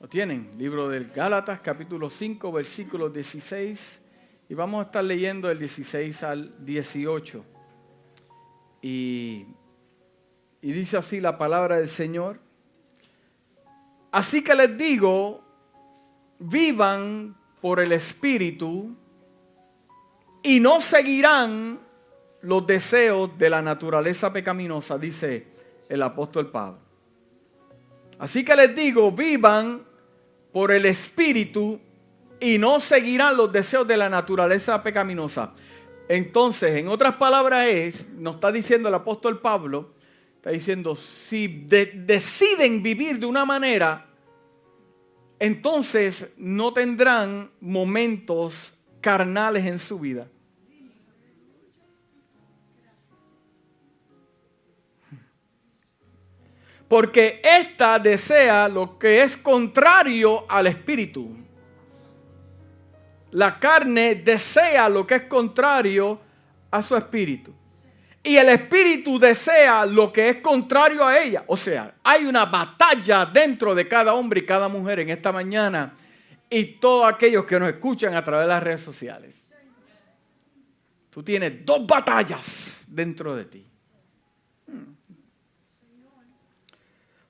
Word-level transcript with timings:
¿Lo 0.00 0.08
tienen? 0.08 0.54
Libro 0.56 0.88
del 0.88 1.10
Gálatas, 1.10 1.60
capítulo 1.60 2.08
5, 2.08 2.50
versículo 2.50 3.10
16. 3.10 4.00
Y 4.48 4.54
vamos 4.54 4.80
a 4.80 4.86
estar 4.86 5.04
leyendo 5.04 5.50
el 5.50 5.58
16 5.58 6.22
al 6.22 6.64
18. 6.64 7.44
Y, 8.80 9.44
y 10.62 10.72
dice 10.72 10.96
así 10.96 11.20
la 11.20 11.36
palabra 11.36 11.76
del 11.76 11.88
Señor. 11.88 12.40
Así 14.10 14.42
que 14.42 14.54
les 14.54 14.78
digo, 14.78 15.44
vivan 16.38 17.36
por 17.60 17.78
el 17.78 17.92
Espíritu 17.92 18.96
y 20.42 20.60
no 20.60 20.80
seguirán 20.80 21.78
los 22.40 22.66
deseos 22.66 23.36
de 23.36 23.50
la 23.50 23.60
naturaleza 23.60 24.32
pecaminosa, 24.32 24.96
dice 24.96 25.46
el 25.90 26.02
apóstol 26.02 26.50
Pablo. 26.50 26.78
Así 28.18 28.42
que 28.46 28.56
les 28.56 28.74
digo, 28.74 29.12
vivan 29.12 29.89
por 30.52 30.72
el 30.72 30.86
Espíritu 30.86 31.80
y 32.40 32.58
no 32.58 32.80
seguirán 32.80 33.36
los 33.36 33.52
deseos 33.52 33.86
de 33.86 33.96
la 33.96 34.08
naturaleza 34.08 34.82
pecaminosa. 34.82 35.52
Entonces, 36.08 36.76
en 36.76 36.88
otras 36.88 37.16
palabras 37.16 37.66
es, 37.66 38.08
nos 38.10 38.36
está 38.36 38.50
diciendo 38.50 38.88
el 38.88 38.94
apóstol 38.94 39.40
Pablo, 39.40 39.94
está 40.36 40.50
diciendo, 40.50 40.96
si 40.96 41.46
deciden 41.46 42.82
vivir 42.82 43.18
de 43.18 43.26
una 43.26 43.44
manera, 43.44 44.08
entonces 45.38 46.34
no 46.36 46.72
tendrán 46.72 47.50
momentos 47.60 48.72
carnales 49.00 49.66
en 49.66 49.78
su 49.78 50.00
vida. 50.00 50.28
Porque 56.90 57.40
ésta 57.44 58.00
desea 58.00 58.66
lo 58.66 58.98
que 58.98 59.22
es 59.22 59.36
contrario 59.36 60.44
al 60.48 60.66
espíritu. 60.66 61.36
La 63.30 63.60
carne 63.60 64.16
desea 64.16 64.88
lo 64.88 65.06
que 65.06 65.14
es 65.14 65.22
contrario 65.26 66.20
a 66.68 66.82
su 66.82 66.96
espíritu. 66.96 67.54
Y 68.24 68.36
el 68.36 68.48
espíritu 68.48 69.20
desea 69.20 69.86
lo 69.86 70.12
que 70.12 70.30
es 70.30 70.36
contrario 70.38 71.04
a 71.04 71.16
ella. 71.16 71.44
O 71.46 71.56
sea, 71.56 71.94
hay 72.02 72.24
una 72.24 72.46
batalla 72.46 73.24
dentro 73.24 73.72
de 73.72 73.86
cada 73.86 74.14
hombre 74.14 74.40
y 74.40 74.44
cada 74.44 74.66
mujer 74.66 74.98
en 74.98 75.10
esta 75.10 75.30
mañana 75.30 75.96
y 76.50 76.64
todos 76.80 77.08
aquellos 77.08 77.44
que 77.44 77.60
nos 77.60 77.68
escuchan 77.68 78.16
a 78.16 78.24
través 78.24 78.46
de 78.46 78.48
las 78.48 78.62
redes 78.64 78.80
sociales. 78.80 79.52
Tú 81.08 81.22
tienes 81.22 81.64
dos 81.64 81.86
batallas 81.86 82.82
dentro 82.88 83.36
de 83.36 83.44
ti. 83.44 83.69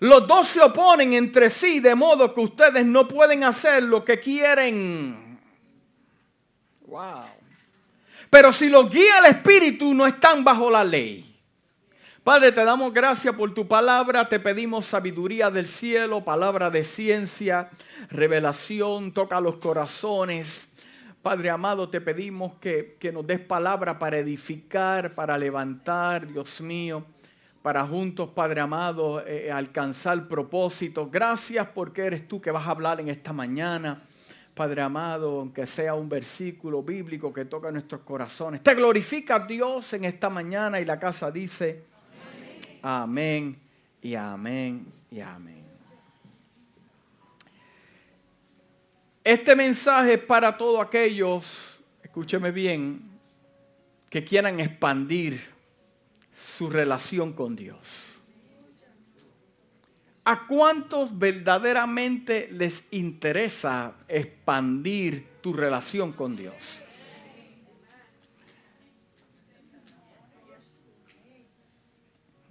Los 0.00 0.26
dos 0.26 0.48
se 0.48 0.62
oponen 0.62 1.12
entre 1.12 1.50
sí 1.50 1.78
de 1.78 1.94
modo 1.94 2.32
que 2.32 2.40
ustedes 2.40 2.86
no 2.86 3.06
pueden 3.06 3.44
hacer 3.44 3.82
lo 3.82 4.02
que 4.02 4.18
quieren. 4.18 5.38
Wow. 6.86 7.20
Pero 8.30 8.50
si 8.50 8.70
los 8.70 8.90
guía 8.90 9.18
el 9.18 9.26
Espíritu, 9.26 9.92
no 9.92 10.06
están 10.06 10.42
bajo 10.42 10.70
la 10.70 10.84
ley. 10.84 11.26
Padre, 12.24 12.50
te 12.50 12.64
damos 12.64 12.94
gracias 12.94 13.34
por 13.34 13.52
tu 13.52 13.68
palabra, 13.68 14.26
te 14.26 14.40
pedimos 14.40 14.86
sabiduría 14.86 15.50
del 15.50 15.66
cielo, 15.66 16.24
palabra 16.24 16.70
de 16.70 16.84
ciencia, 16.84 17.68
revelación, 18.08 19.12
toca 19.12 19.38
los 19.38 19.56
corazones. 19.56 20.72
Padre 21.20 21.50
amado, 21.50 21.90
te 21.90 22.00
pedimos 22.00 22.54
que, 22.58 22.96
que 22.98 23.12
nos 23.12 23.26
des 23.26 23.40
palabra 23.40 23.98
para 23.98 24.18
edificar, 24.18 25.14
para 25.14 25.36
levantar, 25.36 26.26
Dios 26.26 26.62
mío 26.62 27.04
para 27.62 27.86
juntos, 27.86 28.30
Padre 28.30 28.61
amado, 28.61 29.20
eh, 29.20 29.47
eh, 29.47 29.53
alcanzar 29.53 30.27
propósito. 30.27 31.11
Gracias 31.11 31.66
porque 31.69 32.03
eres 32.03 32.27
tú 32.27 32.41
que 32.41 32.50
vas 32.50 32.66
a 32.66 32.70
hablar 32.70 33.00
en 33.00 33.08
esta 33.08 33.33
mañana. 33.33 34.03
Padre 34.55 34.83
amado, 34.83 35.41
aunque 35.41 35.66
sea 35.66 35.94
un 35.94 36.08
versículo 36.08 36.83
bíblico 36.83 37.33
que 37.33 37.44
toca 37.44 37.70
nuestros 37.70 38.00
corazones. 38.03 38.62
Te 38.62 38.75
glorifica 38.75 39.38
Dios 39.41 39.93
en 39.93 40.04
esta 40.04 40.28
mañana 40.28 40.81
y 40.81 40.84
la 40.84 40.99
casa 40.99 41.31
dice 41.31 41.84
amén, 42.82 43.56
amén 43.56 43.59
y 44.03 44.15
amén 44.15 44.87
y 45.10 45.20
amén. 45.20 45.65
Este 49.22 49.54
mensaje 49.54 50.15
es 50.15 50.22
para 50.22 50.56
todos 50.56 50.84
aquellos, 50.84 51.78
escúcheme 52.03 52.50
bien, 52.50 53.03
que 54.09 54.25
quieran 54.25 54.59
expandir 54.60 55.59
su 56.40 56.70
relación 56.70 57.32
con 57.32 57.56
Dios. 57.56 57.78
¿A 60.24 60.46
cuántos 60.46 61.18
verdaderamente 61.18 62.48
les 62.52 62.92
interesa 62.92 63.94
expandir 64.06 65.26
tu 65.40 65.52
relación 65.52 66.12
con 66.12 66.36
Dios? 66.36 66.82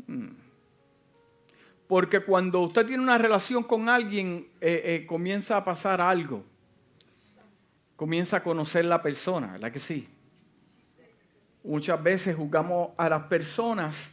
Hmm. 0.08 0.30
Porque 1.88 2.22
cuando 2.22 2.62
usted 2.62 2.86
tiene 2.86 3.04
una 3.04 3.18
relación 3.18 3.64
con 3.64 3.90
alguien, 3.90 4.48
eh, 4.62 4.82
eh, 4.86 5.06
comienza 5.08 5.58
a 5.58 5.64
pasar 5.64 6.02
algo. 6.02 6.44
Comienza 7.96 8.38
a 8.38 8.44
conocer 8.44 8.86
la 8.86 9.02
persona, 9.02 9.54
¿verdad 9.54 9.72
que 9.72 9.80
sí? 9.80 10.08
Muchas 11.70 12.02
veces 12.02 12.36
juzgamos 12.36 12.90
a 12.98 13.08
las 13.10 13.26
personas 13.26 14.12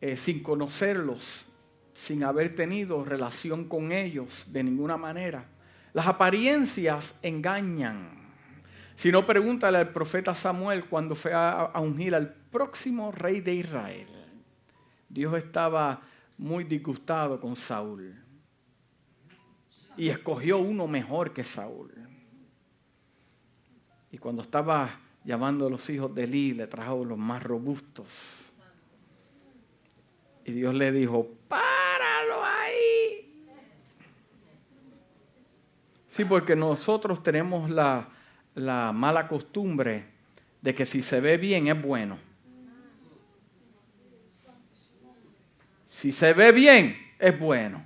eh, 0.00 0.16
sin 0.16 0.44
conocerlos, 0.44 1.44
sin 1.92 2.22
haber 2.22 2.54
tenido 2.54 3.04
relación 3.04 3.64
con 3.64 3.90
ellos 3.90 4.52
de 4.52 4.62
ninguna 4.62 4.96
manera. 4.96 5.44
Las 5.92 6.06
apariencias 6.06 7.18
engañan. 7.22 8.10
Si 8.94 9.10
no, 9.10 9.26
pregúntale 9.26 9.78
al 9.78 9.92
profeta 9.92 10.36
Samuel 10.36 10.84
cuando 10.84 11.16
fue 11.16 11.32
a, 11.34 11.72
ungir 11.80 12.14
al 12.14 12.32
próximo 12.32 13.10
rey 13.10 13.40
de 13.40 13.54
Israel. 13.54 14.06
Dios 15.08 15.36
estaba 15.36 16.00
muy 16.36 16.62
disgustado 16.62 17.40
con 17.40 17.56
Saúl. 17.56 18.14
Y 19.96 20.10
escogió 20.10 20.58
uno 20.58 20.86
mejor 20.86 21.32
que 21.32 21.42
Saúl. 21.42 21.92
Y 24.12 24.18
cuando 24.18 24.42
estaba 24.42 25.07
llamando 25.28 25.66
a 25.66 25.70
los 25.70 25.90
hijos 25.90 26.14
de 26.14 26.24
Eli, 26.24 26.54
le 26.54 26.66
trajo 26.66 27.04
los 27.04 27.18
más 27.18 27.42
robustos. 27.42 28.06
Y 30.46 30.52
Dios 30.52 30.74
le 30.74 30.90
dijo, 30.90 31.28
páralo 31.48 32.42
ahí. 32.42 33.46
Sí, 36.08 36.24
porque 36.24 36.56
nosotros 36.56 37.22
tenemos 37.22 37.68
la, 37.68 38.08
la 38.54 38.90
mala 38.94 39.28
costumbre 39.28 40.06
de 40.62 40.74
que 40.74 40.86
si 40.86 41.02
se 41.02 41.20
ve 41.20 41.36
bien 41.36 41.66
es 41.66 41.82
bueno. 41.82 42.18
Si 45.84 46.10
se 46.10 46.32
ve 46.32 46.52
bien 46.52 46.96
es 47.18 47.38
bueno. 47.38 47.84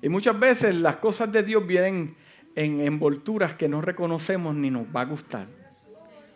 Y 0.00 0.08
muchas 0.08 0.38
veces 0.38 0.76
las 0.76 0.98
cosas 0.98 1.32
de 1.32 1.42
Dios 1.42 1.66
vienen 1.66 2.16
en 2.58 2.80
envolturas 2.80 3.54
que 3.54 3.68
no 3.68 3.80
reconocemos 3.80 4.52
ni 4.52 4.68
nos 4.68 4.84
va 4.84 5.02
a 5.02 5.04
gustar. 5.04 5.46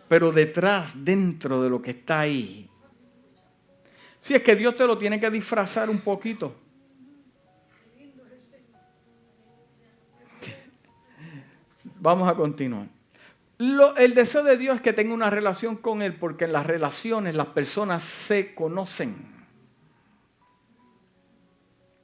Pero 0.06 0.30
detrás, 0.30 1.04
dentro 1.04 1.60
de 1.60 1.68
lo 1.68 1.82
que 1.82 1.90
está 1.90 2.20
ahí, 2.20 2.70
si 4.20 4.32
es 4.34 4.42
que 4.42 4.54
Dios 4.54 4.76
te 4.76 4.86
lo 4.86 4.96
tiene 4.96 5.18
que 5.18 5.28
disfrazar 5.32 5.90
un 5.90 5.98
poquito. 5.98 6.54
Vamos 11.98 12.28
a 12.28 12.34
continuar. 12.34 12.86
el 13.96 14.14
deseo 14.14 14.44
de 14.44 14.56
Dios 14.56 14.76
es 14.76 14.82
que 14.82 14.92
tenga 14.92 15.14
una 15.14 15.28
relación 15.28 15.74
con 15.74 16.02
Él 16.02 16.14
porque 16.14 16.44
en 16.44 16.52
las 16.52 16.66
relaciones 16.66 17.34
las 17.34 17.48
personas 17.48 18.04
se 18.04 18.54
conocen. 18.54 19.16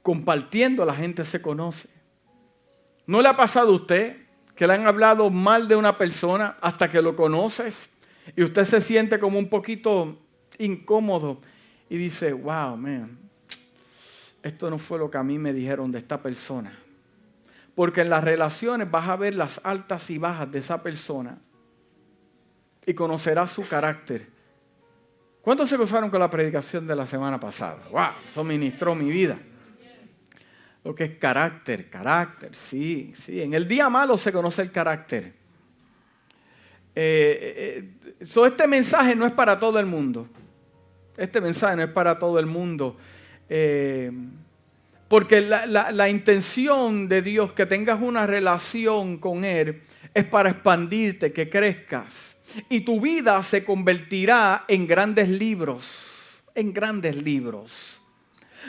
Compartiendo 0.01 0.83
la 0.83 0.95
gente 0.95 1.23
se 1.23 1.41
conoce. 1.41 1.98
¿No 3.09 3.23
le 3.23 3.27
ha 3.27 3.35
pasado 3.35 3.71
a 3.71 3.75
usted 3.75 4.17
que 4.55 4.67
le 4.67 4.73
han 4.73 4.85
hablado 4.85 5.31
mal 5.31 5.67
de 5.67 5.75
una 5.75 5.97
persona 5.97 6.57
hasta 6.61 6.91
que 6.91 7.01
lo 7.01 7.15
conoces 7.15 7.89
y 8.35 8.43
usted 8.43 8.65
se 8.65 8.81
siente 8.81 9.19
como 9.19 9.39
un 9.39 9.49
poquito 9.49 10.19
incómodo 10.59 11.41
y 11.89 11.97
dice, 11.97 12.33
wow, 12.33 12.77
man, 12.77 13.17
esto 14.43 14.69
no 14.69 14.77
fue 14.77 14.99
lo 14.99 15.09
que 15.09 15.17
a 15.17 15.23
mí 15.23 15.39
me 15.39 15.53
dijeron 15.53 15.91
de 15.91 15.97
esta 15.97 16.21
persona? 16.21 16.77
Porque 17.73 18.01
en 18.01 18.11
las 18.11 18.23
relaciones 18.23 18.91
vas 18.91 19.09
a 19.09 19.15
ver 19.15 19.33
las 19.33 19.65
altas 19.65 20.07
y 20.11 20.19
bajas 20.19 20.51
de 20.51 20.59
esa 20.59 20.83
persona 20.83 21.39
y 22.85 22.93
conocerás 22.93 23.49
su 23.49 23.67
carácter. 23.67 24.27
¿Cuántos 25.41 25.67
se 25.67 25.77
gozaron 25.77 26.11
con 26.11 26.19
la 26.19 26.29
predicación 26.29 26.85
de 26.85 26.95
la 26.95 27.07
semana 27.07 27.39
pasada? 27.39 27.87
¡Wow! 27.89 28.11
Eso 28.27 28.43
ministró 28.43 28.93
mi 28.93 29.09
vida 29.09 29.39
lo 30.83 30.95
que 30.95 31.03
es 31.03 31.17
carácter, 31.17 31.89
carácter, 31.89 32.55
sí, 32.55 33.13
sí. 33.15 33.41
En 33.41 33.53
el 33.53 33.67
día 33.67 33.89
malo 33.89 34.17
se 34.17 34.31
conoce 34.31 34.61
el 34.61 34.71
carácter. 34.71 35.33
Eh, 36.95 37.83
eh, 38.15 38.45
este 38.45 38.67
mensaje 38.67 39.15
no 39.15 39.25
es 39.25 39.33
para 39.33 39.59
todo 39.59 39.79
el 39.79 39.85
mundo. 39.85 40.27
Este 41.17 41.41
mensaje 41.41 41.75
no 41.75 41.83
es 41.83 41.89
para 41.89 42.17
todo 42.17 42.39
el 42.39 42.45
mundo. 42.45 42.97
Eh, 43.49 44.11
Porque 45.07 45.41
la, 45.41 45.65
la, 45.91 46.09
intención 46.09 47.09
de 47.09 47.21
Dios, 47.21 47.53
que 47.53 47.65
tengas 47.65 48.01
una 48.01 48.25
relación 48.25 49.17
con 49.17 49.43
Él, 49.43 49.81
es 50.13 50.23
para 50.25 50.51
expandirte, 50.51 51.33
que 51.33 51.49
crezcas. 51.49 52.37
Y 52.69 52.81
tu 52.81 53.01
vida 53.01 53.41
se 53.43 53.65
convertirá 53.65 54.65
en 54.67 54.87
grandes 54.87 55.29
libros, 55.29 56.41
en 56.55 56.73
grandes 56.73 57.15
libros. 57.15 57.98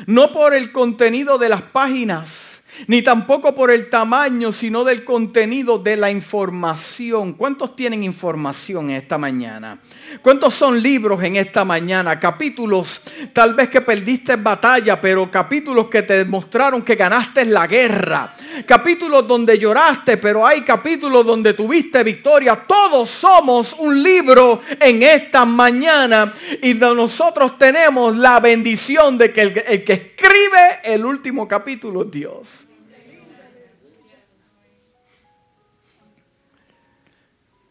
No 0.06 0.32
por 0.32 0.54
el 0.54 0.72
contenido 0.72 1.38
de 1.38 1.48
las 1.48 1.62
páginas, 1.62 2.62
ni 2.86 3.02
tampoco 3.02 3.54
por 3.54 3.70
el 3.70 3.90
tamaño, 3.90 4.52
sino 4.52 4.84
del 4.84 5.04
contenido 5.04 5.78
de 5.78 5.96
la 5.96 6.10
información. 6.10 7.34
¿Cuántos 7.34 7.76
tienen 7.76 8.04
información 8.04 8.90
esta 8.90 9.18
mañana? 9.18 9.78
¿Cuántos 10.22 10.54
son 10.54 10.82
libros 10.82 11.22
en 11.22 11.36
esta 11.36 11.64
mañana? 11.64 12.18
Capítulos 12.18 13.00
tal 13.32 13.54
vez 13.54 13.68
que 13.68 13.80
perdiste 13.80 14.36
batalla, 14.36 15.00
pero 15.00 15.30
capítulos 15.30 15.88
que 15.88 16.02
te 16.02 16.14
demostraron 16.14 16.82
que 16.82 16.96
ganaste 16.96 17.44
la 17.44 17.66
guerra. 17.66 18.34
Capítulos 18.66 19.26
donde 19.26 19.58
lloraste, 19.58 20.16
pero 20.16 20.44
hay 20.46 20.62
capítulos 20.62 21.24
donde 21.24 21.54
tuviste 21.54 22.02
victoria. 22.02 22.56
Todos 22.66 23.08
somos 23.08 23.74
un 23.78 24.02
libro 24.02 24.60
en 24.80 25.02
esta 25.02 25.44
mañana 25.44 26.34
y 26.60 26.74
nosotros 26.74 27.56
tenemos 27.56 28.16
la 28.16 28.40
bendición 28.40 29.16
de 29.16 29.32
que 29.32 29.42
el, 29.42 29.64
el 29.66 29.84
que 29.84 29.92
escribe 29.92 30.80
el 30.82 31.04
último 31.04 31.46
capítulo 31.46 32.02
es 32.02 32.10
Dios. 32.10 32.64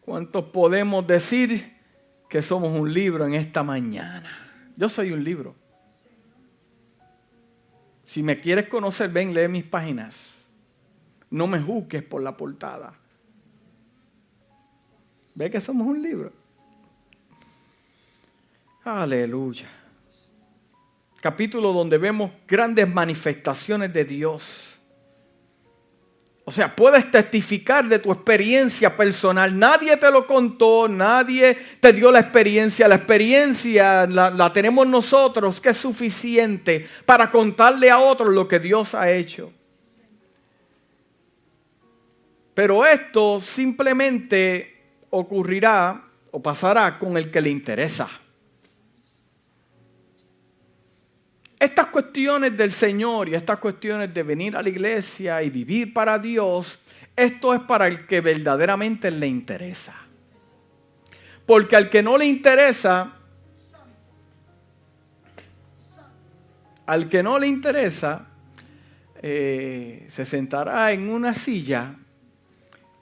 ¿Cuántos 0.00 0.46
podemos 0.46 1.06
decir? 1.06 1.79
Que 2.30 2.42
somos 2.42 2.70
un 2.70 2.90
libro 2.90 3.26
en 3.26 3.34
esta 3.34 3.64
mañana. 3.64 4.30
Yo 4.76 4.88
soy 4.88 5.10
un 5.10 5.22
libro. 5.24 5.56
Si 8.06 8.22
me 8.22 8.40
quieres 8.40 8.68
conocer, 8.68 9.10
ven, 9.10 9.34
lee 9.34 9.48
mis 9.48 9.64
páginas. 9.64 10.36
No 11.28 11.48
me 11.48 11.60
juzgues 11.60 12.04
por 12.04 12.22
la 12.22 12.36
portada. 12.36 12.94
Ve 15.34 15.50
que 15.50 15.60
somos 15.60 15.86
un 15.88 16.00
libro. 16.00 16.32
Aleluya. 18.84 19.68
Capítulo 21.20 21.72
donde 21.72 21.98
vemos 21.98 22.30
grandes 22.46 22.88
manifestaciones 22.88 23.92
de 23.92 24.04
Dios. 24.04 24.69
O 26.50 26.52
sea, 26.52 26.74
puedes 26.74 27.08
testificar 27.12 27.88
de 27.88 28.00
tu 28.00 28.10
experiencia 28.10 28.96
personal. 28.96 29.56
Nadie 29.56 29.96
te 29.96 30.10
lo 30.10 30.26
contó, 30.26 30.88
nadie 30.88 31.56
te 31.78 31.92
dio 31.92 32.10
la 32.10 32.18
experiencia. 32.18 32.88
La 32.88 32.96
experiencia 32.96 34.04
la, 34.08 34.52
tenemos 34.52 34.84
nosotros, 34.84 35.60
que 35.60 35.68
es 35.68 35.76
suficiente 35.76 36.88
para 37.06 37.30
contarle 37.30 37.88
a 37.88 38.00
otros 38.00 38.34
lo 38.34 38.48
que 38.48 38.58
Dios 38.58 38.96
ha 38.96 39.12
hecho. 39.12 39.52
Pero 42.52 42.84
esto 42.84 43.40
simplemente 43.40 45.04
ocurrirá 45.10 46.02
o 46.32 46.42
pasará 46.42 46.98
con 46.98 47.16
el 47.16 47.30
que 47.30 47.42
le 47.42 47.50
interesa. 47.50 48.10
Estas 51.60 51.88
cuestiones 51.88 52.56
del 52.56 52.72
Señor 52.72 53.28
y 53.28 53.34
estas 53.34 53.58
cuestiones 53.58 54.14
de 54.14 54.22
venir 54.22 54.56
a 54.56 54.62
la 54.62 54.70
iglesia 54.70 55.42
y 55.42 55.50
vivir 55.50 55.92
para 55.92 56.18
Dios, 56.18 56.78
esto 57.14 57.52
es 57.52 57.60
para 57.60 57.86
el 57.86 58.06
que 58.06 58.22
verdaderamente 58.22 59.10
le 59.10 59.26
interesa. 59.26 59.94
Porque 61.44 61.76
al 61.76 61.90
que 61.90 62.02
no 62.02 62.16
le 62.16 62.24
interesa, 62.24 63.12
al 66.86 67.10
que 67.10 67.22
no 67.22 67.38
le 67.38 67.46
interesa, 67.46 68.26
eh, 69.20 70.06
se 70.08 70.24
sentará 70.24 70.92
en 70.92 71.10
una 71.10 71.34
silla, 71.34 71.94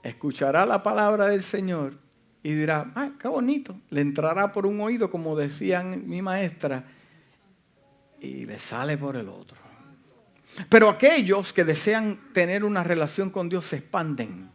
escuchará 0.02 0.66
la 0.66 0.82
palabra 0.82 1.26
del 1.26 1.44
Señor 1.44 1.94
y 2.42 2.54
dirá, 2.54 2.90
ah, 2.96 3.10
qué 3.20 3.28
bonito. 3.28 3.76
Le 3.90 4.00
entrará 4.00 4.50
por 4.50 4.66
un 4.66 4.80
oído, 4.80 5.12
como 5.12 5.36
decían 5.36 6.08
mi 6.08 6.22
maestra, 6.22 6.82
y 8.20 8.46
le 8.46 8.58
sale 8.58 8.96
por 8.96 9.16
el 9.16 9.28
otro. 9.28 9.58
Pero 10.68 10.88
aquellos 10.88 11.52
que 11.52 11.64
desean 11.64 12.32
tener 12.32 12.64
una 12.64 12.82
relación 12.82 13.30
con 13.30 13.48
Dios 13.48 13.66
se 13.66 13.76
expanden 13.76 14.50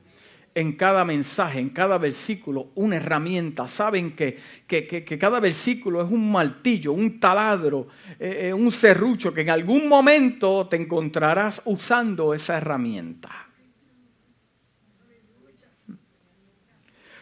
en 0.56 0.74
cada 0.74 1.04
mensaje, 1.04 1.60
en 1.60 1.70
cada 1.70 1.98
versículo, 1.98 2.70
una 2.76 2.98
herramienta. 2.98 3.68
Saben 3.68 4.16
que, 4.16 4.38
cada 5.20 5.40
versículo 5.40 6.04
es 6.04 6.12
un 6.12 6.32
martillo, 6.32 6.94
un 6.94 7.20
taladro, 7.20 7.88
eh, 8.20 8.50
eh, 8.50 8.54
un 8.54 8.72
serrucho, 8.72 9.34
que 9.34 9.42
en 9.42 9.50
algún 9.50 9.88
momento 9.88 10.68
te 10.68 10.76
encontrarás 10.76 11.62
usando 11.66 12.34
esa 12.34 12.58
herramienta. 12.58 13.48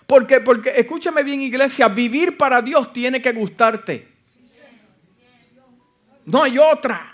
Porque, 0.05 0.41
porque, 0.41 0.73
escúchame 0.75 1.23
bien 1.23 1.41
iglesia, 1.41 1.87
vivir 1.87 2.37
para 2.37 2.61
Dios 2.61 2.91
tiene 2.91 3.21
que 3.21 3.31
gustarte. 3.31 4.10
No 6.31 6.43
hay 6.43 6.57
otra. 6.57 7.10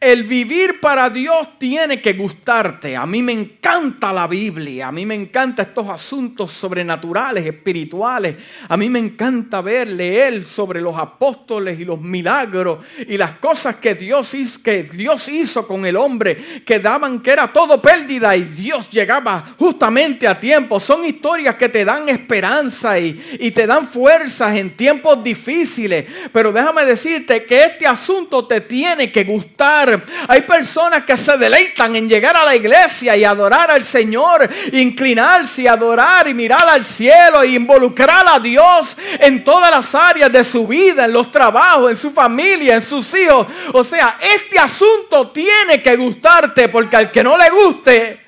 El 0.00 0.24
vivir 0.24 0.80
para 0.80 1.08
Dios 1.08 1.58
tiene 1.58 2.02
que 2.02 2.12
gustarte. 2.12 2.94
A 2.94 3.06
mí 3.06 3.22
me 3.22 3.32
encanta 3.32 4.12
la 4.12 4.26
Biblia, 4.26 4.88
a 4.88 4.92
mí 4.92 5.06
me 5.06 5.14
encanta 5.14 5.62
estos 5.62 5.88
asuntos 5.88 6.52
sobrenaturales, 6.52 7.46
espirituales. 7.46 8.36
A 8.68 8.76
mí 8.76 8.90
me 8.90 8.98
encanta 8.98 9.62
ver, 9.62 9.88
leer 9.88 10.44
sobre 10.44 10.82
los 10.82 10.98
apóstoles 10.98 11.80
y 11.80 11.86
los 11.86 11.98
milagros 12.00 12.80
y 13.08 13.16
las 13.16 13.38
cosas 13.38 13.76
que 13.76 13.94
Dios 13.94 14.34
hizo, 14.34 14.62
que 14.62 14.82
Dios 14.82 15.26
hizo 15.28 15.66
con 15.66 15.86
el 15.86 15.96
hombre, 15.96 16.62
que 16.66 16.80
daban 16.80 17.20
que 17.20 17.30
era 17.30 17.48
todo 17.48 17.80
pérdida 17.80 18.36
y 18.36 18.44
Dios 18.44 18.90
llegaba 18.90 19.54
justamente 19.58 20.28
a 20.28 20.38
tiempo. 20.38 20.80
Son 20.80 21.06
historias 21.06 21.56
que 21.56 21.70
te 21.70 21.82
dan 21.82 22.10
esperanza 22.10 22.98
y, 22.98 23.38
y 23.40 23.52
te 23.52 23.66
dan 23.66 23.86
fuerzas 23.86 24.54
en 24.56 24.76
tiempos 24.76 25.24
difíciles. 25.24 26.04
Pero 26.30 26.52
déjame 26.52 26.84
decirte 26.84 27.44
que 27.44 27.64
este 27.64 27.86
asunto 27.86 28.46
te 28.46 28.60
tiene 28.60 29.10
que 29.10 29.24
gustar 29.24 29.93
hay 30.28 30.42
personas 30.42 31.04
que 31.04 31.16
se 31.16 31.36
deleitan 31.36 31.96
en 31.96 32.08
llegar 32.08 32.36
a 32.36 32.44
la 32.44 32.56
iglesia 32.56 33.16
y 33.16 33.24
adorar 33.24 33.70
al 33.70 33.84
Señor, 33.84 34.48
inclinarse 34.72 35.62
y 35.62 35.66
adorar 35.66 36.28
y 36.28 36.34
mirar 36.34 36.68
al 36.68 36.84
cielo 36.84 37.42
e 37.42 37.48
involucrar 37.48 38.26
a 38.28 38.38
Dios 38.40 38.96
en 39.18 39.44
todas 39.44 39.70
las 39.70 39.94
áreas 39.94 40.32
de 40.32 40.44
su 40.44 40.66
vida, 40.66 41.04
en 41.04 41.12
los 41.12 41.30
trabajos, 41.30 41.90
en 41.90 41.96
su 41.96 42.10
familia, 42.10 42.76
en 42.76 42.82
sus 42.82 43.12
hijos. 43.14 43.46
O 43.72 43.84
sea, 43.84 44.18
este 44.20 44.58
asunto 44.58 45.30
tiene 45.30 45.82
que 45.82 45.96
gustarte 45.96 46.68
porque 46.68 46.96
al 46.96 47.10
que 47.10 47.22
no 47.22 47.36
le 47.36 47.50
guste, 47.50 48.23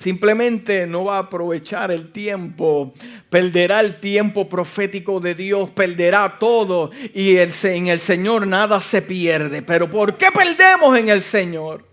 Simplemente 0.00 0.86
no 0.86 1.04
va 1.04 1.16
a 1.16 1.20
aprovechar 1.24 1.90
el 1.90 2.10
tiempo, 2.10 2.94
perderá 3.28 3.80
el 3.80 4.00
tiempo 4.00 4.48
profético 4.48 5.20
de 5.20 5.34
Dios, 5.34 5.68
perderá 5.72 6.38
todo 6.38 6.90
y 7.12 7.36
en 7.36 7.88
el 7.88 8.00
Señor 8.00 8.46
nada 8.46 8.80
se 8.80 9.02
pierde. 9.02 9.60
Pero 9.60 9.90
¿por 9.90 10.16
qué 10.16 10.28
perdemos 10.32 10.96
en 10.96 11.10
el 11.10 11.20
Señor? 11.20 11.84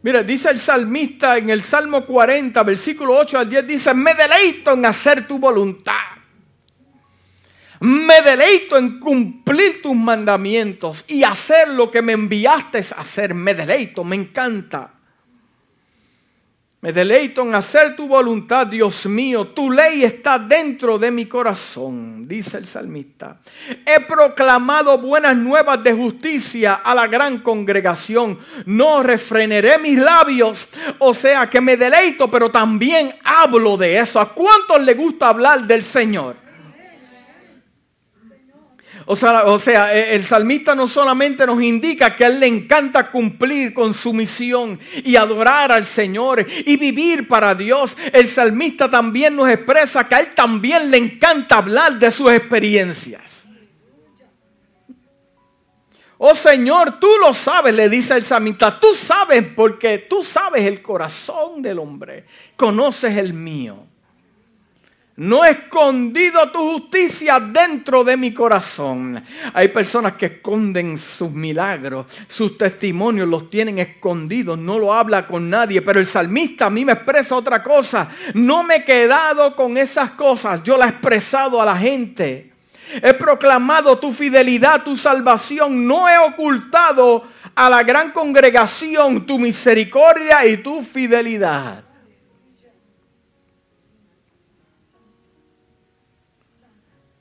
Mira, 0.00 0.22
dice 0.22 0.48
el 0.48 0.58
salmista 0.58 1.36
en 1.36 1.50
el 1.50 1.60
Salmo 1.60 2.06
40, 2.06 2.62
versículo 2.62 3.18
8 3.18 3.40
al 3.40 3.50
10, 3.50 3.66
dice, 3.66 3.92
me 3.92 4.14
deleito 4.14 4.72
en 4.72 4.86
hacer 4.86 5.26
tu 5.26 5.38
voluntad. 5.38 6.15
Me 7.80 8.22
deleito 8.22 8.76
en 8.76 8.98
cumplir 8.98 9.82
tus 9.82 9.94
mandamientos 9.94 11.04
y 11.08 11.22
hacer 11.22 11.68
lo 11.68 11.90
que 11.90 12.02
me 12.02 12.12
enviaste 12.12 12.78
a 12.78 13.00
hacer. 13.00 13.34
Me 13.34 13.54
deleito, 13.54 14.04
me 14.04 14.16
encanta. 14.16 14.92
Me 16.86 16.92
deleito 16.92 17.42
en 17.42 17.54
hacer 17.54 17.96
tu 17.96 18.06
voluntad, 18.06 18.66
Dios 18.68 19.06
mío. 19.06 19.48
Tu 19.48 19.72
ley 19.72 20.04
está 20.04 20.38
dentro 20.38 20.98
de 20.98 21.10
mi 21.10 21.26
corazón, 21.26 22.28
dice 22.28 22.58
el 22.58 22.66
salmista. 22.66 23.40
He 23.84 23.98
proclamado 24.00 24.96
buenas 24.98 25.36
nuevas 25.36 25.82
de 25.82 25.92
justicia 25.92 26.74
a 26.74 26.94
la 26.94 27.08
gran 27.08 27.38
congregación. 27.38 28.38
No 28.66 29.02
refrenaré 29.02 29.78
mis 29.78 29.98
labios. 29.98 30.68
O 31.00 31.12
sea 31.12 31.50
que 31.50 31.60
me 31.60 31.76
deleito, 31.76 32.30
pero 32.30 32.52
también 32.52 33.16
hablo 33.24 33.76
de 33.76 33.96
eso. 33.96 34.20
¿A 34.20 34.32
cuántos 34.32 34.84
le 34.84 34.94
gusta 34.94 35.28
hablar 35.28 35.62
del 35.62 35.82
Señor? 35.82 36.45
O 39.08 39.14
sea, 39.14 39.94
e, 39.94 40.16
el 40.16 40.24
salmista 40.24 40.74
no 40.74 40.88
solamente 40.88 41.46
nos 41.46 41.62
indica 41.62 42.16
que 42.16 42.24
a 42.24 42.28
él 42.28 42.40
le 42.40 42.48
encanta 42.48 43.10
cumplir 43.10 43.72
con 43.72 43.94
su 43.94 44.12
misión 44.12 44.80
y 45.04 45.14
adorar 45.14 45.70
al 45.70 45.84
Señor 45.84 46.44
y 46.48 46.76
vivir 46.76 47.28
para 47.28 47.54
Dios. 47.54 47.96
El 48.12 48.26
salmista 48.26 48.90
también 48.90 49.36
nos 49.36 49.48
expresa 49.48 50.08
que 50.08 50.16
a 50.16 50.20
él 50.20 50.34
también 50.34 50.90
le 50.90 50.96
encanta 50.96 51.58
hablar 51.58 52.00
de 52.00 52.10
sus 52.10 52.32
experiencias. 52.32 53.44
Oh 56.18 56.34
Señor, 56.34 56.98
tú 56.98 57.08
lo 57.20 57.32
sabes, 57.32 57.74
le 57.74 57.88
dice 57.88 58.14
el 58.14 58.24
salmista. 58.24 58.80
Tú 58.80 58.94
sabes 58.94 59.44
porque 59.54 59.98
tú 59.98 60.24
sabes 60.24 60.62
el 60.62 60.82
corazón 60.82 61.62
del 61.62 61.78
hombre. 61.78 62.26
Conoces 62.56 63.16
el 63.16 63.34
mío. 63.34 63.85
No 65.16 65.46
he 65.46 65.50
escondido 65.52 66.50
tu 66.50 66.58
justicia 66.72 67.40
dentro 67.40 68.04
de 68.04 68.18
mi 68.18 68.34
corazón. 68.34 69.24
Hay 69.54 69.68
personas 69.68 70.12
que 70.12 70.26
esconden 70.26 70.98
sus 70.98 71.30
milagros, 71.30 72.04
sus 72.28 72.58
testimonios 72.58 73.26
los 73.26 73.48
tienen 73.48 73.78
escondidos, 73.78 74.58
no 74.58 74.78
lo 74.78 74.92
habla 74.92 75.26
con 75.26 75.48
nadie. 75.48 75.80
Pero 75.80 76.00
el 76.00 76.06
salmista 76.06 76.66
a 76.66 76.70
mí 76.70 76.84
me 76.84 76.92
expresa 76.92 77.34
otra 77.34 77.62
cosa. 77.62 78.10
No 78.34 78.62
me 78.62 78.76
he 78.76 78.84
quedado 78.84 79.56
con 79.56 79.78
esas 79.78 80.10
cosas, 80.10 80.62
yo 80.62 80.76
la 80.76 80.84
he 80.84 80.90
expresado 80.90 81.62
a 81.62 81.64
la 81.64 81.78
gente. 81.78 82.52
He 83.02 83.14
proclamado 83.14 83.98
tu 83.98 84.12
fidelidad, 84.12 84.82
tu 84.82 84.98
salvación. 84.98 85.86
No 85.86 86.10
he 86.10 86.18
ocultado 86.18 87.26
a 87.54 87.70
la 87.70 87.82
gran 87.82 88.10
congregación 88.10 89.24
tu 89.24 89.38
misericordia 89.38 90.46
y 90.46 90.58
tu 90.58 90.82
fidelidad. 90.82 91.85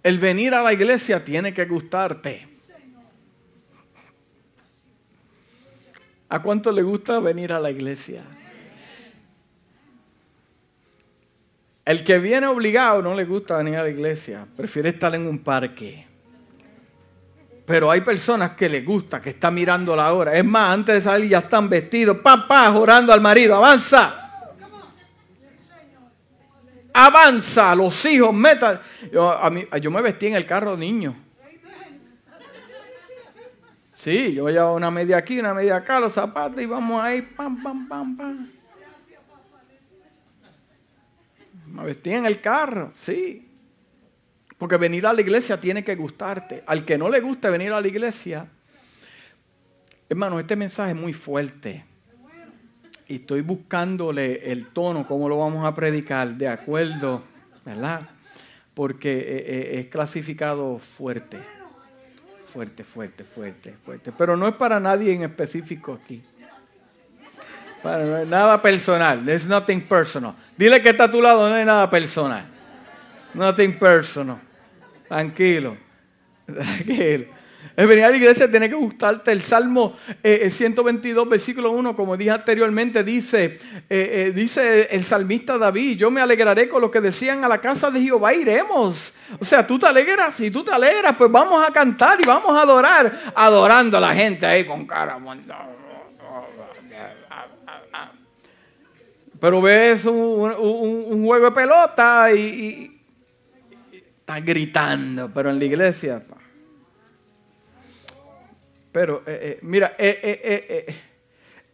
El 0.05 0.19
venir 0.19 0.53
a 0.53 0.61
la 0.61 0.71
iglesia 0.71 1.25
tiene 1.25 1.51
que 1.51 1.65
gustarte. 1.65 2.47
¿A 6.29 6.43
cuánto 6.43 6.71
le 6.71 6.83
gusta 6.83 7.19
venir 7.19 7.51
a 7.51 7.59
la 7.59 7.71
iglesia? 7.71 8.21
El 11.83 12.03
que 12.03 12.19
viene 12.19 12.45
obligado 12.45 13.01
no 13.01 13.15
le 13.15 13.25
gusta 13.25 13.57
venir 13.57 13.77
a 13.77 13.81
la 13.81 13.89
iglesia, 13.89 14.45
prefiere 14.55 14.89
estar 14.89 15.15
en 15.15 15.25
un 15.25 15.39
parque. 15.39 16.05
Pero 17.65 17.89
hay 17.89 18.01
personas 18.01 18.51
que 18.51 18.69
le 18.69 18.81
gusta, 18.81 19.19
que 19.19 19.31
están 19.31 19.55
mirando 19.55 19.95
la 19.95 20.13
hora. 20.13 20.35
Es 20.35 20.45
más, 20.45 20.71
antes 20.71 20.93
de 20.97 21.01
salir 21.01 21.31
ya 21.31 21.39
están 21.39 21.67
vestidos, 21.67 22.19
papá, 22.19 22.69
orando 22.77 23.11
al 23.11 23.21
marido, 23.21 23.55
avanza 23.55 24.24
avanza, 26.95 27.75
los 27.75 28.05
hijos, 28.05 28.33
metan. 28.33 28.79
Yo, 29.11 29.29
a 29.29 29.49
mí, 29.49 29.67
yo 29.81 29.91
me 29.91 30.01
vestí 30.01 30.27
en 30.27 30.35
el 30.35 30.45
carro 30.45 30.77
niño. 30.77 31.13
Sí, 33.91 34.33
yo 34.33 34.47
llevaba 34.49 34.73
una 34.73 34.89
media 34.91 35.17
aquí, 35.17 35.39
una 35.39 35.53
media 35.53 35.77
acá, 35.77 35.99
los 35.99 36.13
zapatos 36.13 36.61
y 36.61 36.65
vamos 36.65 37.03
ahí, 37.03 37.21
pam, 37.21 37.61
pam, 37.61 37.87
pam, 37.87 38.15
pam. 38.15 38.51
Me 41.67 41.83
vestí 41.83 42.11
en 42.11 42.25
el 42.25 42.39
carro, 42.39 42.93
sí. 42.95 43.51
Porque 44.57 44.77
venir 44.77 45.05
a 45.05 45.11
la 45.11 45.19
iglesia 45.19 45.59
tiene 45.59 45.83
que 45.83 45.95
gustarte. 45.95 46.63
Al 46.67 46.85
que 46.85 46.97
no 46.97 47.09
le 47.09 47.19
guste 47.19 47.49
venir 47.49 47.73
a 47.73 47.81
la 47.81 47.87
iglesia, 47.87 48.47
hermano, 50.07 50.39
este 50.39 50.55
mensaje 50.55 50.91
es 50.91 50.97
muy 50.97 51.11
fuerte 51.11 51.83
y 53.07 53.15
estoy 53.15 53.41
buscándole 53.41 54.51
el 54.51 54.67
tono, 54.67 55.05
cómo 55.07 55.29
lo 55.29 55.37
vamos 55.37 55.65
a 55.65 55.73
predicar, 55.75 56.29
de 56.29 56.47
acuerdo, 56.47 57.21
¿verdad? 57.63 58.01
Porque 58.73 59.11
eh, 59.11 59.23
eh, 59.27 59.79
es 59.79 59.87
clasificado 59.87 60.79
fuerte. 60.79 61.39
Fuerte, 62.51 62.83
fuerte, 62.83 63.23
fuerte, 63.23 63.75
fuerte. 63.83 64.11
Pero 64.17 64.37
no 64.37 64.47
es 64.47 64.55
para 64.55 64.79
nadie 64.79 65.13
en 65.13 65.23
específico 65.23 65.99
aquí. 66.01 66.23
Nada 67.83 68.61
personal. 68.61 69.23
There's 69.23 69.45
nothing 69.45 69.81
personal. 69.81 70.33
Dile 70.57 70.81
que 70.81 70.89
está 70.89 71.03
a 71.03 71.11
tu 71.11 71.21
lado, 71.21 71.47
no 71.47 71.55
hay 71.55 71.65
nada 71.65 71.89
personal. 71.89 72.45
Nothing 73.33 73.77
personal. 73.77 74.39
Tranquilo. 75.07 75.77
Tranquilo. 76.45 77.34
El 77.75 77.87
venir 77.87 78.05
a 78.05 78.09
la 78.09 78.17
iglesia 78.17 78.49
tiene 78.49 78.69
que 78.69 78.75
gustarte. 78.75 79.31
El 79.31 79.41
Salmo 79.41 79.95
122, 80.23 81.25
eh, 81.25 81.29
versículo 81.29 81.71
1, 81.71 81.95
como 81.95 82.15
dije 82.15 82.31
anteriormente, 82.31 83.03
dice, 83.03 83.45
eh, 83.45 83.89
eh, 83.89 84.31
dice 84.33 84.87
el 84.91 85.03
salmista 85.03 85.57
David, 85.57 85.97
yo 85.97 86.09
me 86.09 86.21
alegraré 86.21 86.69
con 86.69 86.81
lo 86.81 86.89
que 86.89 87.01
decían 87.01 87.43
a 87.43 87.47
la 87.47 87.59
casa 87.59 87.91
de 87.91 88.01
Jehová, 88.01 88.33
iremos. 88.33 89.13
O 89.39 89.45
sea, 89.45 89.65
tú 89.65 89.77
te 89.77 89.87
alegras, 89.87 90.35
si 90.35 90.51
tú 90.51 90.63
te 90.63 90.71
alegras, 90.71 91.15
pues 91.17 91.31
vamos 91.31 91.65
a 91.67 91.71
cantar 91.71 92.19
y 92.21 92.25
vamos 92.25 92.55
a 92.57 92.61
adorar, 92.61 93.33
adorando 93.35 93.97
a 93.97 94.01
la 94.01 94.13
gente 94.13 94.45
ahí 94.45 94.65
con 94.65 94.85
cara. 94.85 95.19
Pero 99.39 99.61
ves 99.61 100.05
un, 100.05 101.25
juego 101.25 101.45
de 101.45 101.51
pelota 101.51 102.31
y, 102.33 102.39
y, 102.39 103.01
está 104.19 104.39
gritando, 104.39 105.29
pero 105.31 105.51
en 105.51 105.59
la 105.59 105.65
iglesia 105.65 106.23
pero 108.95 109.23
eh, 109.27 109.39
eh, 109.41 109.59
mira, 109.63 109.93
eh, 109.97 110.95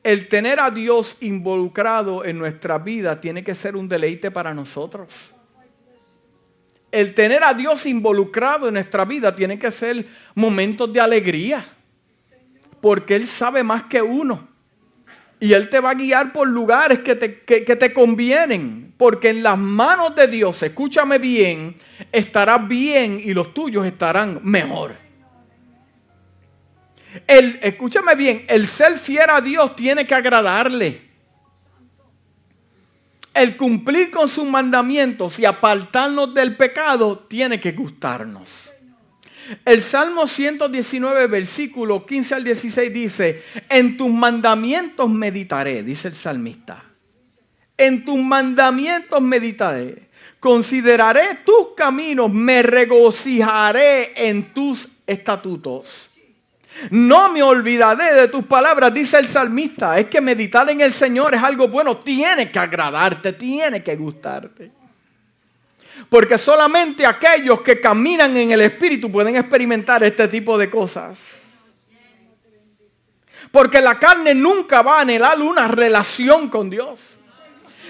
el 0.04 0.28
tener 0.28 0.60
a 0.60 0.72
Dios 0.72 1.18
involucrado 1.22 2.25
en 2.25 2.40
nuestra 2.40 2.80
vida 2.80 3.22
tiene 3.22 3.44
que 3.44 3.54
ser 3.54 3.75
un 3.75 3.88
deleite 3.88 4.32
para 4.32 4.56
nosotros. 4.56 5.30
El 6.92 7.13
tener 7.13 7.44
a 7.44 7.54
Dios 7.54 7.86
involucrado 7.86 8.70
en 8.70 8.74
nuestra 8.74 9.06
vida 9.06 9.36
tiene 9.36 9.60
que 9.60 9.72
ser 9.72 10.04
momentos 10.34 10.92
de 10.92 11.00
alegría. 11.00 11.63
Porque 12.82 13.18
Él 13.18 13.28
sabe 13.28 13.62
más 13.62 13.84
que 13.84 14.01
uno. 14.01 14.48
Y 15.40 15.54
Él 15.54 15.70
te 15.70 15.80
va 15.80 15.92
a 15.92 15.94
guiar 15.94 16.34
por 16.34 16.48
lugares 16.48 17.01
que 17.01 17.13
te, 17.13 17.42
que 17.42 17.75
te, 17.75 17.94
convienen. 17.94 18.96
Porque 18.98 19.30
en 19.30 19.44
las 19.44 19.60
manos 19.60 20.16
de 20.16 20.25
Dios, 20.25 20.63
escúchame 20.63 21.20
bien, 21.20 21.75
estarás 22.12 22.68
bien 22.68 23.22
y 23.24 23.32
los 23.36 23.54
tuyos 23.54 23.86
estarán 23.86 24.40
mejor. 24.42 25.11
El, 27.27 27.60
escúchame 27.62 28.15
bien, 28.15 28.46
el 28.48 28.68
ser 28.68 28.98
fiel 28.98 29.30
a 29.30 29.41
Dios 29.41 29.75
tiene 29.75 30.08
que 30.08 30.15
agradarle. 30.15 31.12
El 33.34 33.56
cumplir 33.56 34.12
con 34.12 34.27
sus 34.27 34.46
mandamientos 34.46 35.39
y 35.39 35.46
apartarnos 35.46 36.34
del 36.34 36.56
pecado 36.56 37.18
tiene 37.18 37.60
que 37.60 37.72
gustarnos. 37.72 38.72
El 39.65 39.82
Salmo 39.82 40.27
119, 40.27 41.27
versículo 41.27 42.06
15 42.06 42.36
al 42.36 42.44
16 42.44 42.94
dice, 42.94 43.44
en 43.70 43.98
tus 43.98 44.10
mandamientos 44.10 45.10
meditaré, 45.10 45.84
dice 45.84 46.10
el 46.10 46.15
salmista. 46.15 46.84
En 47.77 48.06
tus 48.06 48.18
mandamientos 48.18 49.22
meditaré. 49.22 50.10
Consideraré 50.39 51.39
tus 51.46 51.74
caminos, 51.75 52.32
me 52.32 52.63
regocijaré 52.63 54.13
en 54.30 54.53
tus 54.53 54.88
estatutos. 55.06 56.11
No 56.90 57.30
me 57.32 57.44
olvidaré 57.44 58.13
de 58.13 58.28
tus 58.28 58.46
palabras, 58.46 58.94
dice 58.94 59.20
el 59.20 59.28
salmista. 59.28 60.00
Es 60.00 60.08
que 60.08 60.22
meditar 60.22 60.70
en 60.70 60.82
el 60.82 60.92
Señor 60.92 61.36
es 61.36 61.44
algo 61.44 61.68
bueno. 61.68 61.98
Tiene 61.98 62.50
que 62.50 62.60
agradarte, 62.60 63.34
tiene 63.34 63.84
que 63.84 63.96
gustarte. 63.96 64.72
Porque 66.10 66.38
solamente 66.38 67.06
aquellos 67.06 67.62
que 67.62 67.80
caminan 67.80 68.36
en 68.36 68.51
el 68.51 68.62
Espíritu 68.62 69.12
pueden 69.12 69.38
experimentar 69.38 70.04
este 70.04 70.28
tipo 70.28 70.58
de 70.58 70.70
cosas. 70.70 71.42
Porque 73.51 73.82
la 73.82 74.00
carne 74.00 74.34
nunca 74.34 74.82
va 74.82 74.98
a 74.98 75.01
anhelar 75.01 75.40
una 75.40 75.68
relación 75.68 76.50
con 76.50 76.70
Dios. 76.70 77.01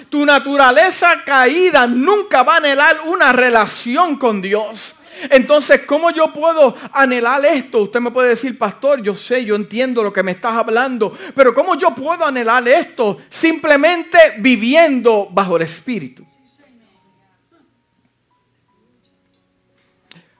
Tu 0.09 0.25
naturaleza 0.25 1.23
caída 1.23 1.87
nunca 1.87 2.43
va 2.43 2.55
a 2.55 2.57
anhelar 2.57 3.01
una 3.05 3.31
relación 3.31 4.17
con 4.17 4.41
Dios. 4.41 4.95
Entonces, 5.29 5.81
¿cómo 5.85 6.11
yo 6.11 6.33
puedo 6.33 6.75
anhelar 6.91 7.45
esto? 7.45 7.83
Usted 7.83 7.99
me 7.99 8.11
puede 8.11 8.29
decir, 8.29 8.57
pastor, 8.57 9.01
yo 9.01 9.15
sé, 9.15 9.45
yo 9.45 9.55
entiendo 9.55 10.03
lo 10.03 10.11
que 10.11 10.23
me 10.23 10.31
estás 10.31 10.53
hablando, 10.53 11.17
pero 11.35 11.53
¿cómo 11.53 11.75
yo 11.75 11.91
puedo 11.91 12.25
anhelar 12.25 12.67
esto? 12.67 13.19
Simplemente 13.29 14.17
viviendo 14.39 15.27
bajo 15.31 15.57
el 15.57 15.63
Espíritu. 15.63 16.25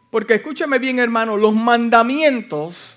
Porque 0.09 0.35
escúcheme 0.35 0.77
bien, 0.77 0.99
hermano, 0.99 1.37
los 1.37 1.53
mandamientos, 1.53 2.95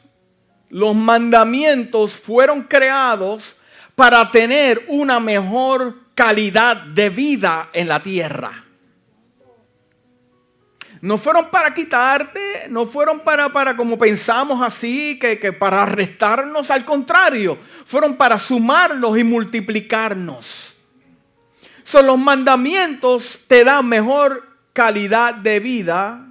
los 0.68 0.96
mandamientos 0.96 2.14
fueron 2.14 2.64
creados 2.64 3.56
para 3.94 4.30
tener 4.32 4.82
una 4.88 5.20
mejor 5.20 5.96
calidad 6.16 6.76
de 6.76 7.10
vida 7.10 7.70
en 7.72 7.86
la 7.88 8.02
tierra. 8.02 8.63
No 11.04 11.18
fueron 11.18 11.50
para 11.50 11.74
quitarte, 11.74 12.66
no 12.70 12.86
fueron 12.86 13.20
para, 13.20 13.50
para 13.50 13.76
como 13.76 13.98
pensamos 13.98 14.62
así, 14.66 15.18
que, 15.18 15.38
que 15.38 15.52
para 15.52 15.84
restarnos, 15.84 16.70
al 16.70 16.86
contrario, 16.86 17.58
fueron 17.84 18.16
para 18.16 18.38
sumarlos 18.38 19.18
y 19.18 19.22
multiplicarnos. 19.22 20.74
Son 21.82 22.06
los 22.06 22.16
mandamientos 22.18 23.40
te 23.46 23.64
dan 23.64 23.86
mejor 23.86 24.48
calidad 24.72 25.34
de 25.34 25.60
vida 25.60 26.26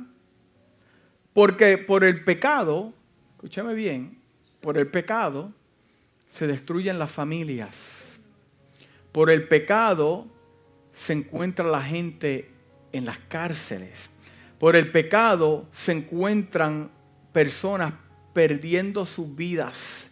porque 1.34 1.78
por 1.78 2.04
el 2.04 2.24
pecado, 2.24 2.96
escúchame 3.34 3.76
bien, 3.76 4.18
por 4.60 4.80
el 4.80 4.88
pecado 4.88 5.52
se 6.32 6.48
destruyen 6.48 6.98
las 6.98 7.12
familias. 7.12 8.18
Por 9.12 9.30
el 9.30 9.48
pecado 9.48 10.26
se 10.94 11.14
encuentra 11.14 11.64
la 11.64 11.84
gente 11.84 12.50
en 12.92 13.06
las 13.06 13.20
cárceles. 13.20 14.10
Por 14.64 14.78
el 14.78 14.92
pecado 14.92 15.68
se 15.74 15.92
encuentran 15.92 16.90
personas 17.34 17.96
perdiendo 18.32 19.06
sus 19.06 19.36
vidas, 19.36 20.10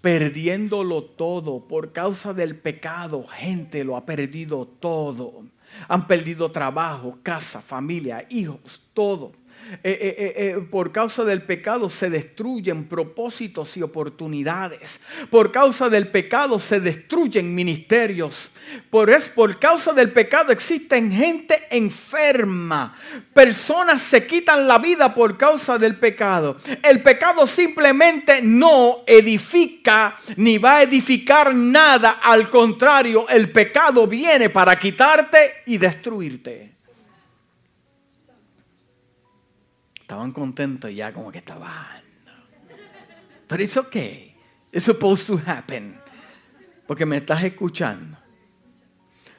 perdiéndolo 0.00 1.02
todo. 1.02 1.66
Por 1.66 1.90
causa 1.90 2.32
del 2.32 2.54
pecado, 2.54 3.26
gente 3.26 3.82
lo 3.82 3.96
ha 3.96 4.06
perdido 4.06 4.68
todo. 4.68 5.46
Han 5.88 6.06
perdido 6.06 6.52
trabajo, 6.52 7.18
casa, 7.24 7.60
familia, 7.60 8.24
hijos, 8.30 8.80
todo. 8.92 9.32
Eh, 9.82 9.98
eh, 10.00 10.34
eh, 10.36 10.66
por 10.70 10.92
causa 10.92 11.24
del 11.24 11.42
pecado 11.42 11.88
se 11.88 12.10
destruyen 12.10 12.84
propósitos 12.84 13.76
y 13.76 13.82
oportunidades. 13.82 15.00
Por 15.30 15.52
causa 15.52 15.88
del 15.88 16.08
pecado 16.08 16.58
se 16.58 16.80
destruyen 16.80 17.54
ministerios. 17.54 18.50
Por, 18.90 19.10
es, 19.10 19.28
por 19.28 19.58
causa 19.58 19.92
del 19.92 20.10
pecado 20.10 20.52
existen 20.52 21.10
gente 21.12 21.62
enferma. 21.70 22.96
Personas 23.32 24.02
se 24.02 24.26
quitan 24.26 24.66
la 24.68 24.78
vida 24.78 25.14
por 25.14 25.36
causa 25.36 25.78
del 25.78 25.96
pecado. 25.96 26.58
El 26.82 27.02
pecado 27.02 27.46
simplemente 27.46 28.40
no 28.42 28.98
edifica 29.06 30.18
ni 30.36 30.58
va 30.58 30.76
a 30.76 30.82
edificar 30.82 31.54
nada. 31.54 32.20
Al 32.22 32.50
contrario, 32.50 33.26
el 33.28 33.50
pecado 33.50 34.06
viene 34.06 34.50
para 34.50 34.78
quitarte 34.78 35.62
y 35.66 35.78
destruirte. 35.78 36.74
Estaban 40.14 40.30
contentos 40.30 40.94
ya 40.94 41.12
como 41.12 41.32
que 41.32 41.38
estaban. 41.38 42.00
Pero 43.48 43.62
it's 43.64 43.76
okay. 43.76 44.32
It's 44.72 44.84
supposed 44.84 45.26
to 45.26 45.40
happen. 45.44 45.98
Porque 46.86 47.04
me 47.04 47.16
estás 47.16 47.42
escuchando. 47.42 48.16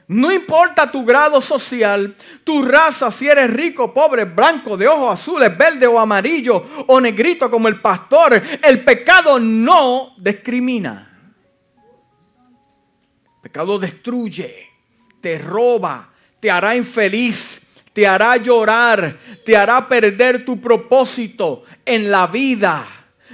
No 0.10 0.34
importa 0.34 0.92
tu 0.92 1.06
grado 1.06 1.40
social, 1.40 2.14
tu 2.44 2.62
raza, 2.62 3.10
si 3.10 3.26
eres 3.26 3.50
rico, 3.52 3.94
pobre, 3.94 4.26
blanco, 4.26 4.76
de 4.76 4.86
ojos 4.86 5.18
azules, 5.18 5.58
verde 5.58 5.88
o 5.88 5.98
amarillo 5.98 6.86
o 6.88 7.00
negrito 7.00 7.50
como 7.50 7.70
el 7.70 7.80
pastor, 7.80 8.44
el 8.62 8.84
pecado 8.84 9.40
no 9.40 10.14
discrimina. 10.18 11.32
El 13.36 13.42
pecado 13.42 13.80
destruye, 13.80 14.68
te 15.22 15.40
roba, 15.40 16.10
te 16.42 16.52
hará 16.52 16.76
infeliz, 16.76 17.65
te 17.96 18.06
hará 18.06 18.36
llorar, 18.36 19.16
te 19.46 19.56
hará 19.56 19.88
perder 19.88 20.44
tu 20.44 20.60
propósito 20.60 21.64
en 21.86 22.12
la 22.12 22.28
vida. 22.28 22.86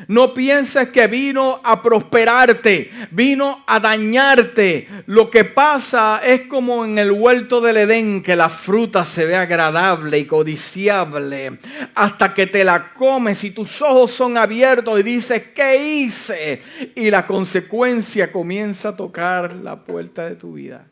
No 0.07 0.35
pienses 0.35 0.89
que 0.89 1.07
vino 1.07 1.59
a 1.63 1.81
prosperarte, 1.81 2.91
vino 3.09 3.63
a 3.65 3.79
dañarte. 3.79 4.87
Lo 5.07 5.31
que 5.31 5.45
pasa 5.45 6.21
es 6.23 6.41
como 6.41 6.85
en 6.85 6.99
el 6.99 7.11
huerto 7.11 7.59
del 7.59 7.77
Edén, 7.77 8.21
que 8.21 8.35
la 8.35 8.49
fruta 8.49 9.03
se 9.03 9.25
ve 9.25 9.35
agradable 9.35 10.19
y 10.19 10.25
codiciable 10.25 11.57
hasta 11.95 12.35
que 12.35 12.45
te 12.45 12.63
la 12.63 12.93
comes 12.93 13.43
y 13.43 13.51
tus 13.51 13.81
ojos 13.81 14.11
son 14.11 14.37
abiertos 14.37 14.99
y 14.99 15.03
dices, 15.03 15.41
¿qué 15.55 16.03
hice? 16.03 16.61
Y 16.93 17.09
la 17.09 17.25
consecuencia 17.25 18.31
comienza 18.31 18.89
a 18.89 18.95
tocar 18.95 19.55
la 19.55 19.83
puerta 19.83 20.29
de 20.29 20.35
tu 20.35 20.53
vida. 20.53 20.90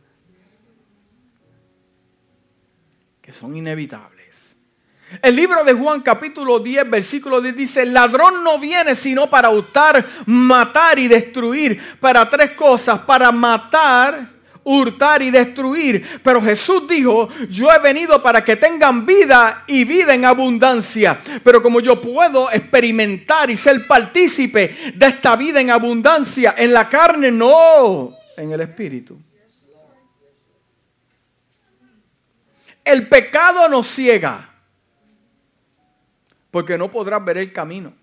Son 3.31 3.55
inevitables. 3.55 4.19
El 5.23 5.35
libro 5.35 5.63
de 5.63 5.73
Juan 5.73 6.01
capítulo 6.01 6.59
10 6.59 6.89
versículo 6.89 7.41
10 7.41 7.55
dice, 7.55 7.81
el 7.81 7.93
ladrón 7.93 8.43
no 8.43 8.59
viene 8.59 8.95
sino 8.95 9.27
para 9.27 9.49
hurtar, 9.49 10.05
matar 10.27 10.99
y 10.99 11.07
destruir. 11.07 11.81
Para 11.99 12.29
tres 12.29 12.51
cosas, 12.51 12.99
para 12.99 13.31
matar, 13.31 14.29
hurtar 14.63 15.23
y 15.23 15.31
destruir. 15.31 16.21
Pero 16.23 16.41
Jesús 16.41 16.87
dijo, 16.87 17.27
yo 17.49 17.71
he 17.71 17.79
venido 17.79 18.21
para 18.21 18.43
que 18.43 18.55
tengan 18.55 19.05
vida 19.05 19.63
y 19.65 19.83
vida 19.83 20.13
en 20.13 20.25
abundancia. 20.25 21.19
Pero 21.43 21.63
como 21.63 21.79
yo 21.79 21.99
puedo 21.99 22.51
experimentar 22.51 23.49
y 23.49 23.57
ser 23.57 23.87
partícipe 23.87 24.93
de 24.95 25.07
esta 25.07 25.35
vida 25.35 25.59
en 25.59 25.71
abundancia 25.71 26.53
en 26.55 26.71
la 26.71 26.87
carne, 26.87 27.31
no, 27.31 28.11
en 28.37 28.51
el 28.51 28.61
espíritu. 28.61 29.17
El 32.89 33.07
pecado 33.07 33.69
nos 33.69 33.85
ciega 33.85 34.49
porque 36.49 36.75
no 36.75 36.89
podrás 36.89 37.23
ver 37.23 37.37
el 37.37 37.53
camino. 37.53 37.93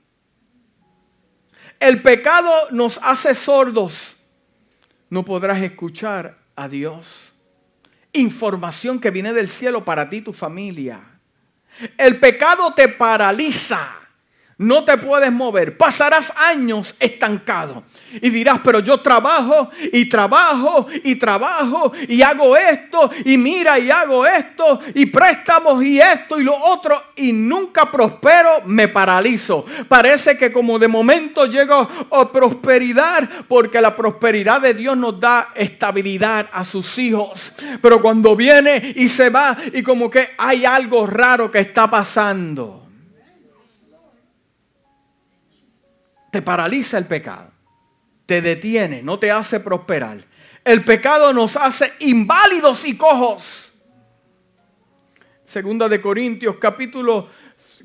El 1.81 2.01
pecado 2.03 2.71
nos 2.71 3.01
hace 3.03 3.35
sordos. 3.35 4.15
No 5.11 5.25
podrás 5.25 5.61
escuchar 5.61 6.39
a 6.55 6.69
Dios. 6.69 7.35
Información 8.13 9.01
que 9.01 9.11
viene 9.11 9.33
del 9.33 9.49
cielo 9.49 9.85
para 9.85 10.09
ti 10.09 10.19
y 10.19 10.23
tu 10.23 10.33
familia. 10.33 11.01
El 11.99 12.21
pecado 12.21 12.73
te 12.73 12.87
paraliza 12.87 13.93
no 14.59 14.85
te 14.85 14.97
puedes 14.97 15.31
mover. 15.31 15.77
Pasarás 15.77 16.33
años 16.37 16.95
estancado. 16.99 17.85
Y 18.23 18.31
dirás, 18.31 18.61
pero 18.65 18.81
yo 18.81 19.01
trabajo 19.01 19.71
y 19.93 20.09
trabajo 20.09 20.87
y 21.05 21.17
trabajo 21.17 21.93
y 22.09 22.23
hago 22.23 22.57
esto 22.57 23.11
y 23.25 23.37
mira 23.37 23.79
y 23.79 23.91
hago 23.91 24.25
esto 24.27 24.81
y 24.95 25.07
préstamos 25.07 25.85
y 25.85 26.01
esto 26.01 26.41
y 26.41 26.45
lo 26.45 26.57
otro 26.57 27.03
y 27.17 27.33
nunca 27.33 27.91
prospero, 27.91 28.63
me 28.65 28.89
paralizo. 28.89 29.67
Parece 29.89 30.39
que 30.39 30.51
como 30.51 30.79
de 30.79 30.89
momento 30.89 31.45
llego 31.45 31.89
a 32.11 32.33
prosperidad 32.33 33.29
porque 33.49 33.81
la 33.81 33.95
prosperidad 33.95 34.63
de 34.63 34.73
Dios 34.73 34.97
nos 34.97 35.21
da 35.21 35.51
estabilidad 35.55 36.49
a 36.51 36.65
sus 36.65 36.99
hijos. 36.99 37.53
Pero 37.83 38.01
cuando 38.01 38.35
viene 38.35 38.95
y 38.97 39.09
se 39.09 39.29
va 39.29 39.57
y 39.75 39.83
como 39.83 40.11
que 40.11 40.31
hay 40.39 40.65
algo 40.65 41.07
raro 41.07 41.53
que 41.53 41.59
está 41.59 41.91
pasando. 41.91 42.86
Te 46.31 46.43
paraliza 46.43 46.99
el 46.99 47.07
pecado, 47.07 47.51
te 48.27 48.43
detiene, 48.43 49.03
no 49.03 49.19
te 49.19 49.31
hace 49.31 49.61
prosperar. 49.61 50.19
El 50.65 50.85
pecado 50.85 51.33
nos 51.33 51.57
hace 51.57 51.93
inválidos 52.01 52.85
y 52.85 52.97
cojos. 52.97 53.71
Segunda 55.45 55.89
de 55.89 56.01
Corintios 56.01 56.57
capítulo 56.61 57.29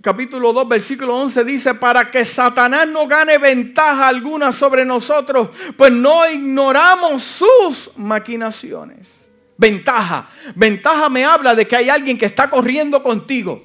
capítulo 0.02 0.52
2 0.52 0.68
versículo 0.68 1.16
11 1.18 1.44
dice, 1.44 1.76
para 1.76 2.10
que 2.10 2.26
Satanás 2.26 2.88
no 2.88 3.08
gane 3.08 3.38
ventaja 3.38 4.08
alguna 4.08 4.52
sobre 4.52 4.84
nosotros, 4.84 5.50
pues 5.78 5.92
no 5.92 6.30
ignoramos 6.30 7.24
sus 7.24 7.92
maquinaciones. 7.98 9.28
Ventaja. 9.58 10.30
Ventaja 10.56 11.08
me 11.10 11.24
habla 11.24 11.54
de 11.54 11.68
que 11.68 11.76
hay 11.76 11.90
alguien 11.90 12.18
que 12.18 12.26
está 12.26 12.50
corriendo 12.50 13.04
contigo. 13.04 13.64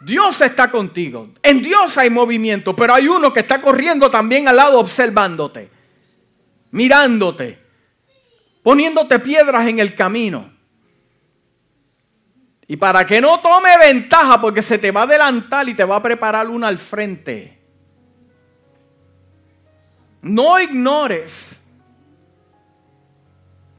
Dios 0.00 0.40
está 0.40 0.70
contigo. 0.70 1.28
En 1.42 1.62
Dios 1.62 1.96
hay 1.98 2.08
movimiento, 2.08 2.74
pero 2.74 2.94
hay 2.94 3.06
uno 3.06 3.32
que 3.32 3.40
está 3.40 3.60
corriendo 3.60 4.10
también 4.10 4.48
al 4.48 4.56
lado 4.56 4.80
observándote, 4.80 5.70
mirándote, 6.70 7.58
poniéndote 8.62 9.18
piedras 9.18 9.66
en 9.66 9.78
el 9.78 9.94
camino. 9.94 10.50
Y 12.66 12.76
para 12.76 13.04
que 13.04 13.20
no 13.20 13.40
tome 13.40 13.76
ventaja, 13.78 14.40
porque 14.40 14.62
se 14.62 14.78
te 14.78 14.90
va 14.90 15.00
a 15.00 15.04
adelantar 15.04 15.68
y 15.68 15.74
te 15.74 15.84
va 15.84 15.96
a 15.96 16.02
preparar 16.02 16.48
una 16.48 16.68
al 16.68 16.78
frente. 16.78 17.60
No 20.22 20.58
ignores. 20.58 21.58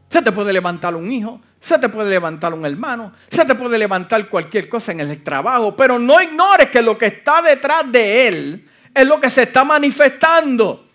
Se 0.10 0.22
te 0.22 0.32
puede 0.32 0.52
levantar 0.52 0.94
un 0.96 1.10
hijo, 1.10 1.40
se 1.62 1.78
te 1.78 1.90
puede 1.90 2.10
levantar 2.10 2.54
un 2.56 2.66
hermano, 2.66 3.14
se 3.30 3.46
te 3.46 3.54
puede 3.54 3.78
levantar 3.78 4.28
cualquier 4.28 4.68
cosa 4.68 4.92
en 4.94 5.00
el 5.02 5.24
trabajo, 5.24 5.76
pero 5.76 6.00
no 6.00 6.20
ignores 6.20 6.72
que 6.72 6.82
lo 6.82 6.98
que 6.98 7.06
está 7.06 7.42
detrás 7.44 7.90
de 7.92 8.28
él 8.28 8.70
es 8.94 9.08
lo 9.08 9.22
que 9.22 9.30
se 9.30 9.44
está 9.44 9.64
manifestando. 9.64 10.88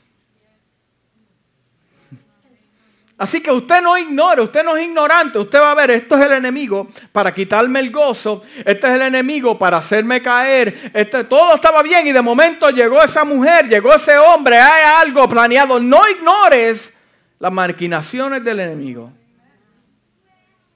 Así 3.17 3.41
que 3.41 3.51
usted 3.51 3.81
no 3.81 3.97
ignore, 3.97 4.43
usted 4.43 4.63
no 4.65 4.77
es 4.77 4.85
ignorante, 4.85 5.39
usted 5.39 5.61
va 5.61 5.71
a 5.71 5.75
ver, 5.75 5.93
esto 5.93 6.19
es 6.19 6.27
el 6.27 6.33
enemigo 6.33 6.89
para 7.13 7.33
quitarme 7.33 7.79
el 7.81 7.91
gozo, 7.91 8.43
este 8.65 8.89
es 8.89 8.95
el 8.95 9.03
enemigo 9.03 9.57
para 9.57 9.79
hacerme 9.79 10.21
caer, 10.21 10.91
este, 10.93 11.25
todo 11.25 11.55
estaba 11.55 11.83
bien 11.83 12.09
y 12.09 12.13
de 12.13 12.21
momento 12.21 12.69
llegó 12.71 13.01
esa 13.03 13.25
mujer, 13.25 13.69
llegó 13.69 13.95
ese 13.95 14.19
hombre, 14.19 14.59
hay 14.59 15.07
algo 15.07 15.27
planeado. 15.29 15.79
No 15.79 16.01
ignores 16.11 16.95
las 17.39 17.53
maquinaciones 17.53 18.45
del 18.45 18.61
enemigo. 18.61 19.13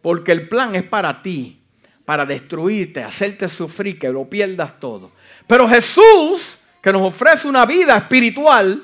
Porque 0.02 0.32
el 0.32 0.48
plan 0.48 0.74
es 0.74 0.84
para 0.84 1.22
ti, 1.22 1.60
para 2.04 2.24
destruirte, 2.24 3.02
hacerte 3.02 3.48
sufrir, 3.48 3.98
que 3.98 4.10
lo 4.10 4.24
pierdas 4.28 4.78
todo. 4.80 5.12
Pero 5.46 5.68
Jesús, 5.68 6.58
que 6.80 6.92
nos 6.92 7.02
ofrece 7.02 7.46
una 7.46 7.66
vida 7.66 7.96
espiritual, 7.96 8.82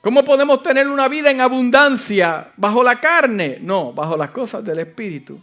¿cómo 0.00 0.24
podemos 0.24 0.62
tener 0.62 0.88
una 0.88 1.08
vida 1.08 1.30
en 1.30 1.40
abundancia 1.40 2.52
bajo 2.56 2.82
la 2.82 3.00
carne? 3.00 3.58
No, 3.60 3.92
bajo 3.92 4.16
las 4.16 4.30
cosas 4.30 4.64
del 4.64 4.78
Espíritu. 4.78 5.40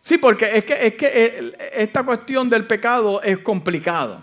Sí, 0.00 0.18
porque 0.18 0.56
es 0.56 0.64
que, 0.64 0.86
es 0.86 0.94
que 0.94 1.06
eh, 1.06 1.56
esta 1.74 2.04
cuestión 2.04 2.48
del 2.48 2.64
pecado 2.64 3.20
es 3.22 3.38
complicado. 3.38 4.22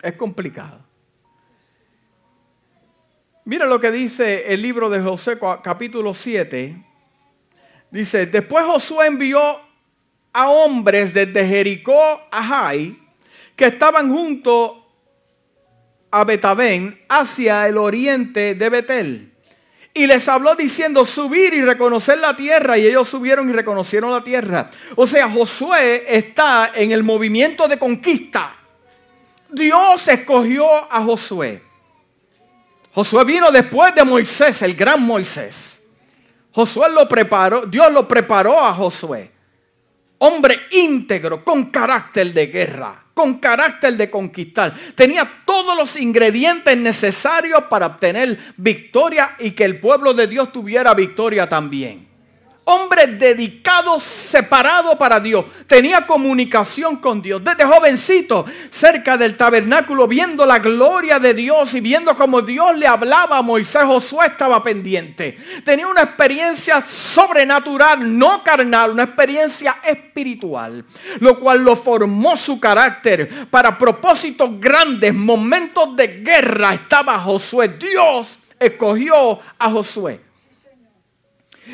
Es 0.00 0.14
complicado. 0.14 0.83
Mira 3.46 3.66
lo 3.66 3.78
que 3.78 3.90
dice 3.90 4.54
el 4.54 4.62
libro 4.62 4.88
de 4.88 5.00
José 5.00 5.38
capítulo 5.62 6.14
7. 6.14 6.82
Dice, 7.90 8.24
después 8.24 8.64
Josué 8.64 9.06
envió 9.06 9.60
a 10.32 10.48
hombres 10.48 11.12
desde 11.12 11.46
Jericó 11.46 12.22
a 12.30 12.42
Jai 12.42 12.98
que 13.54 13.66
estaban 13.66 14.10
junto 14.10 14.88
a 16.10 16.24
Betabén 16.24 16.98
hacia 17.06 17.68
el 17.68 17.76
oriente 17.76 18.54
de 18.54 18.68
Betel. 18.70 19.34
Y 19.92 20.06
les 20.06 20.26
habló 20.26 20.54
diciendo, 20.54 21.04
subir 21.04 21.52
y 21.52 21.62
reconocer 21.62 22.16
la 22.18 22.34
tierra. 22.34 22.78
Y 22.78 22.86
ellos 22.86 23.10
subieron 23.10 23.50
y 23.50 23.52
reconocieron 23.52 24.10
la 24.10 24.24
tierra. 24.24 24.70
O 24.96 25.06
sea, 25.06 25.28
Josué 25.28 26.04
está 26.08 26.72
en 26.74 26.92
el 26.92 27.02
movimiento 27.02 27.68
de 27.68 27.78
conquista. 27.78 28.56
Dios 29.50 30.08
escogió 30.08 30.66
a 30.90 31.02
Josué. 31.02 31.73
Josué 32.94 33.24
vino 33.24 33.50
después 33.50 33.94
de 33.94 34.04
Moisés, 34.04 34.62
el 34.62 34.74
gran 34.74 35.02
Moisés. 35.02 35.82
Josué 36.52 36.88
lo 36.90 37.08
preparó, 37.08 37.66
Dios 37.66 37.92
lo 37.92 38.06
preparó 38.06 38.60
a 38.60 38.72
Josué. 38.72 39.32
Hombre 40.18 40.60
íntegro, 40.70 41.44
con 41.44 41.70
carácter 41.70 42.32
de 42.32 42.46
guerra 42.46 43.04
con 43.14 43.38
carácter 43.38 43.96
de 43.96 44.10
conquistar. 44.10 44.74
Tenía 44.96 45.30
todos 45.46 45.76
los 45.76 45.96
ingredientes 45.96 46.76
necesarios 46.76 47.62
para 47.70 47.86
obtener 47.86 48.36
victoria 48.56 49.36
y 49.38 49.52
que 49.52 49.64
el 49.64 49.78
pueblo 49.78 50.12
de 50.12 50.26
Dios 50.26 50.52
tuviera 50.52 50.92
victoria 50.94 51.48
también 51.48 52.03
hombre 52.64 53.06
dedicado, 53.06 54.00
separado 54.00 54.96
para 54.98 55.20
Dios. 55.20 55.44
Tenía 55.66 56.06
comunicación 56.06 56.96
con 56.96 57.20
Dios. 57.20 57.42
Desde 57.44 57.64
jovencito, 57.64 58.46
cerca 58.70 59.16
del 59.16 59.36
tabernáculo, 59.36 60.08
viendo 60.08 60.46
la 60.46 60.58
gloria 60.58 61.18
de 61.18 61.34
Dios 61.34 61.74
y 61.74 61.80
viendo 61.80 62.16
cómo 62.16 62.42
Dios 62.42 62.76
le 62.78 62.86
hablaba 62.86 63.38
a 63.38 63.42
Moisés, 63.42 63.84
Josué 63.84 64.26
estaba 64.26 64.62
pendiente. 64.62 65.36
Tenía 65.64 65.86
una 65.86 66.02
experiencia 66.02 66.80
sobrenatural, 66.80 68.18
no 68.18 68.42
carnal, 68.42 68.92
una 68.92 69.04
experiencia 69.04 69.76
espiritual, 69.84 70.84
lo 71.20 71.38
cual 71.38 71.62
lo 71.62 71.76
formó 71.76 72.36
su 72.36 72.58
carácter 72.58 73.48
para 73.50 73.78
propósitos 73.78 74.58
grandes, 74.58 75.14
momentos 75.14 75.94
de 75.96 76.22
guerra. 76.22 76.74
Estaba 76.74 77.18
Josué. 77.18 77.68
Dios 77.68 78.38
escogió 78.58 79.40
a 79.58 79.70
Josué. 79.70 80.20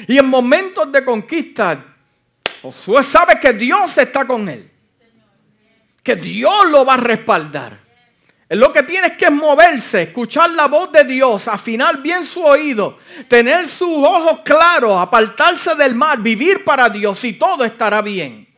Y 0.06 0.18
en 0.18 0.26
momentos 0.26 0.90
de 0.92 1.04
conquista, 1.04 1.84
Josué 2.62 3.02
sabe 3.02 3.38
que 3.40 3.52
Dios 3.52 3.96
está 3.98 4.26
con 4.26 4.48
él. 4.48 4.70
Que 6.02 6.16
Dios 6.16 6.70
lo 6.70 6.84
va 6.84 6.94
a 6.94 6.98
respaldar. 6.98 7.78
Él 8.48 8.58
lo 8.58 8.72
que 8.72 8.82
tiene 8.82 9.08
es 9.08 9.16
que 9.16 9.30
moverse, 9.30 10.02
escuchar 10.02 10.50
la 10.50 10.66
voz 10.66 10.90
de 10.90 11.04
Dios, 11.04 11.46
afinar 11.46 12.02
bien 12.02 12.24
su 12.24 12.42
oído, 12.42 12.98
tener 13.28 13.68
sus 13.68 13.88
ojos 13.88 14.40
claros, 14.44 15.00
apartarse 15.00 15.76
del 15.76 15.94
mal, 15.94 16.18
vivir 16.18 16.64
para 16.64 16.88
Dios 16.88 17.22
y 17.24 17.34
todo 17.34 17.64
estará 17.64 18.02
bien. 18.02 18.48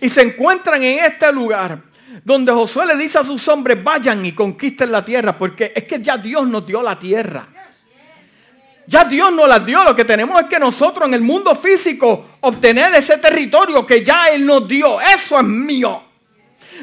Y 0.00 0.08
se 0.08 0.22
encuentran 0.22 0.82
en 0.82 1.04
este 1.04 1.32
lugar 1.32 1.80
donde 2.24 2.50
Josué 2.50 2.86
le 2.86 2.96
dice 2.96 3.18
a 3.18 3.24
sus 3.24 3.46
hombres, 3.46 3.82
vayan 3.84 4.26
y 4.26 4.32
conquisten 4.32 4.90
la 4.90 5.04
tierra, 5.04 5.38
porque 5.38 5.72
es 5.76 5.84
que 5.84 6.00
ya 6.00 6.16
Dios 6.16 6.46
nos 6.48 6.66
dio 6.66 6.82
la 6.82 6.98
tierra. 6.98 7.46
Ya 8.86 9.04
Dios 9.04 9.32
nos 9.32 9.48
las 9.48 9.64
dio. 9.66 9.82
Lo 9.82 9.96
que 9.96 10.04
tenemos 10.04 10.40
es 10.40 10.46
que 10.48 10.58
nosotros 10.58 11.08
en 11.08 11.14
el 11.14 11.20
mundo 11.20 11.54
físico 11.54 12.26
obtener 12.40 12.94
ese 12.94 13.18
territorio 13.18 13.84
que 13.84 14.04
ya 14.04 14.28
Él 14.28 14.46
nos 14.46 14.66
dio. 14.66 15.00
Eso 15.00 15.38
es 15.38 15.44
mío. 15.44 16.02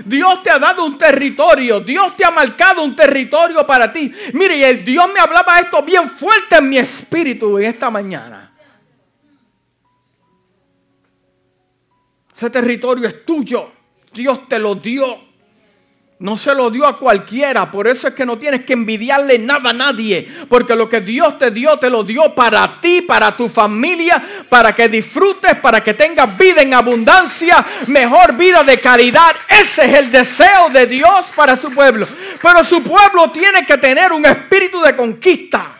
Dios 0.06 0.42
te 0.44 0.50
ha 0.50 0.60
dado 0.60 0.86
un 0.86 0.98
territorio. 0.98 1.80
Dios 1.80 2.18
te 2.18 2.26
ha 2.26 2.32
marcado 2.32 2.84
un 2.84 2.96
territorio 2.96 3.66
para 3.66 3.92
ti. 3.92 4.12
Mire, 4.34 4.58
y 4.58 4.64
el 4.64 4.84
Dios 4.84 5.06
me 5.14 5.20
hablaba 5.20 5.60
esto 5.60 5.82
bien 5.84 6.10
fuerte 6.10 6.58
en 6.58 6.70
mi 6.70 6.78
espíritu 6.78 7.58
en 7.58 7.66
esta 7.66 7.90
mañana. 7.90 8.52
Ese 12.36 12.50
territorio 12.50 13.08
es 13.08 13.24
tuyo. 13.24 13.72
Dios 14.12 14.48
te 14.50 14.60
lo 14.60 14.76
dio. 14.76 15.33
No 16.20 16.38
se 16.38 16.54
lo 16.54 16.70
dio 16.70 16.88
a 16.88 16.98
cualquiera, 16.98 17.70
por 17.70 17.88
eso 17.88 18.08
es 18.08 18.14
que 18.14 18.26
no 18.26 18.38
tienes 18.38 18.64
que 18.64 18.74
envidiarle 18.74 19.40
nada 19.40 19.72
a 19.72 19.74
nadie, 19.74 20.32
porque 20.48 20.76
lo 20.76 20.88
que 20.88 21.02
Dios 21.02 21.38
te 21.38 21.52
dio, 21.52 21.78
te 21.80 21.90
lo 21.90 22.04
dio 22.04 22.34
para 22.34 22.80
ti, 22.80 23.02
para 23.02 23.36
tu 23.36 23.50
familia, 23.50 24.24
para 24.48 24.74
que 24.74 24.88
disfrutes, 24.88 25.56
para 25.56 25.84
que 25.84 25.94
tengas 25.94 26.38
vida 26.38 26.62
en 26.62 26.74
abundancia, 26.76 27.66
mejor 27.88 28.38
vida 28.38 28.64
de 28.64 28.80
caridad. 28.80 29.36
Ese 29.50 29.86
es 29.86 30.00
el 30.00 30.12
deseo 30.12 30.70
de 30.70 30.86
Dios 30.88 31.32
para 31.36 31.58
su 31.58 31.72
pueblo. 31.72 32.08
Pero 32.42 32.64
su 32.64 32.82
pueblo 32.84 33.32
tiene 33.32 33.66
que 33.66 33.78
tener 33.78 34.14
un 34.14 34.26
espíritu 34.26 34.82
de 34.82 34.96
conquista. 34.96 35.76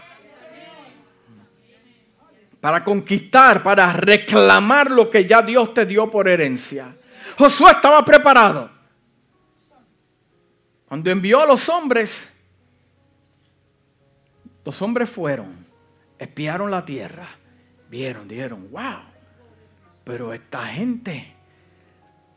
Para 2.60 2.84
conquistar, 2.84 3.62
para 3.62 3.94
reclamar 3.94 4.90
lo 4.90 5.10
que 5.10 5.26
ya 5.26 5.42
Dios 5.42 5.74
te 5.74 5.86
dio 5.86 6.10
por 6.10 6.28
herencia. 6.28 6.96
Josué 7.38 7.72
estaba 7.72 8.04
preparado. 8.04 8.83
Cuando 10.94 11.10
envió 11.10 11.42
a 11.42 11.48
los 11.48 11.70
hombres, 11.70 12.32
los 14.64 14.80
hombres 14.80 15.10
fueron, 15.10 15.66
espiaron 16.20 16.70
la 16.70 16.86
tierra, 16.86 17.28
vieron, 17.90 18.28
dijeron, 18.28 18.70
wow, 18.70 19.00
pero 20.04 20.34
esta 20.34 20.68
gente 20.68 21.34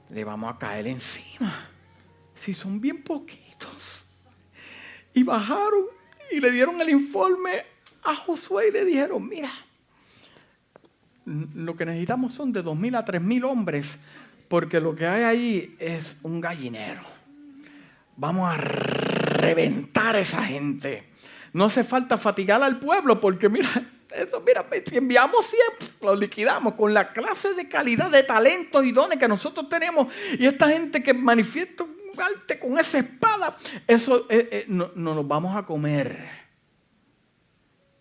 le 0.09 0.25
vamos 0.25 0.55
a 0.55 0.59
caer 0.59 0.87
encima. 0.87 1.69
Si 2.35 2.55
son 2.55 2.81
bien 2.81 3.03
poquitos. 3.03 4.07
Y 5.12 5.23
bajaron 5.23 5.85
y 6.33 6.40
le 6.40 6.51
dieron 6.51 6.81
el 6.81 6.88
informe 6.88 7.62
a 8.05 8.14
Josué 8.14 8.69
y 8.69 8.73
le 8.73 8.87
dijeron, 8.87 9.29
mira, 9.29 9.53
lo 11.27 11.77
que 11.77 11.85
necesitamos 11.85 12.33
son 12.33 12.55
de 12.55 12.62
dos 12.62 12.75
mil 12.75 12.95
a 12.95 13.05
tres 13.05 13.21
mil 13.21 13.45
hombres, 13.45 13.99
porque 14.49 14.81
lo 14.81 14.97
que 14.97 15.07
hay 15.07 15.25
ahí 15.25 15.77
es 15.79 16.16
un 16.23 16.40
gallinero. 16.40 17.15
Vamos 18.16 18.48
a 18.50 18.57
reventar 18.57 20.16
a 20.16 20.20
esa 20.20 20.42
gente. 20.44 21.11
No 21.52 21.66
hace 21.66 21.85
falta 21.85 22.16
fatigar 22.18 22.62
al 22.62 22.79
pueblo 22.79 23.20
porque 23.20 23.48
mira, 23.48 23.70
eso, 24.11 24.40
mira, 24.40 24.66
si 24.85 24.96
enviamos 24.96 25.46
siempre, 25.46 25.96
lo 26.00 26.14
liquidamos 26.14 26.74
con 26.74 26.94
la 26.94 27.12
clase 27.12 27.55
de 27.55 27.68
calidad 27.68 28.11
de 28.11 28.22
talentos 28.22 28.85
y 28.85 28.92
dones 28.92 29.18
que 29.18 29.29
nosotros 29.29 29.68
tenemos. 29.68 30.09
Y 30.38 30.46
esta 30.46 30.68
gente 30.68 31.02
que 31.02 31.12
manifiesta 31.12 31.85
un 31.85 32.20
arte 32.20 32.59
con 32.59 32.79
esa 32.79 32.98
espada, 32.98 33.57
eso 33.87 34.26
eh, 34.29 34.48
eh, 34.50 34.64
no, 34.68 34.90
no 34.94 35.14
nos 35.14 35.29
vamos 35.29 35.57
a 35.57 35.64
comer. 35.64 36.46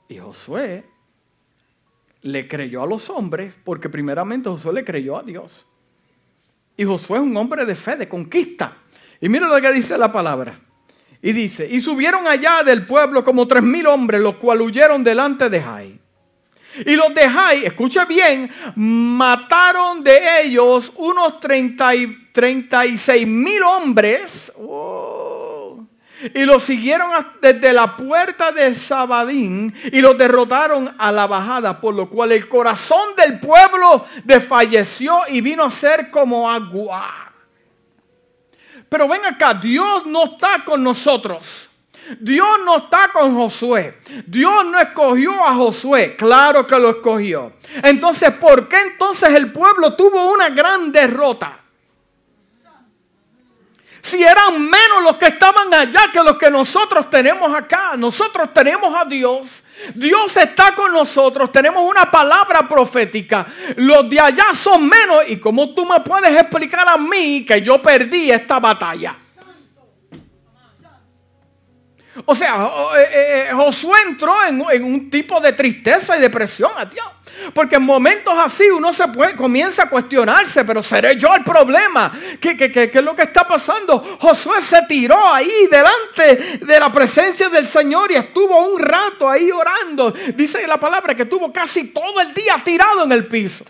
Y 0.08 0.17
Josué 0.17 0.86
le 2.21 2.47
creyó 2.47 2.84
a 2.84 2.88
los 2.88 3.10
hombres 3.10 3.58
porque 3.63 3.89
primeramente 3.89 4.49
Josué 4.49 4.73
le 4.73 4.86
creyó 4.86 5.17
a 5.17 5.23
Dios. 5.23 5.65
Y 6.78 6.84
Josué 6.84 7.17
es 7.17 7.23
un 7.23 7.36
hombre 7.38 7.65
de 7.65 7.75
fe, 7.75 7.95
de 7.95 8.10
conquista. 8.10 8.78
Y 9.21 9.30
mira 9.30 9.47
lo 9.47 9.60
que 9.62 9.71
dice 9.71 9.97
la 9.97 10.12
palabra. 10.12 10.60
Y 11.21 11.32
dice, 11.34 11.67
y 11.69 11.82
subieron 11.82 12.28
allá 12.28 12.63
del 12.63 12.86
pueblo 12.86 13.23
como 13.23 13.47
tres 13.47 13.63
mil 13.63 13.88
hombres, 13.88 14.21
los 14.21 14.36
cuales 14.36 14.67
huyeron 14.67 15.04
delante 15.04 15.49
de 15.49 15.62
Jai. 15.62 15.99
Y 16.86 16.95
los 16.95 17.15
de 17.15 17.30
Jai, 17.30 17.65
escuche 17.65 18.04
bien, 18.06 18.51
mataron 18.75 20.04
de 20.04 20.41
ellos 20.43 20.91
unos 20.97 21.39
treinta 21.39 21.95
y, 21.95 22.25
36 22.36 23.25
mil 23.25 23.63
hombres. 23.63 24.51
Oh, 24.60 25.86
y 26.34 26.43
los 26.43 26.63
siguieron 26.63 27.10
desde 27.41 27.71
la 27.71 27.95
puerta 27.95 28.51
de 28.51 28.75
Sabadín 28.75 29.73
y 29.91 30.01
los 30.01 30.17
derrotaron 30.17 30.93
a 30.97 31.12
la 31.12 31.28
bajada, 31.28 31.80
por 31.80 31.93
lo 31.93 32.10
cual 32.10 32.34
el 32.34 32.47
corazón 32.49 33.15
del 33.15 33.39
pueblo 33.39 34.06
desfalleció 34.23 35.21
y 35.30 35.41
vino 35.41 35.63
a 35.63 35.71
ser 35.71 36.12
como 36.12 36.49
agua. 36.49 37.25
Pero 38.95 39.10
ven 39.10 39.25
acá, 39.25 39.53
Dios 39.53 40.05
no 40.05 40.23
está 40.23 40.63
con 40.63 40.81
nosotros. 40.81 41.67
Dios 42.17 42.47
no 42.63 42.77
está 42.77 43.10
con 43.12 43.36
Josué. 43.36 43.99
Dios 44.25 44.63
no 44.67 44.79
escogió 44.79 45.34
a 45.45 45.53
Josué. 45.53 46.15
Claro 46.15 46.65
que 46.65 46.79
lo 46.79 46.91
escogió. 46.91 47.51
Entonces, 47.84 48.31
¿por 48.36 48.69
qué 48.69 48.79
entonces 48.79 49.34
el 49.34 49.51
pueblo 49.51 49.97
tuvo 49.97 50.31
una 50.31 50.47
gran 50.47 50.93
derrota? 50.93 51.60
Si 54.01 54.23
eran 54.23 54.62
menos 54.62 55.03
los 55.03 55.17
que 55.17 55.25
estaban 55.25 55.73
allá 55.73 56.10
que 56.13 56.23
los 56.23 56.38
que 56.38 56.49
nosotros 56.49 57.10
tenemos 57.10 57.53
acá. 57.53 57.97
Nosotros 57.97 58.53
tenemos 58.53 58.97
a 58.97 59.03
Dios 59.03 59.62
Dios 59.93 60.36
está 60.38 60.74
con 60.74 60.91
nosotros, 60.91 61.52
tenemos 61.52 61.84
una 61.84 62.10
palabra 62.10 62.67
profética. 62.67 63.45
Los 63.76 64.10
de 64.10 64.19
allá 64.19 64.45
son 64.54 64.88
menos. 64.88 65.24
¿Y 65.28 65.38
cómo 65.38 65.74
tú 65.74 65.86
me 65.86 66.00
puedes 66.00 66.36
explicar 66.39 66.88
a 66.88 66.98
mí 66.98 67.45
que 67.45 67.62
yo 67.62 67.82
perdí 67.82 68.32
esta 68.32 68.60
batalla? 68.60 69.17
O 72.23 72.36
sea, 72.36 72.69
eh, 72.97 73.47
eh, 73.49 73.54
Josué 73.54 73.97
entró 74.08 74.36
en, 74.45 74.84
un 74.84 75.10
tipo 75.10 75.41
de 75.41 75.51
tristeza 75.51 76.17
y 76.17 76.21
depresión 76.21 76.71
a 76.78 76.86
Dios. 76.86 77.06
Porque 77.54 77.75
en 77.75 77.84
momentos 77.84 78.34
así 78.38 78.69
uno 78.69 78.93
se 78.93 79.10
puede, 79.10 79.36
comienza 79.36 79.84
a 79.84 79.89
cuestionarse, 79.89 80.63
pero 80.63 80.82
seré 80.82 81.17
yo 81.17 81.36
el 81.36 81.43
problema. 81.43 82.17
¿Qué, 82.39 82.56
qué, 82.56 82.89
es 82.93 83.04
lo 83.04 83.13
que 83.13 83.23
está 83.23 83.45
pasando? 83.45 84.17
Josué 84.21 84.62
se 84.62 84.82
tiró 84.84 85.21
ahí 85.28 85.67
delante 85.69 86.60
de 86.65 86.80
la 86.80 86.91
presencia 86.93 87.49
del 87.49 87.67
Señor 87.67 88.12
y 88.12 88.15
estuvo 88.15 88.58
un 88.65 88.80
rato 88.80 89.30
ahí 89.30 89.51
orando. 89.51 90.12
Dice 90.34 90.65
la 90.65 90.80
palabra 90.80 91.13
que 91.13 91.23
estuvo 91.23 91.51
casi 91.51 91.89
todo 91.89 92.21
el 92.21 92.34
día 92.34 92.56
tirado 92.63 93.04
en 93.04 93.12
el 93.12 93.25
piso. 93.25 93.65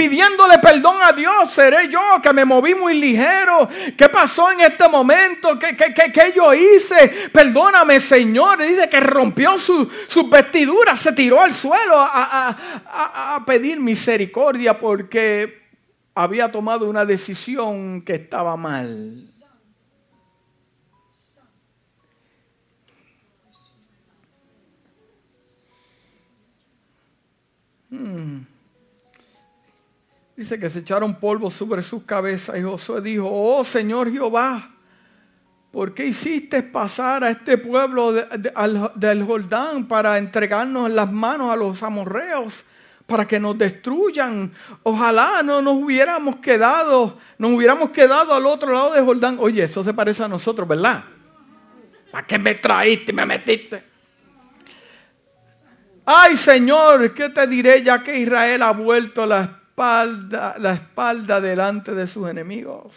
Pidiéndole 0.00 0.56
perdón 0.60 0.96
a 1.02 1.12
Dios. 1.12 1.52
Seré 1.52 1.86
yo 1.90 2.00
que 2.22 2.32
me 2.32 2.46
moví 2.46 2.74
muy 2.74 2.98
ligero. 2.98 3.68
¿Qué 3.98 4.08
pasó 4.08 4.50
en 4.50 4.62
este 4.62 4.88
momento? 4.88 5.58
¿Qué, 5.58 5.76
qué, 5.76 6.32
yo 6.34 6.54
hice? 6.54 7.28
Perdóname, 7.30 8.00
Señor. 8.00 8.62
Dice 8.62 8.88
que 8.88 8.98
rompió 8.98 9.58
sus 9.58 9.88
su 10.08 10.26
vestiduras, 10.30 10.98
se 10.98 11.12
tiró 11.12 11.42
al 11.42 11.52
suelo 11.52 11.96
a, 11.98 13.34
a 13.34 13.44
pedir 13.44 13.78
misericordia 13.78 14.78
porque 14.78 15.68
había 16.14 16.50
tomado 16.50 16.88
una 16.88 17.04
decisión 17.04 18.00
que 18.00 18.14
estaba 18.14 18.56
mal. 18.56 19.22
Hmm. 27.90 28.49
Dice 30.40 30.58
que 30.58 30.70
se 30.70 30.78
echaron 30.78 31.16
polvo 31.16 31.50
sobre 31.50 31.82
sus 31.82 32.04
cabezas 32.04 32.58
y 32.58 32.62
Josué 32.62 33.02
dijo, 33.02 33.28
oh 33.30 33.62
Señor 33.62 34.10
Jehová, 34.10 34.70
¿por 35.70 35.92
qué 35.92 36.06
hiciste 36.06 36.62
pasar 36.62 37.22
a 37.22 37.28
este 37.28 37.58
pueblo 37.58 38.10
del 38.94 39.26
Jordán 39.26 39.86
para 39.86 40.16
entregarnos 40.16 40.88
en 40.88 40.96
las 40.96 41.12
manos 41.12 41.50
a 41.50 41.56
los 41.56 41.82
amorreos? 41.82 42.64
para 43.04 43.28
que 43.28 43.38
nos 43.38 43.58
destruyan. 43.58 44.50
Ojalá 44.82 45.42
no 45.42 45.60
nos 45.60 45.74
hubiéramos 45.74 46.36
quedado, 46.36 47.18
nos 47.36 47.50
hubiéramos 47.50 47.90
quedado 47.90 48.32
al 48.32 48.46
otro 48.46 48.72
lado 48.72 48.94
de 48.94 49.02
Jordán. 49.02 49.36
Oye, 49.40 49.64
eso 49.64 49.84
se 49.84 49.92
parece 49.92 50.24
a 50.24 50.28
nosotros, 50.28 50.66
¿verdad? 50.66 51.04
¿Para 52.10 52.26
qué 52.26 52.38
me 52.38 52.54
traíste 52.54 53.12
me 53.12 53.26
metiste? 53.26 53.84
Ay, 56.06 56.34
Señor, 56.38 57.12
¿qué 57.12 57.28
te 57.28 57.46
diré 57.46 57.82
ya 57.82 58.02
que 58.02 58.18
Israel 58.18 58.62
ha 58.62 58.72
vuelto 58.72 59.26
la 59.26 59.42
espalda, 59.42 59.59
la 59.80 60.72
espalda 60.72 61.40
delante 61.40 61.94
de 61.94 62.06
sus 62.06 62.28
enemigos? 62.28 62.94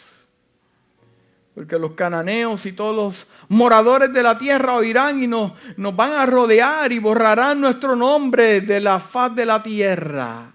Porque 1.55 1.77
los 1.77 1.93
cananeos 1.93 2.65
y 2.65 2.73
todos 2.73 2.95
los 2.95 3.27
moradores 3.47 4.11
de 4.11 4.23
la 4.23 4.37
tierra 4.37 4.75
oirán 4.75 5.21
y 5.21 5.27
nos, 5.27 5.53
nos 5.77 5.95
van 5.95 6.13
a 6.13 6.25
rodear 6.25 6.91
y 6.91 6.99
borrarán 6.99 7.61
nuestro 7.61 7.95
nombre 7.95 8.61
de 8.61 8.79
la 8.79 8.99
faz 8.99 9.35
de 9.35 9.45
la 9.45 9.61
tierra. 9.61 10.51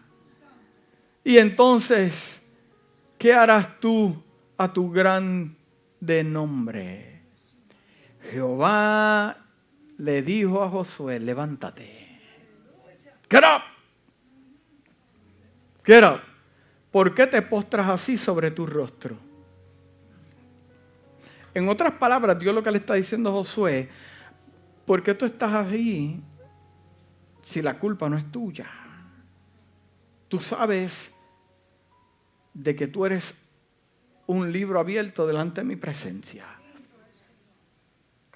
Y 1.23 1.39
entonces, 1.39 2.41
¿qué 3.17 3.33
harás 3.35 3.79
tú 3.81 4.21
a 4.57 4.73
tu 4.73 4.91
grande 4.91 6.25
nombre? 6.25 7.23
Jehová 8.31 9.37
le 9.99 10.23
dijo 10.23 10.63
a 10.63 10.69
Josué, 10.69 11.21
levántate. 11.21 12.09
Get 13.31 13.45
up. 13.45 13.78
¿Por 16.91 17.15
qué 17.15 17.27
te 17.27 17.41
postras 17.41 17.89
así 17.89 18.19
sobre 18.19 18.51
tu 18.51 18.67
rostro? 18.67 19.17
En 21.55 21.67
otras 21.69 21.93
palabras, 21.93 22.39
Dios 22.39 22.55
lo 22.55 22.63
que 22.63 22.71
le 22.71 22.79
está 22.79 22.95
diciendo 22.95 23.31
a 23.31 23.33
Josué, 23.33 23.89
¿por 24.85 25.03
qué 25.03 25.15
tú 25.15 25.25
estás 25.25 25.53
así 25.55 26.21
si 27.41 27.63
la 27.63 27.79
culpa 27.79 28.09
no 28.11 28.19
es 28.19 28.31
tuya? 28.31 28.69
Tú 30.29 30.41
sabes 30.41 31.11
de 32.53 32.77
que 32.77 32.87
tú 32.87 33.07
eres 33.07 33.43
un 34.27 34.53
libro 34.53 34.81
abierto 34.81 35.27
delante 35.27 35.63
de 35.63 35.67
mi 35.67 35.77
presencia. 35.77 36.45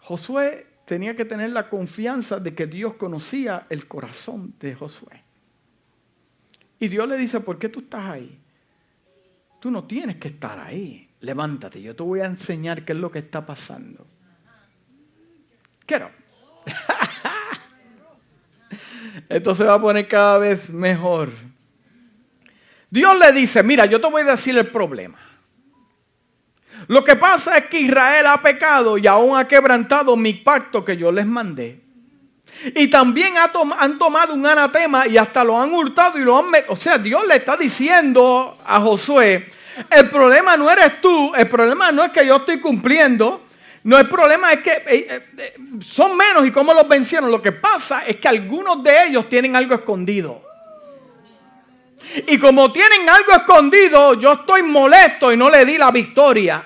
Josué 0.00 0.66
tenía 0.86 1.14
que 1.14 1.26
tener 1.26 1.50
la 1.50 1.68
confianza 1.68 2.40
de 2.40 2.54
que 2.54 2.66
Dios 2.66 2.94
conocía 2.94 3.66
el 3.68 3.86
corazón 3.86 4.54
de 4.58 4.74
Josué. 4.74 5.21
Y 6.82 6.88
Dios 6.88 7.08
le 7.08 7.16
dice, 7.16 7.40
¿por 7.40 7.58
qué 7.58 7.68
tú 7.68 7.80
estás 7.80 8.10
ahí? 8.10 8.38
Tú 9.60 9.70
no 9.70 9.84
tienes 9.84 10.16
que 10.16 10.28
estar 10.28 10.58
ahí 10.58 11.12
levántate, 11.22 11.80
yo 11.80 11.96
te 11.96 12.02
voy 12.02 12.20
a 12.20 12.26
enseñar 12.26 12.84
qué 12.84 12.92
es 12.92 12.98
lo 12.98 13.10
que 13.10 13.20
está 13.20 13.46
pasando. 13.46 14.06
Quiero. 15.86 16.10
Esto 19.28 19.54
se 19.54 19.64
va 19.64 19.74
a 19.74 19.80
poner 19.80 20.08
cada 20.08 20.38
vez 20.38 20.68
mejor. 20.68 21.30
Dios 22.90 23.18
le 23.18 23.32
dice, 23.32 23.62
mira, 23.62 23.86
yo 23.86 24.00
te 24.00 24.10
voy 24.10 24.22
a 24.22 24.32
decir 24.32 24.58
el 24.58 24.66
problema. 24.66 25.18
Lo 26.88 27.04
que 27.04 27.14
pasa 27.14 27.56
es 27.56 27.66
que 27.66 27.80
Israel 27.80 28.26
ha 28.26 28.42
pecado 28.42 28.98
y 28.98 29.06
aún 29.06 29.36
ha 29.36 29.46
quebrantado 29.46 30.16
mi 30.16 30.34
pacto 30.34 30.84
que 30.84 30.96
yo 30.96 31.12
les 31.12 31.26
mandé. 31.26 31.81
Y 32.74 32.88
también 32.88 33.34
han 33.36 33.98
tomado 33.98 34.34
un 34.34 34.46
anatema 34.46 35.06
y 35.06 35.16
hasta 35.16 35.42
lo 35.42 35.60
han 35.60 35.72
hurtado 35.72 36.18
y 36.18 36.22
lo 36.22 36.38
han... 36.38 36.46
O 36.68 36.76
sea, 36.76 36.98
Dios 36.98 37.26
le 37.26 37.36
está 37.36 37.56
diciendo 37.56 38.58
a 38.64 38.80
Josué, 38.80 39.50
el 39.90 40.10
problema 40.10 40.56
no 40.56 40.70
eres 40.70 41.00
tú, 41.00 41.32
el 41.34 41.48
problema 41.48 41.90
no 41.92 42.04
es 42.04 42.12
que 42.12 42.26
yo 42.26 42.36
estoy 42.36 42.60
cumpliendo. 42.60 43.42
No, 43.84 43.98
el 43.98 44.08
problema 44.08 44.52
es 44.52 44.60
que 44.60 44.70
eh, 44.70 44.84
eh, 44.86 45.28
eh, 45.38 45.54
son 45.80 46.16
menos 46.16 46.46
y 46.46 46.52
cómo 46.52 46.72
los 46.72 46.86
vencieron. 46.86 47.30
Lo 47.30 47.42
que 47.42 47.52
pasa 47.52 48.06
es 48.06 48.16
que 48.16 48.28
algunos 48.28 48.82
de 48.82 49.06
ellos 49.06 49.28
tienen 49.28 49.56
algo 49.56 49.74
escondido. 49.74 50.42
Y 52.28 52.38
como 52.38 52.72
tienen 52.72 53.08
algo 53.08 53.32
escondido, 53.32 54.14
yo 54.14 54.34
estoy 54.34 54.62
molesto 54.62 55.32
y 55.32 55.36
no 55.36 55.50
le 55.50 55.64
di 55.64 55.78
la 55.78 55.90
victoria. 55.90 56.64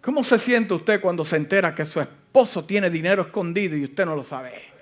¿Cómo 0.00 0.22
se 0.22 0.38
siente 0.38 0.74
usted 0.74 1.00
cuando 1.00 1.24
se 1.24 1.36
entera 1.36 1.74
que 1.74 1.84
su 1.84 2.00
esposo 2.32 2.64
tiene 2.64 2.88
dinero 2.88 3.20
escondido 3.20 3.76
y 3.76 3.84
usted 3.84 4.06
no 4.06 4.16
lo 4.16 4.22
sabe? 4.22 4.72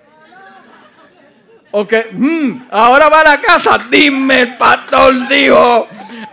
Ok, 1.73 1.93
mm, 2.13 2.63
ahora 2.71 3.09
va 3.09 3.23
a 3.23 3.25
la 3.25 3.41
casa. 3.41 3.77
Dime, 3.91 4.43
el 4.43 4.57
pastor 4.57 5.27
dijo, 5.27 5.89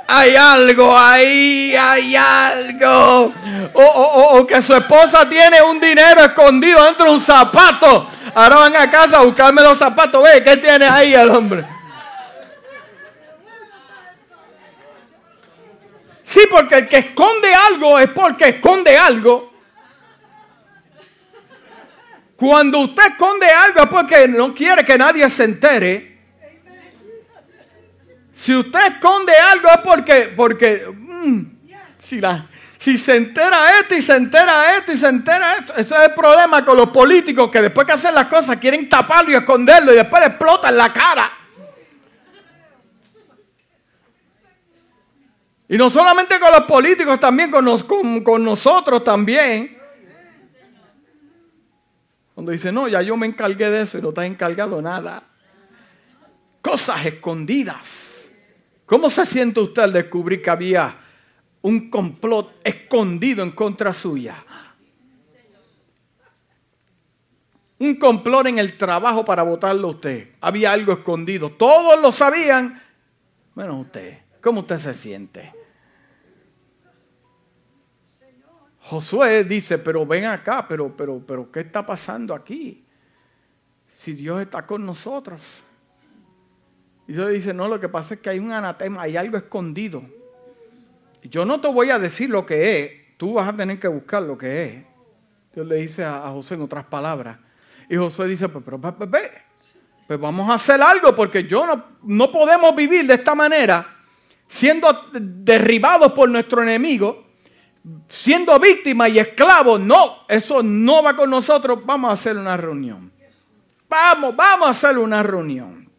hay 0.08 0.36
algo 0.36 0.96
ahí, 0.96 1.76
hay 1.76 2.16
algo. 2.16 3.34
O, 3.74 4.46
que 4.46 4.62
su 4.62 4.76
esposa 4.76 5.28
tiene 5.28 5.60
un 5.60 5.80
dinero 5.80 6.24
escondido 6.24 6.86
dentro 6.86 7.06
de 7.06 7.12
un 7.14 7.20
zapato. 7.20 8.08
Ahora 8.36 8.58
van 8.58 8.76
a 8.76 8.92
casa 8.92 9.18
a 9.18 9.24
buscarme 9.24 9.64
los 9.64 9.76
zapatos. 9.76 10.22
Ve, 10.22 10.44
¿qué 10.44 10.58
tiene 10.58 10.86
ahí 10.86 11.16
el 11.16 11.32
hombre? 11.32 11.66
Sí, 16.22 16.42
porque 16.52 16.76
el 16.76 16.88
que 16.88 16.98
esconde 16.98 17.56
algo 17.56 17.98
es 17.98 18.10
porque 18.12 18.50
esconde 18.50 18.96
algo. 18.96 19.57
Cuando 22.38 22.82
usted 22.82 23.04
esconde 23.08 23.50
algo 23.50 23.82
es 23.82 23.88
porque 23.88 24.28
no 24.28 24.54
quiere 24.54 24.86
que 24.86 24.96
nadie 24.96 25.28
se 25.28 25.44
entere. 25.44 26.18
Si 28.36 28.56
usted 28.56 28.80
esconde 28.94 29.34
algo 29.34 29.68
es 29.68 29.82
porque, 29.84 30.34
porque 30.38 30.86
mm, 30.88 31.42
si, 32.78 32.98
se 33.00 33.16
entera 33.16 33.80
esto 33.80 33.96
y 33.96 34.04
se 34.04 34.16
entera 34.16 34.78
esto 34.78 34.92
y 34.92 34.98
se 34.98 35.08
entera 35.08 35.56
esto, 35.56 35.74
eso 35.78 35.96
es 35.96 36.10
el 36.10 36.14
problema 36.14 36.64
con 36.64 36.78
los 36.78 36.92
políticos 36.92 37.50
que 37.50 37.60
después 37.60 37.88
que 37.88 37.94
hacen 37.94 38.14
las 38.14 38.28
cosas 38.28 38.58
quieren 38.58 38.88
taparlo 38.88 39.32
y 39.32 39.36
esconderlo 39.36 39.92
y 39.92 39.96
después 39.96 40.22
le 40.22 40.28
explotan 40.28 40.78
la 40.78 40.94
cara. 40.94 41.32
Y 45.68 45.76
no 45.76 45.90
solamente 45.90 46.40
con 46.40 46.52
los 46.52 46.66
políticos, 46.66 47.20
también 47.20 47.50
con 47.50 48.44
nosotros 48.44 49.04
también. 49.04 49.77
Cuando 52.38 52.52
dice, 52.52 52.72
no, 52.72 52.88
ya 52.88 53.02
yo 53.02 53.18
me 53.18 53.26
encargué 53.26 53.68
de 53.72 53.82
eso 53.82 53.98
y 53.98 54.02
no 54.04 54.14
te 54.14 54.22
has 54.22 54.28
encargado 54.28 54.80
nada. 54.80 55.24
Cosas 56.62 57.04
escondidas. 57.04 58.28
¿Cómo 58.86 59.10
se 59.10 59.26
siente 59.26 59.60
usted 59.60 59.82
al 59.82 59.92
descubrir 59.92 60.40
que 60.44 60.52
había 60.52 61.00
un 61.64 61.90
complot 61.90 62.62
escondido 62.64 63.42
en 63.42 63.50
contra 63.50 63.92
suya? 63.92 64.36
Un 67.80 67.96
complot 67.96 68.46
en 68.46 68.60
el 68.60 68.78
trabajo 68.78 69.26
para 69.26 69.42
votarlo 69.42 69.88
a 69.88 69.92
usted. 69.94 70.36
Había 70.40 70.74
algo 70.74 70.94
escondido. 70.94 71.54
Todos 71.54 72.00
lo 72.00 72.12
sabían. 72.12 72.84
Bueno, 73.56 73.80
usted, 73.80 74.20
¿cómo 74.44 74.60
usted 74.60 74.78
se 74.78 74.94
siente? 74.94 75.57
Josué 78.90 79.44
dice, 79.44 79.78
pero 79.78 80.06
ven 80.06 80.24
acá, 80.24 80.66
pero, 80.66 80.96
pero, 80.96 81.22
pero, 81.28 81.52
¿qué 81.52 81.60
está 81.60 81.86
pasando 81.86 82.34
aquí? 82.34 82.86
Si 83.92 84.14
Dios 84.14 84.42
está 84.42 84.66
con 84.66 84.86
nosotros. 84.86 85.42
Y 87.06 87.12
Dios 87.12 87.30
dice, 87.32 87.54
no, 87.54 87.68
lo 87.68 87.82
que 87.82 87.90
pasa 87.90 88.14
es 88.14 88.22
que 88.22 88.30
hay 88.30 88.40
un 88.40 88.54
anatema, 88.54 89.02
hay 89.02 89.18
algo 89.18 89.36
escondido. 89.36 90.04
Yo 91.22 91.44
no 91.44 91.60
te 91.60 91.68
voy 91.68 91.90
a 91.90 92.00
decir 92.00 92.30
lo 92.30 92.46
que 92.46 92.80
es, 92.80 93.18
tú 93.18 93.34
vas 93.34 93.50
a 93.50 93.58
tener 93.58 93.78
que 93.78 93.90
buscar 93.90 94.24
lo 94.24 94.38
que 94.38 94.64
es. 94.64 94.86
Dios 95.54 95.68
le 95.68 95.76
dice 95.76 96.06
a, 96.06 96.22
José 96.30 96.54
en 96.54 96.62
otras 96.62 96.86
palabras. 96.86 97.40
Y 97.90 97.98
Josué 97.98 98.30
dice, 98.30 98.48
pues, 98.48 98.64
pero, 98.64 98.80
pues, 98.80 98.94
pues, 98.98 99.32
pues 100.08 100.18
vamos 100.18 100.50
a 100.50 100.54
hacer 100.54 100.82
algo 100.82 101.14
porque 101.14 101.44
yo 101.44 101.66
no, 101.66 101.84
no 102.04 102.32
podemos 102.32 102.74
vivir 102.74 103.06
de 103.06 103.16
esta 103.16 103.36
manera, 103.36 103.86
siendo 104.48 104.88
derribados 105.12 106.14
por 106.14 106.30
nuestro 106.30 106.64
enemigo 106.64 107.27
siendo 108.10 108.60
víctima 108.60 109.10
y 109.10 109.20
esclavo. 109.20 109.78
No, 109.78 110.26
eso 110.28 110.64
no 110.64 111.04
va 111.04 111.16
con 111.16 111.30
nosotros. 111.30 111.86
Vamos 111.86 112.10
a 112.10 112.14
hacer 112.14 112.38
una 112.38 112.58
reunión. 112.58 113.12
Vamos, 113.90 114.36
vamos 114.36 114.68
a 114.68 114.72
hacer 114.72 114.98
una 114.98 115.24
reunión. 115.24 115.90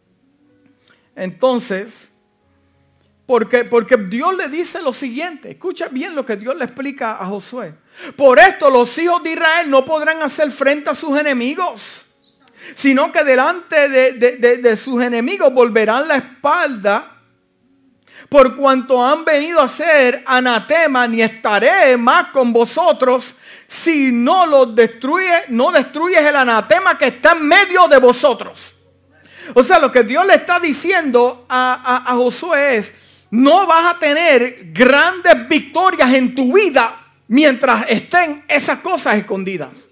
Entonces, 1.16 2.08
Porque, 3.28 3.64
porque 3.64 3.98
Dios 3.98 4.34
le 4.38 4.48
dice 4.48 4.80
lo 4.80 4.94
siguiente, 4.94 5.50
escucha 5.50 5.88
bien 5.88 6.14
lo 6.14 6.24
que 6.24 6.36
Dios 6.36 6.56
le 6.56 6.64
explica 6.64 7.18
a 7.20 7.26
Josué. 7.26 7.74
Por 8.16 8.38
esto 8.38 8.70
los 8.70 8.96
hijos 8.96 9.22
de 9.22 9.32
Israel 9.32 9.68
no 9.68 9.84
podrán 9.84 10.22
hacer 10.22 10.50
frente 10.50 10.88
a 10.88 10.94
sus 10.94 11.18
enemigos, 11.18 12.06
sino 12.74 13.12
que 13.12 13.24
delante 13.24 13.86
de, 13.90 14.76
sus 14.78 15.02
enemigos 15.02 15.52
volverán 15.52 16.08
la 16.08 16.16
espalda 16.16 17.17
por 18.28 18.56
cuanto 18.56 19.04
han 19.04 19.24
venido 19.24 19.60
a 19.60 19.68
ser 19.68 20.22
anatema, 20.26 21.06
ni 21.08 21.22
estaré 21.22 21.96
más 21.96 22.28
con 22.28 22.52
vosotros 22.52 23.34
si 23.66 24.10
no 24.12 24.46
los 24.46 24.74
destruye, 24.74 25.44
no 25.48 25.70
destruyes 25.70 26.20
el 26.20 26.36
anatema 26.36 26.96
que 26.96 27.08
está 27.08 27.32
en 27.32 27.46
medio 27.46 27.86
de 27.88 27.98
vosotros. 27.98 28.74
O 29.54 29.62
sea, 29.62 29.78
lo 29.78 29.92
que 29.92 30.02
Dios 30.02 30.26
le 30.26 30.34
está 30.34 30.58
diciendo 30.58 31.46
a, 31.48 32.04
a 32.06 32.14
Josué 32.14 32.76
es, 32.76 32.92
no 33.30 33.66
vas 33.66 33.94
a 33.94 33.98
tener 33.98 34.72
grandes 34.72 35.48
victorias 35.48 36.12
en 36.14 36.34
tu 36.34 36.54
vida 36.54 36.98
mientras 37.28 37.88
estén 37.90 38.44
esas 38.48 38.78
cosas 38.80 39.16
escondidas. 39.16 39.87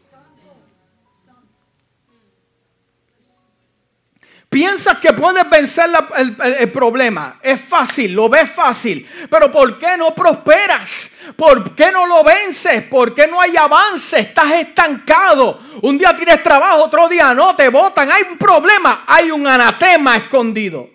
Piensas 4.56 4.96
que 5.00 5.12
puedes 5.12 5.50
vencer 5.50 5.90
el, 6.16 6.72
problema. 6.72 7.38
Es 7.42 7.60
fácil, 7.60 8.14
lo 8.14 8.30
ves 8.30 8.50
fácil. 8.50 9.06
Pero 9.28 9.52
¿por 9.52 9.78
qué 9.78 9.98
no 9.98 10.14
prosperas? 10.14 11.10
¿Por 11.36 11.74
qué 11.74 11.92
no 11.92 12.06
lo 12.06 12.24
vences? 12.24 12.82
¿Por 12.84 13.14
qué 13.14 13.26
no 13.26 13.38
hay 13.38 13.54
avance? 13.54 14.18
Estás 14.18 14.50
estancado. 14.52 15.60
Un 15.82 15.98
día 15.98 16.16
tienes 16.16 16.42
trabajo, 16.42 16.84
otro 16.84 17.06
día 17.06 17.34
no, 17.34 17.54
te 17.54 17.68
votan. 17.68 18.10
Hay 18.10 18.22
un 18.22 18.38
problema, 18.38 19.04
hay 19.06 19.30
un 19.30 19.46
anatema 19.46 20.16
escondido. 20.16 20.88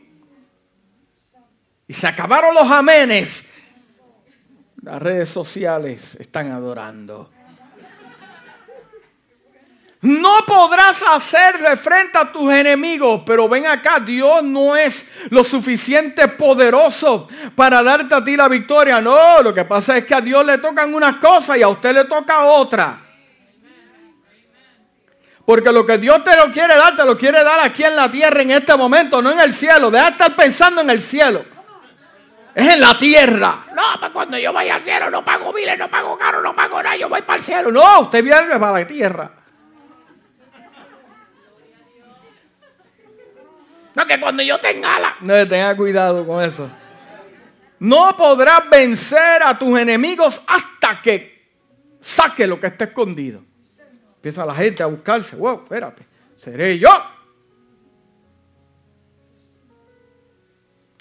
Y 1.87 1.93
se 1.93 2.07
acabaron 2.07 2.55
los 2.55 2.71
amenes. 2.71 3.51
Las 4.81 4.99
redes 4.99 5.29
sociales 5.29 6.17
están 6.19 6.51
adorando. 6.51 7.29
No 10.01 10.39
podrás 10.47 11.03
hacerle 11.03 11.77
frente 11.77 12.17
a 12.17 12.31
tus 12.31 12.51
enemigos, 12.51 13.21
pero 13.23 13.47
ven 13.47 13.67
acá, 13.67 13.99
Dios 13.99 14.41
no 14.41 14.75
es 14.75 15.11
lo 15.29 15.43
suficiente 15.43 16.27
poderoso 16.27 17.27
para 17.55 17.83
darte 17.83 18.15
a 18.15 18.23
ti 18.23 18.35
la 18.35 18.47
victoria. 18.47 18.99
No, 18.99 19.43
lo 19.43 19.53
que 19.53 19.63
pasa 19.63 19.95
es 19.97 20.05
que 20.05 20.15
a 20.15 20.21
Dios 20.21 20.43
le 20.43 20.57
tocan 20.57 20.91
unas 20.91 21.17
cosas 21.17 21.57
y 21.57 21.61
a 21.61 21.67
usted 21.67 21.93
le 21.93 22.05
toca 22.05 22.45
otra. 22.45 22.99
Porque 25.45 25.71
lo 25.71 25.85
que 25.85 25.99
Dios 25.99 26.23
te 26.23 26.35
lo 26.35 26.51
quiere 26.51 26.75
dar, 26.75 26.95
te 26.95 27.05
lo 27.05 27.15
quiere 27.15 27.43
dar 27.43 27.59
aquí 27.59 27.83
en 27.83 27.95
la 27.95 28.09
tierra 28.09 28.41
en 28.41 28.51
este 28.51 28.75
momento, 28.75 29.21
no 29.21 29.31
en 29.31 29.39
el 29.39 29.53
cielo. 29.53 29.91
Deja 29.91 30.05
de 30.05 30.11
estar 30.11 30.35
pensando 30.35 30.81
en 30.81 30.89
el 30.89 31.01
cielo. 31.01 31.45
Es 32.55 32.67
en 32.67 32.81
la 32.81 32.97
tierra. 32.97 33.65
No, 33.75 33.83
pues 33.99 34.11
cuando 34.11 34.37
yo 34.39 34.51
vaya 34.51 34.75
al 34.75 34.81
cielo 34.81 35.11
no 35.11 35.23
pago 35.23 35.53
miles, 35.53 35.77
no 35.77 35.89
pago 35.89 36.17
caro, 36.17 36.41
no 36.41 36.55
pago 36.55 36.81
nada, 36.81 36.95
yo 36.97 37.07
voy 37.07 37.21
para 37.21 37.37
el 37.37 37.43
cielo. 37.43 37.71
No, 37.71 38.01
usted 38.01 38.23
viene 38.23 38.59
para 38.59 38.79
la 38.79 38.87
tierra. 38.87 39.40
Que 44.11 44.19
cuando 44.19 44.43
yo 44.43 44.59
tenga 44.59 44.99
la... 44.99 45.15
No, 45.21 45.47
tenga 45.47 45.75
cuidado 45.75 46.25
con 46.25 46.43
eso. 46.43 46.69
No 47.79 48.15
podrás 48.17 48.69
vencer 48.69 49.41
a 49.43 49.57
tus 49.57 49.79
enemigos 49.79 50.41
hasta 50.45 51.01
que 51.01 51.49
saque 52.01 52.45
lo 52.45 52.59
que 52.59 52.67
está 52.67 52.85
escondido. 52.85 53.41
Empieza 54.15 54.45
la 54.45 54.53
gente 54.53 54.83
a 54.83 54.87
buscarse. 54.87 55.35
Wow, 55.35 55.63
espérate. 55.63 56.03
Seré 56.37 56.77
yo. 56.77 56.89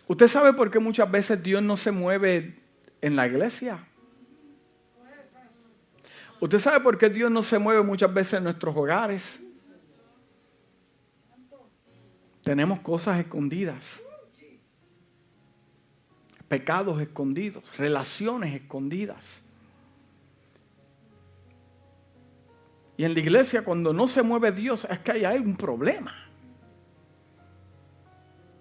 ¿Usted 0.06 0.28
sabe 0.28 0.52
por 0.52 0.70
qué 0.70 0.78
muchas 0.78 1.10
veces 1.10 1.42
Dios 1.42 1.62
no 1.62 1.76
se 1.76 1.90
mueve 1.90 2.58
en 3.00 3.16
la 3.16 3.26
iglesia? 3.26 3.78
¿Usted 6.38 6.58
sabe 6.58 6.80
por 6.80 6.96
qué 6.96 7.10
Dios 7.10 7.30
no 7.30 7.42
se 7.42 7.58
mueve 7.58 7.82
muchas 7.82 8.12
veces 8.12 8.34
en 8.34 8.44
nuestros 8.44 8.74
hogares? 8.74 9.38
Tenemos 12.42 12.80
cosas 12.80 13.18
escondidas. 13.18 14.00
Pecados 16.48 17.00
escondidos, 17.00 17.64
relaciones 17.76 18.54
escondidas. 18.54 19.40
Y 22.96 23.04
en 23.04 23.14
la 23.14 23.20
iglesia 23.20 23.62
cuando 23.62 23.92
no 23.92 24.08
se 24.08 24.22
mueve 24.22 24.52
Dios 24.52 24.86
es 24.90 24.98
que 24.98 25.24
hay 25.26 25.38
un 25.38 25.56
problema. 25.56 26.14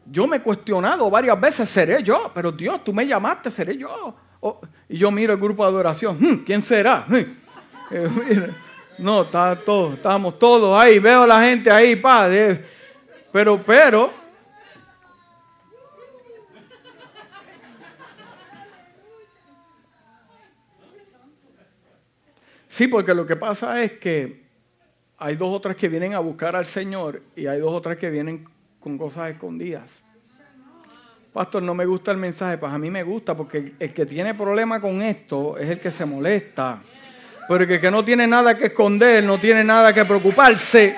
Yo 0.05 0.27
me 0.27 0.37
he 0.37 0.41
cuestionado 0.41 1.09
varias 1.09 1.39
veces, 1.39 1.69
seré 1.69 2.01
yo, 2.01 2.31
pero 2.33 2.51
Dios, 2.51 2.83
tú 2.83 2.93
me 2.93 3.05
llamaste, 3.05 3.51
seré 3.51 3.77
yo. 3.77 4.15
Oh, 4.39 4.61
y 4.87 4.97
yo 4.97 5.11
miro 5.11 5.33
el 5.33 5.39
grupo 5.39 5.63
de 5.63 5.69
adoración, 5.69 6.17
hmm, 6.19 6.43
¿quién 6.45 6.63
será? 6.63 7.05
Eh, 7.91 8.53
no, 8.99 9.23
está 9.23 9.59
todo, 9.65 9.93
estamos 9.93 10.37
todos 10.37 10.79
ahí, 10.79 10.99
veo 10.99 11.23
a 11.23 11.27
la 11.27 11.43
gente 11.43 11.71
ahí, 11.71 11.95
padre. 11.95 12.78
Pero, 13.31 13.61
pero, 13.63 14.11
Sí, 22.79 22.87
porque 22.87 23.13
lo 23.13 23.25
que 23.25 23.35
pasa 23.35 23.83
es 23.83 23.99
que 23.99 24.45
hay 25.17 25.35
dos 25.35 25.53
o 25.53 25.59
tres 25.59 25.75
que 25.75 25.89
vienen 25.89 26.13
a 26.13 26.19
buscar 26.19 26.55
al 26.55 26.65
Señor 26.65 27.21
y 27.35 27.45
hay 27.45 27.59
dos 27.59 27.73
o 27.73 27.81
tres 27.81 27.97
que 27.97 28.09
vienen 28.09 28.47
con 28.79 28.97
cosas 28.97 29.31
escondidas. 29.31 29.89
Pastor, 31.33 31.61
no 31.61 31.75
me 31.75 31.85
gusta 31.85 32.11
el 32.11 32.17
mensaje, 32.17 32.57
pues 32.57 32.71
a 32.71 32.77
mí 32.77 32.89
me 32.89 33.03
gusta 33.03 33.35
porque 33.35 33.73
el 33.77 33.93
que 33.93 34.05
tiene 34.05 34.33
problema 34.33 34.79
con 34.79 35.01
esto 35.01 35.57
es 35.57 35.69
el 35.69 35.81
que 35.81 35.91
se 35.91 36.05
molesta. 36.05 36.81
Pero 37.49 37.65
el 37.65 37.81
que 37.81 37.91
no 37.91 38.05
tiene 38.05 38.25
nada 38.25 38.55
que 38.55 38.67
esconder, 38.67 39.25
no 39.25 39.37
tiene 39.37 39.61
nada 39.61 39.91
que 39.91 40.05
preocuparse. 40.05 40.95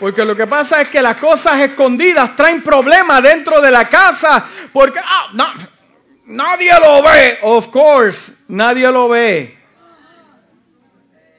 Porque 0.00 0.24
lo 0.24 0.34
que 0.36 0.46
pasa 0.46 0.80
es 0.80 0.88
que 0.88 1.00
las 1.00 1.16
cosas 1.16 1.60
escondidas 1.60 2.34
traen 2.36 2.62
problemas 2.62 3.22
dentro 3.22 3.60
de 3.60 3.70
la 3.70 3.84
casa. 3.88 4.44
Porque 4.72 5.00
ah, 5.02 5.28
no, 5.32 5.46
nadie 6.26 6.72
lo 6.80 7.02
ve. 7.02 7.38
Of 7.42 7.68
course, 7.68 8.32
nadie 8.48 8.90
lo 8.90 9.08
ve. 9.08 9.58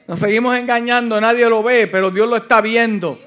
Nos 0.06 0.20
seguimos 0.20 0.56
engañando, 0.56 1.20
nadie 1.20 1.48
lo 1.48 1.62
ve, 1.62 1.88
pero 1.88 2.10
Dios 2.10 2.28
lo 2.28 2.36
está 2.36 2.60
viendo. 2.60 3.20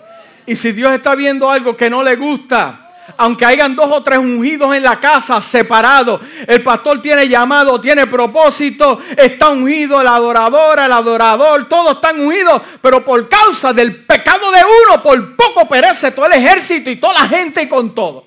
Y 0.46 0.56
si 0.56 0.72
Dios 0.72 0.94
está 0.94 1.14
viendo 1.14 1.52
algo 1.52 1.76
que 1.76 1.90
no 1.90 2.02
le 2.02 2.16
gusta, 2.16 2.89
aunque 3.18 3.46
hayan 3.46 3.76
dos 3.76 3.88
o 3.92 4.04
tres 4.04 4.18
ungidos 4.18 4.76
en 4.76 4.84
la 4.84 5.00
casa 5.00 5.42
separados, 5.42 6.22
el 6.48 6.64
pastor 6.64 7.02
tiene 7.02 7.28
llamado, 7.28 7.80
tiene 7.80 8.08
propósito, 8.08 9.02
está 9.18 9.50
ungido 9.50 10.02
el 10.02 10.08
adorador, 10.08 10.80
el 10.80 10.92
adorador, 10.92 11.68
todos 11.68 11.96
están 11.96 12.20
ungidos, 12.20 12.62
pero 12.82 13.04
por 13.04 13.28
causa 13.28 13.74
del 13.74 14.06
pecado 14.06 14.52
de 14.52 14.62
uno, 14.64 15.04
por 15.04 15.36
poco 15.36 15.68
perece 15.68 16.12
todo 16.12 16.28
el 16.28 16.34
ejército 16.34 16.90
y 16.90 16.96
toda 16.96 17.14
la 17.14 17.28
gente 17.28 17.68
con 17.68 17.94
todo. 17.94 18.26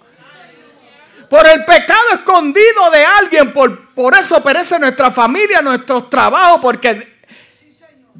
Por 1.28 1.46
el 1.46 1.64
pecado 1.64 2.12
escondido 2.14 2.90
de 2.92 3.04
alguien, 3.04 3.52
por, 3.52 3.88
por 3.94 4.14
eso 4.14 4.42
perece 4.42 4.78
nuestra 4.78 5.10
familia, 5.10 5.62
nuestros 5.62 6.10
trabajos, 6.10 6.60
porque 6.60 7.08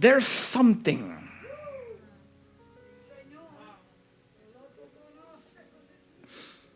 there's 0.00 0.26
something 0.26 1.11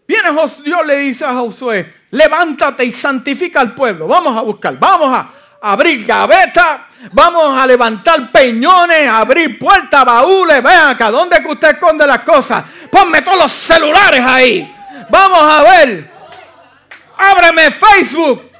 Viene 0.06 0.30
Dios 0.64 0.86
le 0.86 0.98
dice 0.98 1.24
a 1.24 1.34
Josué, 1.34 1.94
levántate 2.10 2.84
y 2.84 2.92
santifica 2.92 3.60
al 3.60 3.72
pueblo. 3.72 4.06
Vamos 4.06 4.36
a 4.36 4.40
buscar, 4.42 4.78
vamos 4.78 5.12
a 5.12 5.30
abrir 5.60 6.06
gavetas, 6.06 6.80
vamos 7.12 7.60
a 7.60 7.66
levantar 7.66 8.30
peñones, 8.30 9.08
abrir 9.08 9.58
puertas, 9.58 10.04
baúles. 10.04 10.62
Vean 10.62 10.90
acá, 10.90 11.10
¿dónde 11.10 11.42
que 11.42 11.48
usted 11.48 11.70
esconde 11.70 12.06
las 12.06 12.20
cosas? 12.20 12.64
Ponme 12.90 13.22
todos 13.22 13.38
los 13.38 13.52
celulares 13.52 14.22
ahí. 14.24 14.74
Vamos 15.10 15.42
a 15.42 15.62
ver. 15.64 16.10
Ábreme 17.16 17.70
Facebook. 17.72 18.50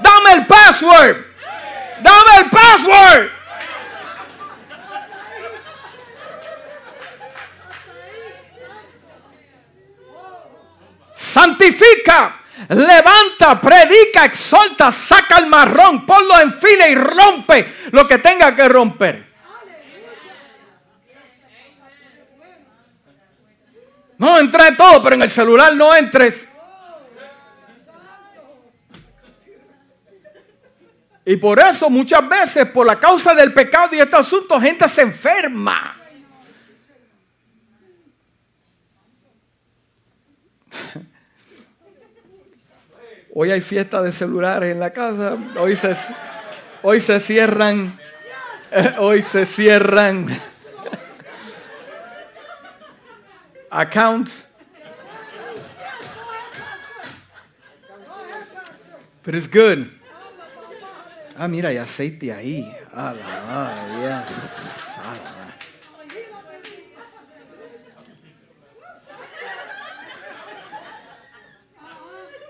Dame 0.00 0.32
el 0.34 0.46
password. 0.46 1.16
Dame 2.02 2.36
el 2.38 2.50
password. 2.50 3.37
Santifica, 11.18 12.40
levanta, 12.68 13.60
predica, 13.60 14.24
exalta, 14.24 14.92
saca 14.92 15.38
el 15.38 15.46
marrón, 15.46 16.06
ponlo 16.06 16.40
en 16.40 16.54
fila 16.54 16.88
y 16.88 16.94
rompe 16.94 17.74
lo 17.90 18.06
que 18.06 18.18
tenga 18.18 18.54
que 18.54 18.68
romper. 18.68 19.26
No 24.18 24.38
entré 24.38 24.72
todo, 24.72 25.02
pero 25.02 25.14
en 25.16 25.22
el 25.22 25.30
celular 25.30 25.74
no 25.74 25.94
entres. 25.94 26.48
Y 31.24 31.36
por 31.36 31.60
eso 31.60 31.90
muchas 31.90 32.26
veces, 32.28 32.66
por 32.70 32.86
la 32.86 32.98
causa 32.98 33.34
del 33.34 33.52
pecado 33.52 33.94
y 33.94 34.00
este 34.00 34.16
asunto, 34.16 34.60
gente 34.60 34.88
se 34.88 35.02
enferma. 35.02 35.94
Hoy 43.40 43.52
hay 43.52 43.60
fiesta 43.60 44.02
de 44.02 44.10
celulares 44.10 44.72
en 44.72 44.80
la 44.80 44.92
casa. 44.92 45.38
Hoy 45.56 45.76
se, 45.76 45.96
hoy 46.82 47.00
se 47.00 47.20
cierran. 47.20 47.96
Hoy 48.98 49.22
se 49.22 49.46
cierran 49.46 50.26
accounts. 53.70 54.44
But 59.24 59.36
it's 59.36 59.46
good. 59.46 59.86
Ah, 61.36 61.46
mira, 61.46 61.68
hay 61.68 61.76
aceite 61.76 62.32
ahí. 62.32 62.76
Ah. 62.92 63.14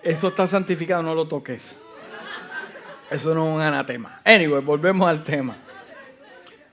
Eso 0.09 0.29
está 0.29 0.47
santificado, 0.47 1.03
no 1.03 1.15
lo 1.15 1.29
toques. 1.29 1.79
Eso 3.11 3.35
no 3.35 3.47
es 3.47 3.57
un 3.57 3.61
anatema. 3.61 4.23
Anyway, 4.25 4.63
volvemos 4.63 5.07
al 5.07 5.23
tema. 5.23 5.55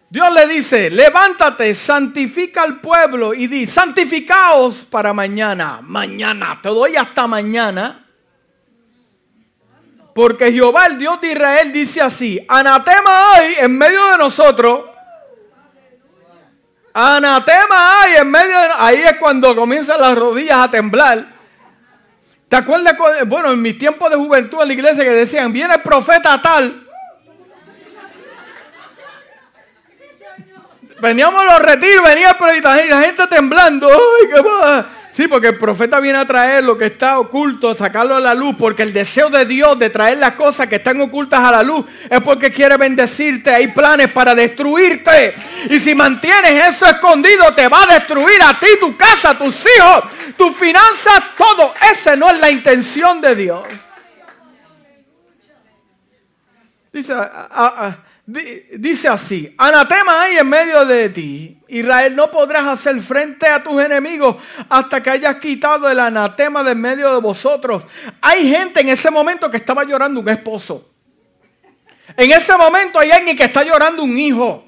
Dios 0.10 0.34
le 0.34 0.48
dice, 0.48 0.90
levántate, 0.90 1.76
santifica 1.76 2.64
al 2.64 2.80
pueblo 2.80 3.34
y 3.34 3.48
di, 3.48 3.68
santificaos 3.68 4.78
para 4.90 5.12
mañana. 5.12 5.80
Mañana, 5.82 6.62
te 6.64 6.70
doy 6.70 6.96
hasta 6.96 7.28
mañana. 7.28 8.06
Porque 10.14 10.54
Jehová, 10.54 10.86
el 10.86 10.98
Dios 10.98 11.20
de 11.20 11.34
Israel, 11.34 11.74
dice 11.74 12.02
así, 12.02 12.40
anatema 12.48 13.34
hay 13.34 13.56
en 13.58 13.78
medio 13.78 14.12
de 14.12 14.18
nosotros. 14.18 14.86
Anatema 16.94 18.02
hay 18.02 18.16
en 18.16 18.32
medio 18.32 18.58
de... 18.58 18.70
Ahí 18.78 19.04
es 19.04 19.18
cuando 19.18 19.54
comienzan 19.54 20.00
las 20.00 20.18
rodillas 20.18 20.58
a 20.58 20.72
temblar. 20.72 21.35
¿Te 22.48 22.56
acuerdas? 22.56 22.96
Bueno, 23.26 23.52
en 23.52 23.62
mis 23.62 23.78
tiempos 23.78 24.10
de 24.10 24.18
juventud 24.18 24.62
en 24.62 24.68
la 24.68 24.74
iglesia 24.74 25.04
que 25.04 25.10
decían, 25.10 25.52
viene 25.52 25.74
el 25.74 25.82
profeta 25.82 26.40
tal. 26.42 26.82
Veníamos 31.02 31.42
a 31.42 31.46
los 31.46 31.60
retiros, 31.60 32.04
venía 32.04 32.36
la 32.90 33.02
gente 33.02 33.28
temblando. 33.28 33.90
¡Ay, 33.90 34.30
qué 34.34 34.42
va! 34.42 34.86
Sí, 35.16 35.30
porque 35.30 35.48
el 35.48 35.58
profeta 35.58 36.02
viene 36.02 36.18
a 36.18 36.26
traer 36.26 36.66
lo 36.66 36.78
que 36.78 36.88
está 36.88 37.20
oculto, 37.20 37.74
sacarlo 37.78 38.18
a 38.18 38.20
la 38.20 38.34
luz, 38.34 38.54
porque 38.60 38.84
el 38.84 38.92
deseo 38.92 39.30
de 39.30 39.46
Dios 39.46 39.80
de 39.80 39.90
traer 39.90 40.18
las 40.18 40.34
cosas 40.34 40.68
que 40.68 40.76
están 40.76 41.00
ocultas 41.00 41.40
a 41.40 41.52
la 41.52 41.64
luz 41.64 41.86
es 42.10 42.20
porque 42.20 42.52
quiere 42.52 42.76
bendecirte. 42.76 43.50
Hay 43.50 43.68
planes 43.68 44.12
para 44.12 44.36
destruirte. 44.36 45.34
Y 45.70 45.80
si 45.80 45.96
mantienes 45.96 46.68
eso 46.68 46.86
escondido, 46.86 47.56
te 47.56 47.70
va 47.70 47.84
a 47.84 47.94
destruir 47.94 48.44
a 48.44 48.60
ti, 48.60 48.68
tu 48.78 48.98
casa, 48.98 49.38
tus 49.38 49.66
hijos, 49.66 50.04
tus 50.36 50.54
finanzas, 50.58 51.24
todo. 51.38 51.74
Esa 51.94 52.18
no 52.18 52.30
es 52.30 52.38
la 52.38 52.52
intención 52.52 53.22
de 53.22 53.36
Dios. 53.36 53.64
Dice, 56.92 57.14
dice 58.26 59.08
así, 59.08 59.54
anatema 59.58 60.24
hay 60.24 60.38
en 60.38 60.50
medio 60.50 60.86
de 60.86 61.10
ti. 61.10 61.58
Israel, 61.68 62.16
no 62.16 62.32
podrás 62.32 62.66
hacer 62.66 63.00
frente 63.02 63.48
a 63.48 63.62
tus 63.62 63.82
enemigos 63.82 64.38
hasta 64.70 65.02
que 65.02 65.10
hayas 65.10 65.36
quitado 65.38 65.90
el 65.90 66.00
anatema 66.00 66.64
de 66.64 66.72
en 66.72 66.82
medio 66.82 67.14
de 67.14 67.22
vosotros. 67.22 67.84
Hay 68.22 68.50
gente 68.50 68.82
en 68.82 68.90
ese 68.90 69.12
momento 69.12 69.50
que 69.50 69.58
estaba 69.58 69.84
llorando 69.84 70.20
un 70.20 70.30
esposo. 70.30 70.90
En 72.18 72.32
ese 72.32 72.56
momento 72.58 73.00
hay 73.00 73.12
alguien 73.12 73.36
que 73.36 73.44
está 73.44 73.64
llorando 73.64 74.04
un 74.04 74.18
hijo. 74.18 74.64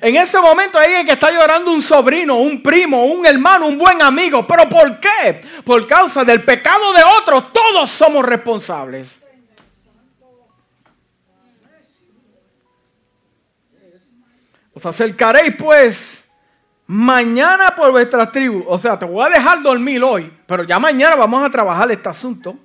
En 0.00 0.16
ese 0.16 0.40
momento 0.40 0.78
hay 0.78 0.86
alguien 0.86 1.06
que 1.06 1.12
está 1.12 1.30
llorando 1.30 1.72
un 1.72 1.80
sobrino, 1.80 2.36
un 2.36 2.62
primo, 2.62 3.04
un 3.04 3.24
hermano, 3.24 3.66
un 3.66 3.78
buen 3.78 4.02
amigo. 4.02 4.46
¿Pero 4.46 4.68
por 4.68 5.00
qué? 5.00 5.42
Por 5.64 5.86
causa 5.86 6.24
del 6.24 6.42
pecado 6.42 6.92
de 6.92 7.02
otros. 7.20 7.52
Todos 7.52 7.90
somos 7.90 8.24
responsables. 8.24 9.25
Os 14.76 14.84
acercaréis 14.84 15.56
pues 15.56 16.24
mañana 16.86 17.74
por 17.74 17.92
vuestra 17.92 18.30
tribu. 18.30 18.62
O 18.68 18.78
sea, 18.78 18.98
te 18.98 19.06
voy 19.06 19.24
a 19.24 19.30
dejar 19.30 19.62
dormir 19.62 20.02
hoy, 20.02 20.30
pero 20.46 20.64
ya 20.64 20.78
mañana 20.78 21.16
vamos 21.16 21.42
a 21.42 21.48
trabajar 21.48 21.90
este 21.90 22.06
asunto. 22.10 22.58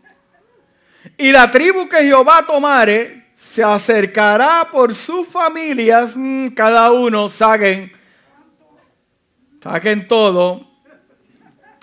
Y 1.17 1.31
la 1.31 1.49
tribu 1.49 1.87
que 1.87 2.03
Jehová 2.03 2.43
tomare 2.45 3.27
se 3.33 3.63
acercará 3.63 4.67
por 4.69 4.93
sus 4.93 5.25
familias, 5.25 6.11
mm, 6.17 6.47
cada 6.49 6.91
uno, 6.91 7.29
saquen, 7.29 7.93
saquen 9.63 10.05
todo. 10.05 10.67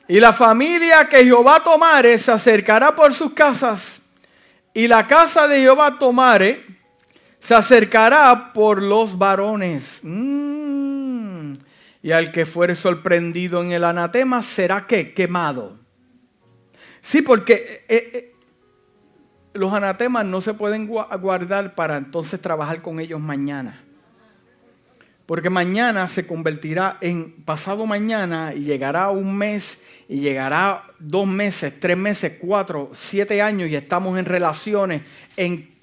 Y 0.09 0.21
la 0.21 0.35
familia 0.35 1.09
que 1.09 1.25
Jehová 1.25 1.61
tomare 1.61 2.19
se 2.19 2.33
acercará 2.33 2.95
por 2.95 3.15
sus 3.15 3.33
casas. 3.33 4.03
Y 4.75 4.89
la 4.89 5.07
casa 5.07 5.49
de 5.49 5.61
Jehová 5.61 5.99
tomare 5.99 6.67
se 7.39 7.55
acercará 7.55 8.53
por 8.53 8.83
los 8.83 9.17
varones. 9.19 10.01
Mm. 10.03 11.55
Y 12.03 12.13
al 12.13 12.31
que 12.33 12.47
fuere 12.47 12.75
sorprendido 12.75 13.63
en 13.63 13.73
el 13.73 13.85
anatema 13.85 14.43
será 14.43 14.87
que 14.87 15.15
quemado. 15.15 15.79
Sí, 17.01 17.23
porque 17.23 17.85
eh, 17.89 18.11
eh, 18.13 18.35
los 19.55 19.73
anatemas 19.73 20.25
no 20.25 20.41
se 20.41 20.55
pueden 20.55 20.87
guardar 20.87 21.75
para 21.75 21.97
entonces 21.97 22.41
trabajar 22.41 22.83
con 22.83 23.01
ellos 23.01 23.21
mañana. 23.21 23.83
Porque 25.27 25.51
mañana 25.51 26.09
se 26.09 26.27
convertirá 26.27 26.97
en 27.01 27.45
pasado 27.45 27.85
mañana 27.85 28.55
y 28.55 28.61
llegará 28.61 29.11
un 29.11 29.37
mes 29.37 29.85
y 30.09 30.21
llegará 30.21 30.85
dos 30.99 31.27
meses, 31.27 31.79
tres 31.79 31.97
meses, 31.99 32.39
cuatro, 32.41 32.93
siete 32.95 33.43
años 33.43 33.69
y 33.69 33.77
estamos 33.77 34.19
en 34.19 34.25
relaciones, 34.25 35.03
en 35.37 35.78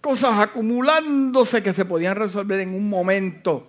cosas 0.00 0.38
acumulándose 0.38 1.62
que 1.62 1.72
se 1.72 1.84
podían 1.84 2.16
resolver 2.16 2.60
en 2.60 2.74
un 2.74 2.88
momento. 2.88 3.66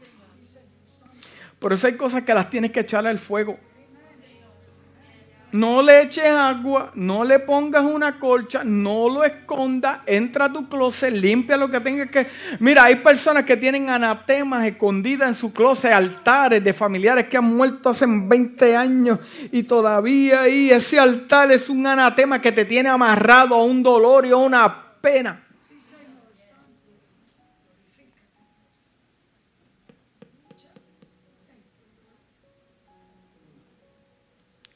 Por 1.59 1.73
eso 1.73 1.88
hay 1.88 1.95
cosas 1.95 2.23
que 2.23 2.34
las 2.34 2.49
tienes 2.49 2.71
que 2.71 2.79
echarle 2.79 3.09
al 3.09 3.19
fuego. 3.19 3.59
No 5.51 5.82
le 5.82 6.03
eches 6.03 6.29
agua, 6.29 6.91
no 6.95 7.25
le 7.25 7.38
pongas 7.39 7.84
una 7.84 8.19
colcha, 8.19 8.63
no 8.63 9.09
lo 9.09 9.25
escondas, 9.25 9.99
entra 10.05 10.45
a 10.45 10.53
tu 10.53 10.69
closet, 10.69 11.13
limpia 11.13 11.57
lo 11.57 11.69
que 11.69 11.82
tengas 11.82 12.09
que... 12.09 12.25
Mira, 12.59 12.86
hay 12.86 12.95
personas 12.95 13.43
que 13.43 13.57
tienen 13.57 13.89
anatemas 13.89 14.65
escondidas 14.65 15.27
en 15.27 15.36
su 15.36 15.51
closet, 15.51 15.91
altares 15.91 16.63
de 16.63 16.71
familiares 16.71 17.27
que 17.27 17.36
han 17.36 17.53
muerto 17.53 17.89
hace 17.89 18.05
20 18.07 18.77
años 18.77 19.19
y 19.51 19.63
todavía 19.63 20.43
ahí 20.43 20.69
ese 20.69 20.97
altar 20.97 21.51
es 21.51 21.69
un 21.69 21.86
anatema 21.86 22.41
que 22.41 22.53
te 22.53 22.63
tiene 22.63 22.88
amarrado 22.88 23.55
a 23.55 23.63
un 23.65 23.84
dolor 23.84 24.25
y 24.25 24.32
a 24.32 24.38
una 24.38 24.73
pena. 25.01 25.51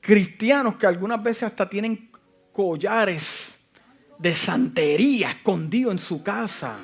Cristianos 0.05 0.75
que 0.75 0.85
algunas 0.85 1.21
veces 1.21 1.43
hasta 1.43 1.67
tienen 1.67 2.11
collares 2.53 3.59
de 4.17 4.35
santería 4.35 5.31
escondido 5.31 5.91
en 5.91 5.99
su 5.99 6.23
casa. 6.23 6.77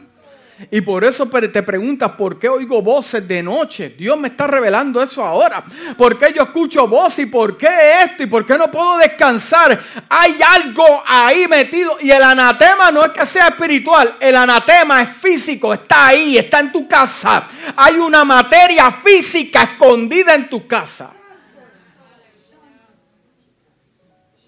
Y 0.70 0.82
por 0.82 1.04
eso 1.04 1.28
te 1.28 1.64
preguntas, 1.64 2.12
¿por 2.12 2.38
qué 2.38 2.48
oigo 2.48 2.84
voces 2.84 3.28
de 3.28 3.42
noche? 3.42 3.96
Dios 3.98 4.18
me 4.18 4.28
está 4.28 4.46
revelando 4.46 5.02
eso 5.02 5.24
ahora. 5.24 5.64
¿Por 5.98 6.20
qué 6.20 6.34
yo 6.36 6.44
escucho 6.44 6.88
voces 6.88 7.26
y 7.26 7.26
por 7.26 7.58
qué 7.58 8.04
esto 8.04 8.24
y 8.24 8.28
por 8.28 8.46
qué 8.46 8.58
no 8.58 8.70
puedo 8.70 8.98
descansar? 8.98 9.82
Hay 10.08 10.38
algo 10.48 11.04
ahí 11.08 11.48
metido 11.48 11.98
y 12.00 12.12
el 12.12 12.22
anatema 12.22 12.92
no 12.92 13.04
es 13.06 13.12
que 13.12 13.26
sea 13.26 13.48
espiritual, 13.48 14.16
el 14.20 14.36
anatema 14.36 15.02
es 15.02 15.10
físico, 15.10 15.74
está 15.74 16.08
ahí, 16.08 16.38
está 16.38 16.60
en 16.60 16.72
tu 16.72 16.88
casa. 16.88 17.48
Hay 17.76 17.96
una 17.96 18.24
materia 18.24 18.92
física 18.92 19.64
escondida 19.64 20.36
en 20.36 20.48
tu 20.48 20.68
casa. 20.68 21.14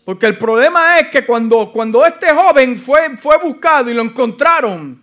Porque 0.06 0.26
el 0.26 0.38
problema 0.38 1.00
es 1.00 1.10
que 1.10 1.26
cuando, 1.26 1.72
cuando 1.72 2.06
este 2.06 2.28
joven 2.34 2.78
fue, 2.78 3.18
fue 3.18 3.38
buscado 3.38 3.90
y 3.90 3.94
lo 3.94 4.02
encontraron, 4.02 5.02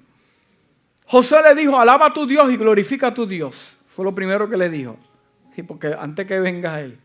José 1.07 1.43
le 1.43 1.55
dijo, 1.55 1.79
alaba 1.79 2.07
a 2.07 2.15
tu 2.15 2.27
Dios 2.27 2.51
y 2.53 2.57
glorifica 2.57 3.09
a 3.09 3.15
tu 3.15 3.27
Dios. 3.27 3.77
Fue 3.89 4.05
lo 4.05 4.15
primero 4.15 4.49
que 4.49 4.57
le 4.57 4.69
dijo. 4.69 4.97
Sí, 5.55 5.63
porque 5.63 5.97
antes 5.99 6.27
que 6.27 6.39
venga 6.39 6.81
él. 6.81 6.99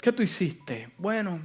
¿Qué 0.00 0.10
tú 0.12 0.22
hiciste? 0.22 0.88
Bueno, 0.96 1.40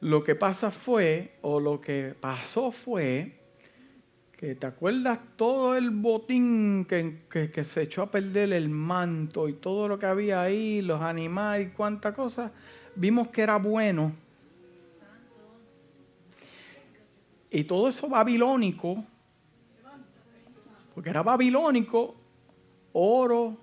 lo 0.00 0.24
que 0.24 0.34
pasa 0.34 0.70
fue, 0.70 1.36
o 1.42 1.60
lo 1.60 1.80
que 1.80 2.14
pasó 2.20 2.72
fue, 2.72 3.40
te 4.54 4.66
acuerdas 4.66 5.18
todo 5.36 5.76
el 5.76 5.90
botín 5.90 6.86
que, 6.86 7.64
se 7.64 7.82
echó 7.82 8.02
a 8.02 8.10
perder 8.10 8.52
el 8.52 8.68
manto 8.68 9.48
y 9.48 9.54
todo 9.54 9.88
lo 9.88 9.98
que 9.98 10.06
había 10.06 10.42
ahí, 10.42 10.82
los 10.82 11.00
animales 11.02 11.68
y 11.68 11.70
cuánta 11.70 12.14
cosa, 12.14 12.52
vimos 12.94 13.28
que 13.28 13.42
era 13.42 13.56
bueno. 13.56 14.12
Y 17.50 17.64
todo 17.64 17.88
eso 17.88 18.08
babilónico, 18.08 19.04
porque 20.94 21.10
era 21.10 21.22
babilónico, 21.22 22.14
oro, 22.92 23.58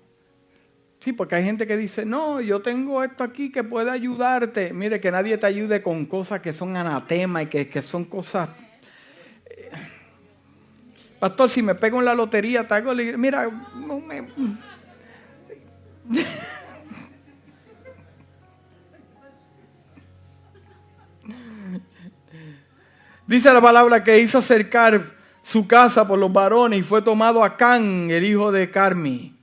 Sí, 1.04 1.12
porque 1.12 1.34
hay 1.34 1.44
gente 1.44 1.66
que 1.66 1.76
dice, 1.76 2.06
no, 2.06 2.40
yo 2.40 2.62
tengo 2.62 3.04
esto 3.04 3.24
aquí 3.24 3.52
que 3.52 3.62
puede 3.62 3.90
ayudarte. 3.90 4.72
Mire, 4.72 5.00
que 5.00 5.10
nadie 5.10 5.36
te 5.36 5.44
ayude 5.44 5.82
con 5.82 6.06
cosas 6.06 6.40
que 6.40 6.54
son 6.54 6.74
anatema 6.78 7.42
y 7.42 7.46
que, 7.48 7.68
que 7.68 7.82
son 7.82 8.06
cosas... 8.06 8.48
Pastor, 11.24 11.48
si 11.48 11.62
me 11.62 11.74
pego 11.74 12.00
en 12.00 12.04
la 12.04 12.12
lotería, 12.12 12.68
te 12.68 12.74
hago... 12.74 12.94
Mira, 12.94 13.48
Dice 23.26 23.50
la 23.54 23.62
palabra 23.62 24.04
que 24.04 24.20
hizo 24.20 24.36
acercar 24.36 25.00
su 25.42 25.66
casa 25.66 26.06
por 26.06 26.18
los 26.18 26.30
varones 26.30 26.80
y 26.80 26.82
fue 26.82 27.00
tomado 27.00 27.42
a 27.42 27.56
Can, 27.56 28.10
el 28.10 28.22
hijo 28.22 28.52
de 28.52 28.70
Carmi. 28.70 29.34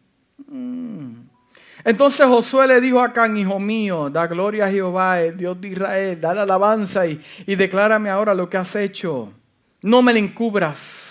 Entonces 1.84 2.28
Josué 2.28 2.68
le 2.68 2.80
dijo 2.80 3.02
a 3.02 3.12
Can, 3.12 3.36
hijo 3.38 3.60
mío, 3.60 4.12
da 4.12 4.28
gloria 4.28 4.66
a 4.66 4.70
Jehová, 4.70 5.20
el 5.20 5.36
Dios 5.36 5.60
de 5.60 5.70
Israel, 5.70 6.22
da 6.22 6.30
alabanza 6.30 7.08
y, 7.08 7.20
y 7.48 7.56
declárame 7.56 8.12
ahora 8.12 8.36
lo 8.36 8.48
que 8.48 8.58
has 8.58 8.76
hecho. 8.76 9.34
No 9.82 10.04
me 10.04 10.14
le 10.14 10.20
encubras. 10.20 11.11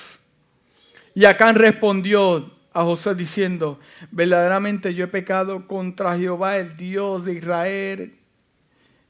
Y 1.15 1.25
Acán 1.25 1.57
respondió 1.57 2.51
a 2.73 2.83
Josué 2.83 3.15
diciendo, 3.15 3.81
verdaderamente 4.11 4.95
yo 4.95 5.05
he 5.05 5.09
pecado 5.09 5.67
contra 5.67 6.17
Jehová, 6.17 6.59
el 6.59 6.77
Dios 6.77 7.25
de 7.25 7.35
Israel. 7.35 8.19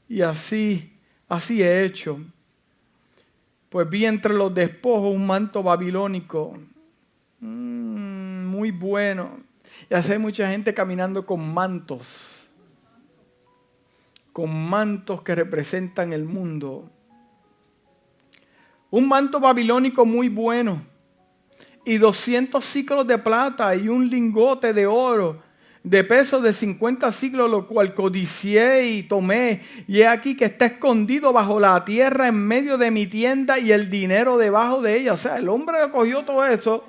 Y 0.09 0.21
así, 0.21 0.97
así 1.29 1.61
he 1.61 1.85
hecho. 1.85 2.19
Pues 3.69 3.89
vi 3.89 4.05
entre 4.05 4.33
los 4.33 4.53
despojos 4.53 5.15
un 5.15 5.25
manto 5.25 5.63
babilónico, 5.63 6.57
mm, 7.39 8.45
muy 8.45 8.71
bueno 8.71 9.51
y 9.89 9.93
hay 9.93 10.17
mucha 10.19 10.49
gente 10.49 10.73
caminando 10.73 11.25
con 11.25 11.53
mantos, 11.53 12.47
con 14.31 14.69
mantos 14.69 15.21
que 15.21 15.35
representan 15.35 16.13
el 16.13 16.23
mundo. 16.23 16.89
Un 18.89 19.07
manto 19.09 19.41
babilónico 19.41 20.05
muy 20.05 20.29
bueno 20.29 20.85
y 21.85 21.97
200 21.97 22.63
ciclos 22.63 23.07
de 23.07 23.17
plata 23.17 23.75
y 23.75 23.87
un 23.87 24.09
lingote 24.09 24.73
de 24.73 24.85
oro 24.85 25.41
de 25.83 26.03
peso 26.03 26.41
de 26.41 26.53
50 26.53 27.11
ciclos, 27.11 27.49
lo 27.49 27.67
cual 27.67 27.93
codicié 27.93 28.87
y 28.87 29.03
tomé. 29.03 29.61
Y 29.87 30.01
he 30.01 30.07
aquí 30.07 30.35
que 30.35 30.45
está 30.45 30.65
escondido 30.65 31.33
bajo 31.33 31.59
la 31.59 31.83
tierra 31.85 32.27
en 32.27 32.35
medio 32.35 32.77
de 32.77 32.91
mi 32.91 33.07
tienda 33.07 33.57
y 33.57 33.71
el 33.71 33.89
dinero 33.89 34.37
debajo 34.37 34.81
de 34.81 34.97
ella. 34.97 35.13
O 35.13 35.17
sea, 35.17 35.37
el 35.37 35.49
hombre 35.49 35.77
cogió 35.91 36.23
todo 36.23 36.45
eso 36.45 36.83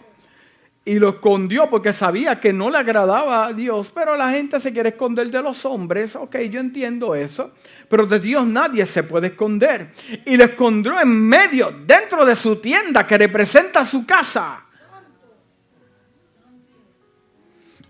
y 0.84 0.98
lo 0.98 1.10
escondió 1.10 1.70
porque 1.70 1.92
sabía 1.92 2.40
que 2.40 2.52
no 2.52 2.68
le 2.68 2.78
agradaba 2.78 3.46
a 3.46 3.52
Dios, 3.52 3.90
pero 3.94 4.16
la 4.16 4.30
gente 4.30 4.58
se 4.58 4.72
quiere 4.72 4.90
esconder 4.90 5.30
de 5.30 5.40
los 5.40 5.64
hombres, 5.64 6.16
ok, 6.16 6.38
yo 6.50 6.58
entiendo 6.58 7.14
eso, 7.14 7.52
pero 7.88 8.04
de 8.04 8.18
Dios 8.18 8.44
nadie 8.46 8.84
se 8.84 9.04
puede 9.04 9.28
esconder. 9.28 9.92
Y 10.26 10.36
lo 10.36 10.44
escondió 10.44 11.00
en 11.00 11.08
medio, 11.08 11.72
dentro 11.86 12.26
de 12.26 12.34
su 12.34 12.56
tienda 12.56 13.06
que 13.06 13.16
representa 13.16 13.84
su 13.84 14.04
casa. 14.04 14.64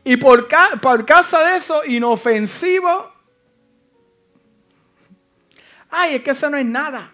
Y 0.05 0.16
por, 0.16 0.48
por 0.80 1.07
causa 1.07 1.44
de 1.44 1.57
eso, 1.57 1.84
inofensivo, 1.84 3.12
ay, 5.90 6.16
es 6.16 6.22
que 6.22 6.30
eso 6.32 6.50
no 6.50 6.57
es 6.57 6.66
nada, 6.66 7.12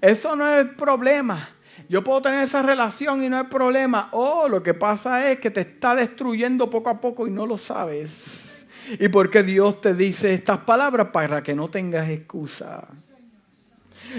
eso 0.00 0.36
no 0.36 0.48
es 0.48 0.66
problema. 0.66 1.50
Yo 1.88 2.04
puedo 2.04 2.22
tener 2.22 2.42
esa 2.42 2.62
relación 2.62 3.24
y 3.24 3.28
no 3.28 3.38
hay 3.38 3.44
problema. 3.44 4.10
Oh, 4.12 4.46
lo 4.48 4.62
que 4.62 4.74
pasa 4.74 5.28
es 5.30 5.40
que 5.40 5.50
te 5.50 5.62
está 5.62 5.96
destruyendo 5.96 6.70
poco 6.70 6.90
a 6.90 7.00
poco 7.00 7.26
y 7.26 7.30
no 7.30 7.46
lo 7.46 7.58
sabes. 7.58 8.64
Y 8.98 9.08
porque 9.08 9.42
Dios 9.42 9.80
te 9.80 9.94
dice 9.94 10.34
estas 10.34 10.58
palabras 10.58 11.08
para 11.12 11.42
que 11.42 11.54
no 11.54 11.68
tengas 11.68 12.08
excusa. 12.08 12.86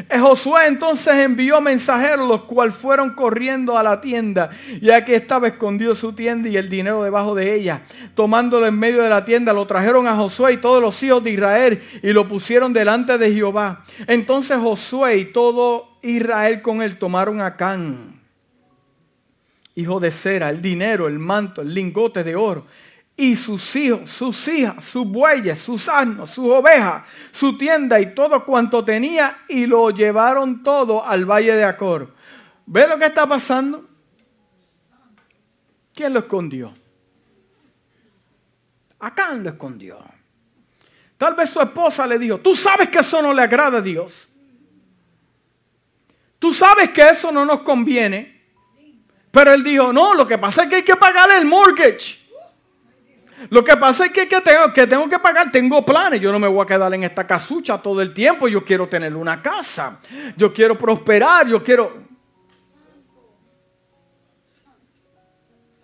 Eh, 0.09 0.19
Josué 0.19 0.67
entonces 0.67 1.15
envió 1.15 1.59
mensajeros, 1.59 2.27
los 2.27 2.43
cuales 2.43 2.75
fueron 2.75 3.11
corriendo 3.11 3.77
a 3.77 3.83
la 3.83 3.99
tienda, 4.01 4.49
ya 4.81 5.03
que 5.03 5.15
estaba 5.15 5.47
escondido 5.47 5.95
su 5.95 6.13
tienda 6.13 6.49
y 6.49 6.57
el 6.57 6.69
dinero 6.69 7.03
debajo 7.03 7.35
de 7.35 7.53
ella. 7.55 7.83
Tomándolo 8.15 8.67
en 8.67 8.77
medio 8.77 9.03
de 9.03 9.09
la 9.09 9.25
tienda, 9.25 9.53
lo 9.53 9.65
trajeron 9.67 10.07
a 10.07 10.15
Josué 10.15 10.53
y 10.53 10.57
todos 10.57 10.81
los 10.81 11.01
hijos 11.03 11.23
de 11.23 11.31
Israel 11.31 11.83
y 12.01 12.13
lo 12.13 12.27
pusieron 12.27 12.73
delante 12.73 13.17
de 13.17 13.33
Jehová. 13.33 13.85
Entonces 14.07 14.57
Josué 14.57 15.17
y 15.17 15.25
todo 15.25 15.97
Israel 16.01 16.61
con 16.61 16.81
él 16.81 16.97
tomaron 16.97 17.41
a 17.41 17.57
Can, 17.57 18.21
hijo 19.75 19.99
de 19.99 20.11
Cera, 20.11 20.49
el 20.49 20.61
dinero, 20.61 21.07
el 21.07 21.19
manto, 21.19 21.61
el 21.61 21.73
lingote 21.73 22.23
de 22.23 22.35
oro 22.35 22.65
y 23.21 23.35
sus 23.35 23.75
hijos, 23.75 24.09
sus 24.09 24.47
hijas, 24.47 24.83
sus 24.83 25.05
bueyes, 25.05 25.61
sus 25.61 25.87
asnos, 25.87 26.31
sus 26.31 26.47
ovejas, 26.47 27.03
su 27.31 27.55
tienda 27.55 27.99
y 27.99 28.15
todo 28.15 28.43
cuanto 28.43 28.83
tenía 28.83 29.43
y 29.47 29.67
lo 29.67 29.91
llevaron 29.91 30.63
todo 30.63 31.05
al 31.05 31.23
valle 31.25 31.55
de 31.55 31.63
Acor. 31.63 32.15
¿Ve 32.65 32.87
lo 32.87 32.97
que 32.97 33.05
está 33.05 33.27
pasando? 33.27 33.87
¿Quién 35.93 36.13
lo 36.13 36.21
escondió? 36.21 36.73
Acán 38.97 39.43
lo 39.43 39.51
escondió. 39.51 39.99
Tal 41.15 41.35
vez 41.35 41.51
su 41.51 41.61
esposa 41.61 42.07
le 42.07 42.17
dijo, 42.17 42.39
tú 42.39 42.55
sabes 42.55 42.89
que 42.89 43.01
eso 43.01 43.21
no 43.21 43.35
le 43.35 43.43
agrada 43.43 43.77
a 43.77 43.81
Dios. 43.81 44.27
Tú 46.39 46.55
sabes 46.55 46.89
que 46.89 47.07
eso 47.07 47.31
no 47.31 47.45
nos 47.45 47.61
conviene. 47.61 48.41
Pero 49.29 49.53
él 49.53 49.63
dijo, 49.63 49.93
no, 49.93 50.15
lo 50.15 50.25
que 50.25 50.39
pasa 50.39 50.63
es 50.63 50.69
que 50.69 50.75
hay 50.77 50.83
que 50.83 50.95
pagarle 50.95 51.37
el 51.37 51.45
mortgage. 51.45 52.20
Lo 53.49 53.63
que 53.63 53.75
pasa 53.77 54.05
es 54.05 54.11
que, 54.11 54.25
tengo, 54.25 54.73
que 54.73 54.87
tengo 54.87 55.09
que 55.09 55.19
pagar, 55.19 55.51
tengo 55.51 55.83
planes. 55.85 56.21
Yo 56.21 56.31
no 56.31 56.39
me 56.39 56.47
voy 56.47 56.63
a 56.63 56.67
quedar 56.67 56.93
en 56.93 57.03
esta 57.03 57.25
casucha 57.25 57.81
todo 57.81 58.01
el 58.01 58.13
tiempo. 58.13 58.47
Yo 58.47 58.63
quiero 58.63 58.87
tener 58.87 59.15
una 59.15 59.41
casa. 59.41 59.99
Yo 60.37 60.53
quiero 60.53 60.77
prosperar. 60.77 61.47
Yo 61.47 61.63
quiero... 61.63 62.11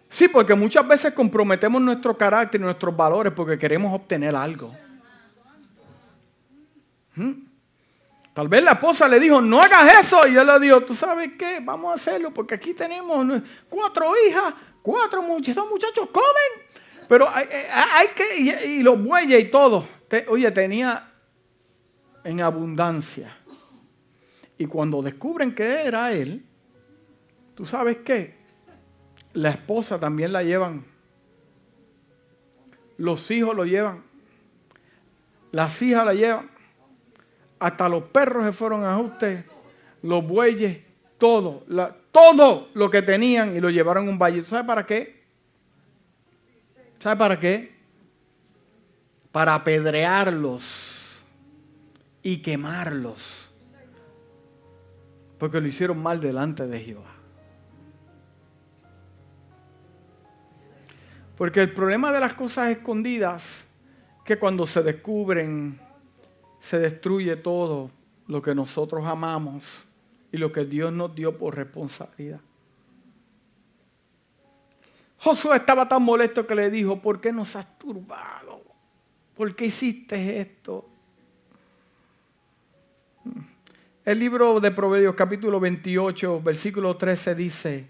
Sí, 0.09 0.27
porque 0.27 0.55
muchas 0.55 0.87
veces 0.87 1.13
comprometemos 1.13 1.81
nuestro 1.81 2.17
carácter 2.17 2.59
y 2.59 2.63
nuestros 2.63 2.95
valores 2.95 3.33
porque 3.33 3.57
queremos 3.57 3.93
obtener 3.93 4.35
algo. 4.35 4.73
¿Mm? 7.15 7.47
Tal 8.33 8.47
vez 8.47 8.63
la 8.63 8.73
esposa 8.73 9.07
le 9.07 9.19
dijo, 9.19 9.41
no 9.41 9.59
hagas 9.59 9.97
eso. 9.99 10.27
Y 10.27 10.37
él 10.37 10.45
le 10.45 10.59
dijo, 10.59 10.81
tú 10.81 10.93
sabes 10.93 11.31
qué, 11.37 11.59
vamos 11.61 11.91
a 11.91 11.95
hacerlo 11.95 12.31
porque 12.31 12.53
aquí 12.53 12.73
tenemos 12.75 13.25
cuatro 13.67 14.13
hijas, 14.27 14.53
cuatro 14.83 15.23
muchachos, 15.23 15.65
muchachos 15.67 16.07
comen. 16.11 16.66
Pero 17.07 17.27
hay, 17.29 18.07
que, 18.15 18.65
y, 18.65 18.83
los 18.83 19.01
bueyes 19.01 19.43
y 19.43 19.47
todo. 19.47 19.87
oye, 20.27 20.51
tenía 20.51 21.11
en 22.23 22.41
abundancia. 22.41 23.35
Y 24.57 24.65
cuando 24.65 25.01
descubren 25.01 25.53
que 25.53 25.85
era 25.85 26.11
él, 26.11 26.45
¿tú 27.55 27.65
sabes 27.65 27.97
qué? 28.03 28.35
La 29.33 29.49
esposa 29.49 29.99
también 29.99 30.33
la 30.33 30.43
llevan. 30.43 30.83
Los 32.97 33.29
hijos 33.31 33.55
lo 33.55 33.65
llevan. 33.65 34.03
Las 35.51 35.81
hijas 35.81 36.05
la 36.05 36.13
llevan. 36.13 36.49
Hasta 37.59 37.87
los 37.87 38.03
perros 38.03 38.45
se 38.45 38.51
fueron 38.51 38.83
a 38.83 38.97
usted. 38.97 39.45
Los 40.01 40.27
bueyes, 40.27 40.79
todo. 41.17 41.63
todo 42.11 42.69
lo 42.73 42.89
que 42.89 43.01
tenían 43.01 43.55
y 43.55 43.61
lo 43.61 43.69
llevaron 43.69 44.07
a 44.07 44.09
un 44.09 44.19
valle. 44.19 44.43
¿Sabe 44.43 44.65
para 44.65 44.85
qué? 44.85 45.16
¿Sabe 47.07 47.19
para 47.19 47.39
qué? 47.39 47.73
Para 49.31 49.55
apedrearlos 49.55 51.23
y 52.21 52.41
quemarlos. 52.41 53.49
Porque 55.37 55.61
lo 55.61 55.67
hicieron 55.69 56.03
mal 56.03 56.19
delante 56.19 56.67
de 56.67 56.81
Jehová. 56.81 57.13
Porque 61.37 61.61
el 61.61 61.71
problema 61.71 62.11
de 62.11 62.19
las 62.19 62.33
cosas 62.33 62.71
escondidas 62.71 63.63
que 64.25 64.37
cuando 64.37 64.67
se 64.67 64.83
descubren 64.83 65.79
se 66.59 66.77
destruye 66.77 67.37
todo 67.37 67.89
lo 68.27 68.41
que 68.41 68.53
nosotros 68.53 69.05
amamos 69.05 69.85
y 70.29 70.37
lo 70.39 70.51
que 70.51 70.65
Dios 70.65 70.91
nos 70.91 71.15
dio 71.15 71.37
por 71.37 71.55
responsabilidad. 71.55 72.41
Josué 75.19 75.57
estaba 75.57 75.87
tan 75.87 76.03
molesto 76.03 76.45
que 76.45 76.55
le 76.55 76.69
dijo, 76.69 77.01
¿por 77.01 77.19
qué 77.19 77.31
nos 77.31 77.55
has 77.55 77.77
turbado? 77.77 78.61
¿Por 79.35 79.55
qué 79.55 79.65
hiciste 79.65 80.39
esto? 80.39 80.89
El 84.05 84.19
libro 84.19 84.59
de 84.59 84.71
Proverbios 84.71 85.15
capítulo 85.15 85.59
28, 85.59 86.41
versículo 86.41 86.95
13 86.95 87.35
dice, 87.35 87.87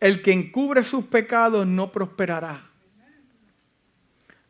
el 0.00 0.20
que 0.22 0.32
encubre 0.32 0.82
sus 0.82 1.04
pecados 1.04 1.66
no 1.66 1.92
prosperará, 1.92 2.70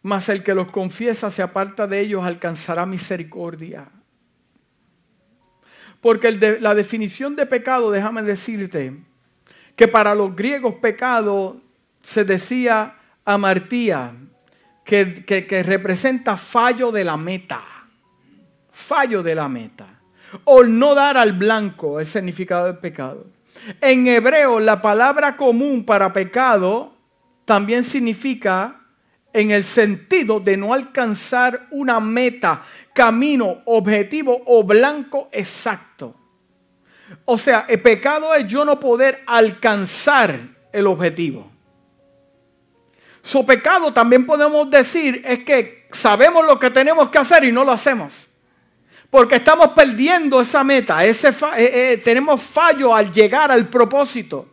mas 0.03 0.29
el 0.29 0.43
que 0.43 0.55
los 0.55 0.71
confiesa 0.71 1.31
se 1.31 1.43
aparta 1.43 1.87
de 1.87 2.01
ellos 2.01 2.25
alcanzará 2.25 2.87
misericordia. 2.87 3.89
Porque 6.01 6.31
la 6.61 6.75
definición 6.75 7.35
de 7.35 7.45
pecado, 7.45 7.91
déjame 7.91 8.23
decirte, 8.23 8.97
que 9.75 9.89
para 9.89 10.15
los 10.15 10.35
griegos 10.35 10.75
pecado 10.77 11.61
se 12.09 12.25
decía 12.25 12.95
amartía, 13.27 14.15
que, 14.83 15.27
que 15.27 15.63
representa 15.63 16.39
fallo 16.39 16.91
de 16.91 17.05
la 17.05 17.19
meta. 17.19 17.63
Fallo 18.73 19.23
de 19.23 19.35
la 19.35 19.47
meta. 19.47 20.01
O 20.45 20.65
no 20.65 20.95
dar 20.95 21.19
al 21.19 21.35
blanco 21.35 22.01
el 22.01 22.07
significado 22.07 22.65
del 22.65 22.79
pecado. 22.79 23.27
En 23.83 24.07
hebreo, 24.07 24.59
la 24.59 24.81
palabra 24.81 25.37
común 25.37 25.85
para 25.85 26.11
pecado 26.11 26.95
también 27.45 27.85
significa 27.85 28.81
en 29.35 29.51
el 29.51 29.65
sentido 29.65 30.41
de 30.41 30.57
no 30.57 30.73
alcanzar 30.73 31.67
una 31.71 32.01
meta, 32.01 32.65
camino, 32.95 33.59
objetivo 33.67 34.41
o 34.47 34.65
blanco 34.65 35.29
exacto. 35.31 36.15
O 37.27 37.37
sea, 37.37 37.67
el 37.69 37.83
pecado 37.83 38.35
es 38.35 38.47
yo 38.47 38.65
no 38.65 38.81
poder 38.81 39.23
alcanzar 39.27 40.39
el 40.73 40.87
objetivo. 40.87 41.58
Su 43.29 43.45
pecado 43.45 43.93
también 43.93 44.25
podemos 44.25 44.71
decir 44.71 45.21
es 45.23 45.45
que 45.45 45.87
sabemos 45.93 46.47
lo 46.47 46.59
que 46.59 46.71
tenemos 46.71 47.11
que 47.11 47.19
hacer 47.19 47.45
y 47.45 47.53
no 47.53 47.63
lo 47.63 47.73
hacemos. 47.73 48.27
Porque 49.11 49.37
estamos 49.37 49.69
perdiendo 49.73 50.41
esa 50.41 50.65
meta, 50.65 51.05
ese 51.05 51.29
eh, 51.29 51.35
eh, 51.59 52.01
tenemos 52.03 52.41
fallo 52.41 52.95
al 52.95 53.13
llegar 53.13 53.53
al 53.53 53.69
propósito, 53.69 54.47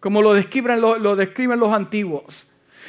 como 0.00 0.22
lo 0.22 0.32
describen, 0.32 0.80
lo 0.80 1.16
describen 1.16 1.60
los 1.60 1.70
antiguos. 1.70 2.46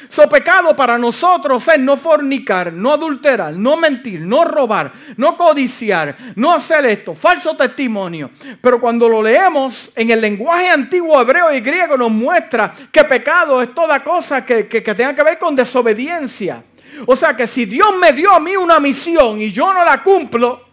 Su 0.08 0.28
pecado 0.28 0.74
para 0.74 0.98
nosotros 0.98 1.66
es 1.68 1.78
no 1.78 1.96
fornicar, 1.96 2.72
no 2.72 2.92
adulterar, 2.92 3.54
no 3.54 3.76
mentir, 3.76 4.20
no 4.20 4.44
robar, 4.44 4.92
no 5.16 5.36
codiciar, 5.36 6.16
no 6.36 6.52
hacer 6.52 6.84
esto, 6.86 7.14
falso 7.14 7.56
testimonio. 7.56 8.30
Pero 8.60 8.80
cuando 8.80 9.08
lo 9.08 9.22
leemos 9.22 9.90
en 9.94 10.10
el 10.10 10.20
lenguaje 10.20 10.68
antiguo 10.68 11.20
hebreo 11.20 11.52
y 11.52 11.60
griego 11.60 11.96
nos 11.96 12.10
muestra 12.10 12.72
que 12.90 13.04
pecado 13.04 13.62
es 13.62 13.74
toda 13.74 14.02
cosa 14.02 14.44
que, 14.44 14.66
que 14.66 14.82
tenga 14.82 15.14
que 15.14 15.22
ver 15.22 15.38
con 15.38 15.54
desobediencia. 15.54 16.64
O 17.06 17.14
sea 17.14 17.36
que 17.36 17.46
si 17.46 17.64
Dios 17.64 17.96
me 18.00 18.12
dio 18.12 18.32
a 18.32 18.40
mí 18.40 18.56
una 18.56 18.80
misión 18.80 19.40
y 19.40 19.52
yo 19.52 19.72
no 19.72 19.84
la 19.84 20.02
cumplo, 20.02 20.64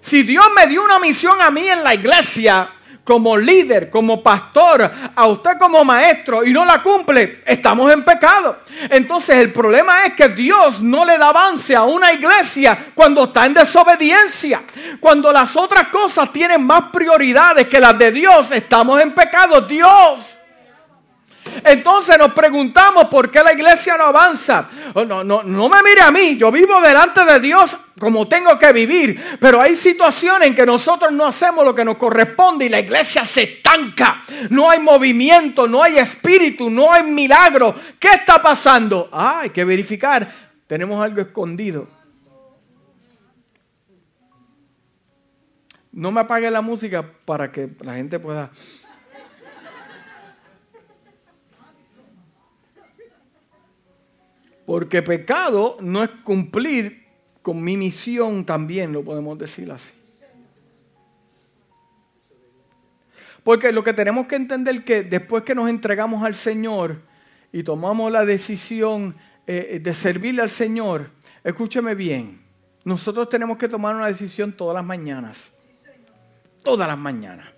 si 0.00 0.22
Dios 0.22 0.46
me 0.56 0.66
dio 0.66 0.84
una 0.84 0.98
misión 0.98 1.40
a 1.40 1.50
mí 1.50 1.68
en 1.68 1.84
la 1.84 1.94
iglesia, 1.94 2.68
como 3.08 3.38
líder, 3.38 3.88
como 3.88 4.22
pastor, 4.22 4.92
a 5.16 5.26
usted 5.28 5.56
como 5.58 5.82
maestro 5.82 6.44
y 6.44 6.52
no 6.52 6.62
la 6.66 6.82
cumple, 6.82 7.40
estamos 7.46 7.90
en 7.90 8.04
pecado. 8.04 8.58
Entonces 8.90 9.38
el 9.38 9.50
problema 9.50 10.04
es 10.04 10.12
que 10.12 10.28
Dios 10.28 10.82
no 10.82 11.06
le 11.06 11.16
da 11.16 11.30
avance 11.30 11.74
a 11.74 11.84
una 11.84 12.12
iglesia 12.12 12.90
cuando 12.94 13.24
está 13.24 13.46
en 13.46 13.54
desobediencia. 13.54 14.60
Cuando 15.00 15.32
las 15.32 15.56
otras 15.56 15.88
cosas 15.88 16.30
tienen 16.34 16.62
más 16.62 16.90
prioridades 16.92 17.66
que 17.66 17.80
las 17.80 17.98
de 17.98 18.12
Dios, 18.12 18.52
estamos 18.52 19.00
en 19.00 19.12
pecado. 19.12 19.62
Dios 19.62 20.37
entonces 21.64 22.18
nos 22.18 22.32
preguntamos 22.32 23.06
por 23.06 23.30
qué 23.30 23.42
la 23.42 23.52
iglesia 23.52 23.96
no 23.96 24.04
avanza. 24.04 24.68
Oh, 24.94 25.04
no, 25.04 25.24
no, 25.24 25.42
no 25.42 25.68
me 25.68 25.82
mire 25.82 26.02
a 26.02 26.10
mí, 26.10 26.36
yo 26.36 26.50
vivo 26.50 26.80
delante 26.80 27.24
de 27.24 27.40
Dios 27.40 27.76
como 27.98 28.28
tengo 28.28 28.58
que 28.58 28.72
vivir, 28.72 29.20
pero 29.40 29.60
hay 29.60 29.76
situaciones 29.76 30.48
en 30.48 30.54
que 30.54 30.64
nosotros 30.64 31.12
no 31.12 31.26
hacemos 31.26 31.64
lo 31.64 31.74
que 31.74 31.84
nos 31.84 31.96
corresponde 31.96 32.66
y 32.66 32.68
la 32.68 32.80
iglesia 32.80 33.26
se 33.26 33.42
estanca. 33.42 34.22
No 34.50 34.70
hay 34.70 34.78
movimiento, 34.78 35.66
no 35.66 35.82
hay 35.82 35.98
espíritu, 35.98 36.70
no 36.70 36.92
hay 36.92 37.02
milagro. 37.02 37.74
¿Qué 37.98 38.08
está 38.08 38.40
pasando? 38.40 39.08
Ah, 39.12 39.40
hay 39.40 39.50
que 39.50 39.64
verificar. 39.64 40.30
Tenemos 40.66 41.02
algo 41.02 41.20
escondido. 41.20 41.88
No 45.92 46.12
me 46.12 46.20
apague 46.20 46.50
la 46.50 46.60
música 46.60 47.04
para 47.24 47.50
que 47.50 47.70
la 47.80 47.94
gente 47.94 48.20
pueda 48.20 48.50
Porque 54.68 55.00
pecado 55.00 55.78
no 55.80 56.04
es 56.04 56.10
cumplir 56.24 57.06
con 57.40 57.64
mi 57.64 57.78
misión 57.78 58.44
también, 58.44 58.92
lo 58.92 59.02
podemos 59.02 59.38
decir 59.38 59.72
así. 59.72 59.90
Porque 63.42 63.72
lo 63.72 63.82
que 63.82 63.94
tenemos 63.94 64.26
que 64.26 64.36
entender 64.36 64.74
es 64.74 64.80
que 64.82 65.02
después 65.04 65.42
que 65.44 65.54
nos 65.54 65.70
entregamos 65.70 66.22
al 66.22 66.34
Señor 66.34 67.00
y 67.50 67.62
tomamos 67.62 68.12
la 68.12 68.26
decisión 68.26 69.16
eh, 69.46 69.80
de 69.82 69.94
servirle 69.94 70.42
al 70.42 70.50
Señor, 70.50 71.12
escúcheme 71.42 71.94
bien, 71.94 72.42
nosotros 72.84 73.30
tenemos 73.30 73.56
que 73.56 73.70
tomar 73.70 73.96
una 73.96 74.08
decisión 74.08 74.52
todas 74.52 74.74
las 74.74 74.84
mañanas. 74.84 75.48
Todas 76.62 76.86
las 76.86 76.98
mañanas. 76.98 77.48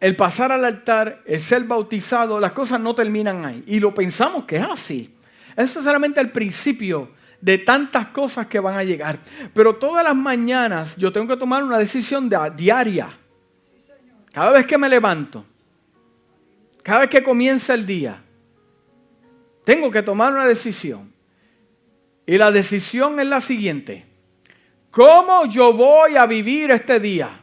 El 0.00 0.16
pasar 0.16 0.52
al 0.52 0.64
altar, 0.64 1.20
el 1.26 1.42
ser 1.42 1.64
bautizado, 1.64 2.40
las 2.40 2.52
cosas 2.52 2.80
no 2.80 2.94
terminan 2.94 3.44
ahí. 3.44 3.62
Y 3.66 3.78
lo 3.78 3.94
pensamos 3.94 4.46
que 4.46 4.56
es 4.56 4.62
así. 4.62 5.13
Eso 5.56 5.78
es 5.78 5.84
solamente 5.84 6.20
el 6.20 6.30
principio 6.30 7.10
de 7.40 7.58
tantas 7.58 8.08
cosas 8.08 8.46
que 8.46 8.58
van 8.58 8.76
a 8.76 8.84
llegar. 8.84 9.18
Pero 9.52 9.76
todas 9.76 10.02
las 10.02 10.16
mañanas 10.16 10.96
yo 10.96 11.12
tengo 11.12 11.28
que 11.28 11.36
tomar 11.36 11.62
una 11.62 11.78
decisión 11.78 12.30
diaria. 12.56 13.18
Cada 14.32 14.50
vez 14.50 14.66
que 14.66 14.78
me 14.78 14.88
levanto, 14.88 15.44
cada 16.82 17.00
vez 17.00 17.10
que 17.10 17.22
comienza 17.22 17.74
el 17.74 17.86
día, 17.86 18.22
tengo 19.64 19.90
que 19.90 20.02
tomar 20.02 20.32
una 20.32 20.46
decisión. 20.46 21.12
Y 22.26 22.38
la 22.38 22.50
decisión 22.50 23.20
es 23.20 23.26
la 23.26 23.40
siguiente. 23.40 24.06
¿Cómo 24.90 25.46
yo 25.46 25.72
voy 25.72 26.16
a 26.16 26.26
vivir 26.26 26.70
este 26.70 26.98
día? 26.98 27.40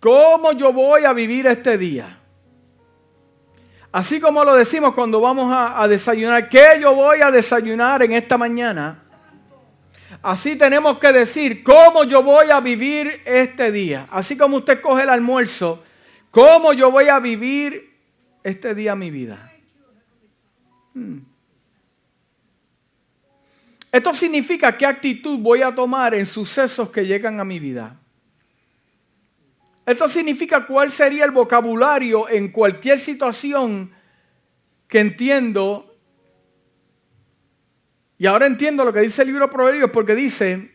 ¿Cómo 0.00 0.52
yo 0.52 0.72
voy 0.72 1.04
a 1.04 1.12
vivir 1.12 1.46
este 1.46 1.76
día? 1.76 2.20
Así 3.96 4.20
como 4.20 4.44
lo 4.44 4.54
decimos 4.54 4.92
cuando 4.92 5.22
vamos 5.22 5.50
a, 5.50 5.88
desayunar, 5.88 6.50
¿qué 6.50 6.78
yo 6.82 6.94
voy 6.94 7.22
a 7.22 7.30
desayunar 7.30 8.02
en 8.02 8.12
esta 8.12 8.36
mañana? 8.36 8.98
Así 10.22 10.54
tenemos 10.54 10.98
que 10.98 11.10
decir, 11.14 11.64
¿cómo 11.64 12.04
yo 12.04 12.22
voy 12.22 12.50
a 12.50 12.60
vivir 12.60 13.22
este 13.24 13.72
día? 13.72 14.06
Así 14.10 14.36
como 14.36 14.58
usted 14.58 14.82
coge 14.82 15.04
el 15.04 15.08
almuerzo, 15.08 15.82
¿cómo 16.30 16.74
yo 16.74 16.90
voy 16.90 17.08
a 17.08 17.18
vivir 17.20 17.98
este 18.44 18.74
día 18.74 18.94
mi 18.94 19.10
vida? 19.10 19.50
Hmm. 20.92 21.20
Esto 23.90 24.12
significa 24.12 24.76
qué 24.76 24.84
actitud 24.84 25.38
voy 25.38 25.62
a 25.62 25.74
tomar 25.74 26.14
en 26.14 26.26
sucesos 26.26 26.90
que 26.90 27.06
llegan 27.06 27.40
a 27.40 27.44
mi 27.46 27.58
vida. 27.58 27.96
Esto 29.86 30.08
significa 30.08 30.66
cuál 30.66 30.90
sería 30.90 31.24
el 31.24 31.30
vocabulario 31.30 32.28
en 32.28 32.50
cualquier 32.50 32.98
situación 32.98 33.92
que 34.88 34.98
entiendo. 34.98 35.96
Y 38.18 38.26
ahora 38.26 38.46
entiendo 38.46 38.84
lo 38.84 38.92
que 38.92 39.00
dice 39.00 39.22
el 39.22 39.28
libro 39.28 39.46
de 39.46 39.52
Proverbios 39.52 39.90
porque 39.92 40.16
dice, 40.16 40.72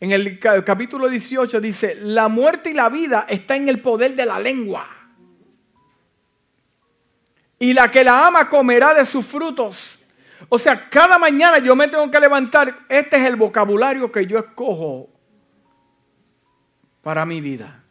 en 0.00 0.12
el 0.12 0.38
capítulo 0.38 1.10
18 1.10 1.60
dice, 1.60 1.96
la 2.00 2.28
muerte 2.28 2.70
y 2.70 2.72
la 2.72 2.88
vida 2.88 3.26
está 3.28 3.54
en 3.54 3.68
el 3.68 3.80
poder 3.82 4.16
de 4.16 4.24
la 4.24 4.40
lengua. 4.40 4.88
Y 7.58 7.74
la 7.74 7.90
que 7.90 8.02
la 8.02 8.26
ama 8.26 8.48
comerá 8.48 8.94
de 8.94 9.04
sus 9.04 9.26
frutos. 9.26 9.98
O 10.48 10.58
sea, 10.58 10.80
cada 10.80 11.18
mañana 11.18 11.58
yo 11.58 11.76
me 11.76 11.88
tengo 11.88 12.10
que 12.10 12.20
levantar. 12.20 12.78
Este 12.88 13.16
es 13.16 13.24
el 13.24 13.36
vocabulario 13.36 14.10
que 14.10 14.26
yo 14.26 14.38
escojo 14.38 15.15
para 17.06 17.24
mi 17.24 17.40
vida. 17.40 17.84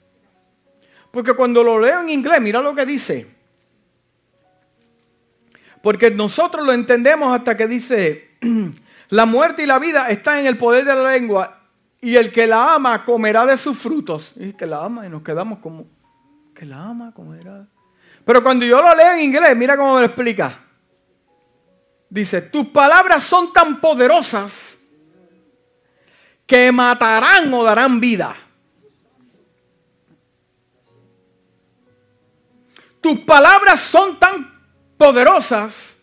Porque 1.10 1.32
cuando 1.32 1.64
lo 1.64 1.80
leo 1.80 2.02
en 2.02 2.10
inglés, 2.10 2.42
mira 2.42 2.60
lo 2.60 2.76
que 2.76 2.86
dice. 2.86 3.34
Porque 5.82 6.12
nosotros 6.12 6.66
lo 6.66 6.74
entendemos 6.74 7.34
hasta 7.34 7.56
que 7.56 7.66
dice, 7.66 8.32
la 9.12 9.26
muerte 9.26 9.64
y 9.64 9.68
la 9.68 9.80
vida 9.80 10.10
están 10.10 10.40
en 10.40 10.48
el 10.48 10.58
poder 10.58 10.84
de 10.84 10.94
la 10.94 11.14
lengua 11.14 11.62
y 12.02 12.18
el 12.18 12.30
que 12.30 12.46
la 12.46 12.74
ama 12.74 13.06
comerá 13.06 13.46
de 13.46 13.58
sus 13.58 13.78
frutos. 13.78 14.34
Y 14.36 14.52
que 14.52 14.66
la 14.66 14.84
ama 14.84 15.06
y 15.06 15.10
nos 15.10 15.22
quedamos 15.22 15.60
como, 15.60 15.86
que 16.54 16.66
la 16.66 16.84
ama 16.84 17.14
comerá. 17.14 17.66
Pero 18.26 18.44
cuando 18.44 18.66
yo 18.66 18.82
lo 18.82 18.94
leo 18.94 19.14
en 19.14 19.22
inglés, 19.22 19.56
mira 19.56 19.78
cómo 19.78 19.94
me 19.96 20.02
lo 20.02 20.08
explica. 20.08 20.60
Dice, 22.10 22.42
tus 22.42 22.68
palabras 22.68 23.24
son 23.24 23.54
tan 23.54 23.80
poderosas 23.80 24.76
que 26.46 26.70
matarán 26.74 27.54
o 27.54 27.64
darán 27.64 28.02
vida. 28.02 28.36
Tus 33.06 33.20
palabras 33.20 33.82
son 33.82 34.18
tan 34.18 34.34
poderosas 34.98 35.94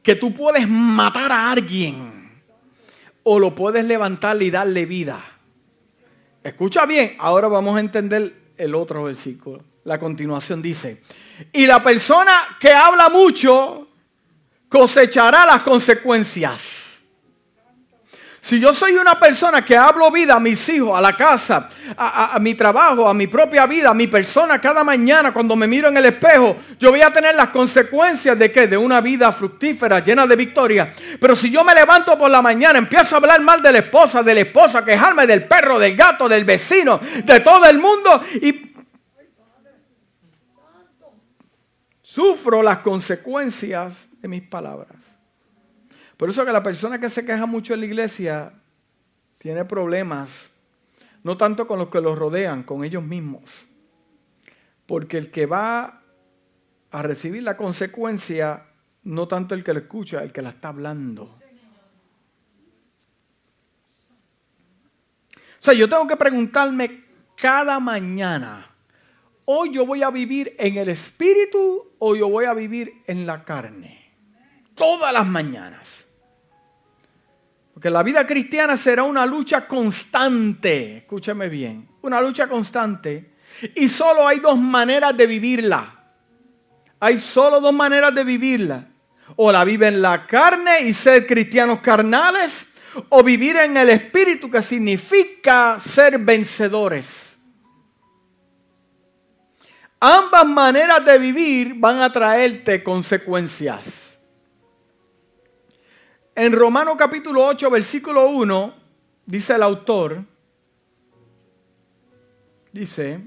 que 0.00 0.14
tú 0.14 0.32
puedes 0.32 0.68
matar 0.68 1.32
a 1.32 1.50
alguien 1.50 2.30
o 3.24 3.40
lo 3.40 3.52
puedes 3.52 3.84
levantar 3.84 4.40
y 4.40 4.48
darle 4.48 4.86
vida. 4.86 5.24
Escucha 6.40 6.86
bien, 6.86 7.16
ahora 7.18 7.48
vamos 7.48 7.76
a 7.76 7.80
entender 7.80 8.52
el 8.56 8.76
otro 8.76 9.02
versículo. 9.02 9.64
La 9.82 9.98
continuación 9.98 10.62
dice, 10.62 11.02
y 11.52 11.66
la 11.66 11.82
persona 11.82 12.56
que 12.60 12.72
habla 12.72 13.08
mucho 13.08 13.88
cosechará 14.68 15.44
las 15.44 15.64
consecuencias. 15.64 16.91
Si 18.42 18.58
yo 18.58 18.74
soy 18.74 18.94
una 18.94 19.20
persona 19.20 19.64
que 19.64 19.76
hablo 19.76 20.10
vida 20.10 20.34
a 20.34 20.40
mis 20.40 20.68
hijos, 20.68 20.98
a 20.98 21.00
la 21.00 21.16
casa, 21.16 21.68
a, 21.96 22.36
mi 22.40 22.56
trabajo, 22.56 23.08
a 23.08 23.14
mi 23.14 23.28
propia 23.28 23.66
vida, 23.66 23.90
a 23.90 23.94
mi 23.94 24.08
persona 24.08 24.60
cada 24.60 24.82
mañana 24.82 25.32
cuando 25.32 25.54
me 25.54 25.68
miro 25.68 25.88
en 25.88 25.96
el 25.96 26.06
espejo, 26.06 26.56
yo 26.76 26.90
voy 26.90 27.02
a 27.02 27.12
tener 27.12 27.36
las 27.36 27.50
consecuencias 27.50 28.36
de 28.36 28.50
qué? 28.50 28.66
De 28.66 28.76
una 28.76 29.00
vida 29.00 29.30
fructífera, 29.30 30.00
llena 30.00 30.26
de 30.26 30.34
victoria. 30.34 30.92
Pero 31.20 31.36
si 31.36 31.52
yo 31.52 31.62
me 31.62 31.72
levanto 31.72 32.18
por 32.18 32.32
la 32.32 32.42
mañana, 32.42 32.80
empiezo 32.80 33.14
a 33.14 33.18
hablar 33.18 33.40
mal 33.42 33.62
de 33.62 33.70
la 33.70 33.78
esposa, 33.78 34.24
de 34.24 34.34
la 34.34 34.40
esposa, 34.40 34.84
quejarme 34.84 35.24
del 35.24 35.44
perro, 35.44 35.78
del 35.78 35.94
gato, 35.94 36.28
del 36.28 36.44
vecino, 36.44 37.00
de 37.22 37.38
todo 37.38 37.64
el 37.66 37.78
mundo 37.78 38.24
y 38.34 38.72
sufro 42.02 42.60
las 42.60 42.78
consecuencias 42.78 44.08
de 44.20 44.26
mis 44.26 44.42
palabras. 44.42 45.01
Por 46.22 46.30
eso 46.30 46.46
que 46.46 46.52
la 46.52 46.62
persona 46.62 47.00
que 47.00 47.10
se 47.10 47.26
queja 47.26 47.46
mucho 47.46 47.74
en 47.74 47.80
la 47.80 47.86
iglesia 47.86 48.52
tiene 49.38 49.64
problemas, 49.64 50.50
no 51.24 51.36
tanto 51.36 51.66
con 51.66 51.80
los 51.80 51.88
que 51.88 52.00
los 52.00 52.16
rodean, 52.16 52.62
con 52.62 52.84
ellos 52.84 53.02
mismos. 53.02 53.66
Porque 54.86 55.18
el 55.18 55.32
que 55.32 55.46
va 55.46 56.00
a 56.92 57.02
recibir 57.02 57.42
la 57.42 57.56
consecuencia, 57.56 58.66
no 59.02 59.26
tanto 59.26 59.56
el 59.56 59.64
que 59.64 59.72
lo 59.72 59.80
escucha, 59.80 60.22
el 60.22 60.32
que 60.32 60.42
la 60.42 60.50
está 60.50 60.68
hablando. 60.68 61.24
O 61.24 61.30
sea, 65.58 65.74
yo 65.74 65.88
tengo 65.88 66.06
que 66.06 66.16
preguntarme 66.16 67.02
cada 67.34 67.80
mañana, 67.80 68.70
hoy 69.46 69.74
yo 69.74 69.84
voy 69.84 70.04
a 70.04 70.10
vivir 70.10 70.54
en 70.60 70.76
el 70.76 70.88
espíritu 70.88 71.94
o 71.98 72.14
yo 72.14 72.28
voy 72.28 72.44
a 72.44 72.54
vivir 72.54 73.02
en 73.08 73.26
la 73.26 73.44
carne. 73.44 74.12
Todas 74.76 75.12
las 75.12 75.26
mañanas. 75.26 76.01
Porque 77.82 77.90
la 77.90 78.04
vida 78.04 78.24
cristiana 78.24 78.76
será 78.76 79.02
una 79.02 79.26
lucha 79.26 79.66
constante, 79.66 80.98
escúcheme 80.98 81.48
bien, 81.48 81.88
una 82.02 82.20
lucha 82.20 82.46
constante. 82.46 83.32
Y 83.74 83.88
solo 83.88 84.24
hay 84.24 84.38
dos 84.38 84.56
maneras 84.56 85.16
de 85.16 85.26
vivirla. 85.26 85.92
Hay 87.00 87.18
solo 87.18 87.60
dos 87.60 87.74
maneras 87.74 88.14
de 88.14 88.22
vivirla. 88.22 88.86
O 89.34 89.50
la 89.50 89.64
vive 89.64 89.88
en 89.88 90.00
la 90.00 90.24
carne 90.28 90.82
y 90.82 90.94
ser 90.94 91.26
cristianos 91.26 91.80
carnales, 91.80 92.72
o 93.08 93.20
vivir 93.24 93.56
en 93.56 93.76
el 93.76 93.88
espíritu 93.88 94.48
que 94.48 94.62
significa 94.62 95.80
ser 95.80 96.18
vencedores. 96.18 97.36
Ambas 99.98 100.46
maneras 100.46 101.04
de 101.04 101.18
vivir 101.18 101.74
van 101.74 102.00
a 102.00 102.12
traerte 102.12 102.80
consecuencias. 102.84 104.11
En 106.34 106.52
Romano 106.52 106.96
capítulo 106.96 107.44
8, 107.44 107.70
versículo 107.70 108.26
1, 108.30 108.74
dice 109.26 109.54
el 109.54 109.62
autor, 109.62 110.24
dice, 112.72 113.20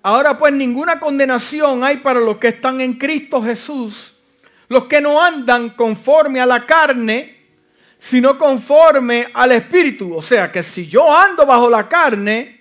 ahora 0.00 0.38
pues 0.38 0.52
ninguna 0.52 1.00
condenación 1.00 1.82
hay 1.82 1.96
para 1.96 2.20
los 2.20 2.36
que 2.36 2.48
están 2.48 2.80
en 2.80 2.94
Cristo 2.94 3.42
Jesús, 3.42 4.14
los 4.68 4.84
que 4.84 5.00
no 5.00 5.20
andan 5.20 5.70
conforme 5.70 6.40
a 6.40 6.46
la 6.46 6.64
carne, 6.64 7.36
sino 7.98 8.38
conforme 8.38 9.28
al 9.34 9.50
Espíritu. 9.50 10.14
O 10.14 10.22
sea 10.22 10.52
que 10.52 10.62
si 10.62 10.86
yo 10.86 11.12
ando 11.12 11.44
bajo 11.44 11.68
la 11.68 11.88
carne, 11.88 12.60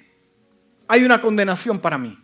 hay 0.88 1.04
una 1.04 1.22
condenación 1.22 1.80
para 1.80 2.00
mí. 2.00 2.18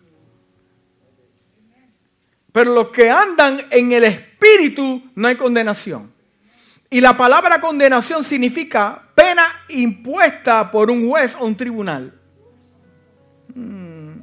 Pero 2.51 2.73
los 2.73 2.88
que 2.89 3.11
andan 3.11 3.61
en 3.69 3.91
el 3.91 4.03
Espíritu, 4.03 5.11
no 5.13 5.28
hay 5.28 5.36
condenación. 5.36 6.16
Y 6.90 7.02
la 7.02 7.18
palabra 7.18 7.60
condenación 7.60 8.24
significa 8.24 9.10
pena 9.14 9.44
impuesta 9.70 10.72
por 10.72 10.90
un 10.90 11.08
juez 11.08 11.36
o 11.36 11.46
un 11.46 11.56
tribunal. 11.56 12.14
Hmm. 13.54 14.22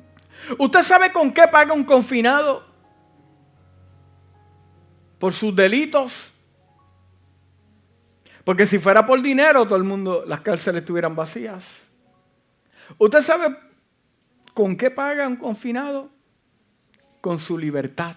¿Usted 0.59 0.83
sabe 0.83 1.13
con 1.13 1.33
qué 1.33 1.47
paga 1.49 1.75
un 1.75 1.85
confinado? 1.85 2.65
Por 5.19 5.33
sus 5.35 5.55
delitos. 5.55 6.33
Porque 8.45 8.67
si 8.67 8.79
fuera 8.79 9.05
por 9.05 9.21
dinero, 9.21 9.65
todo 9.65 9.77
el 9.77 9.85
mundo, 9.85 10.25
las 10.27 10.41
cárceles 10.41 10.83
estuvieran 10.83 11.15
vacías. 11.15 11.83
¿Usted 12.99 13.23
sabe 13.23 13.57
con 14.55 14.77
qué 14.77 14.91
paga 14.91 15.27
un 15.29 15.37
confinado? 15.37 16.11
Con 17.21 17.39
su 17.39 17.59
libertad. 17.59 18.17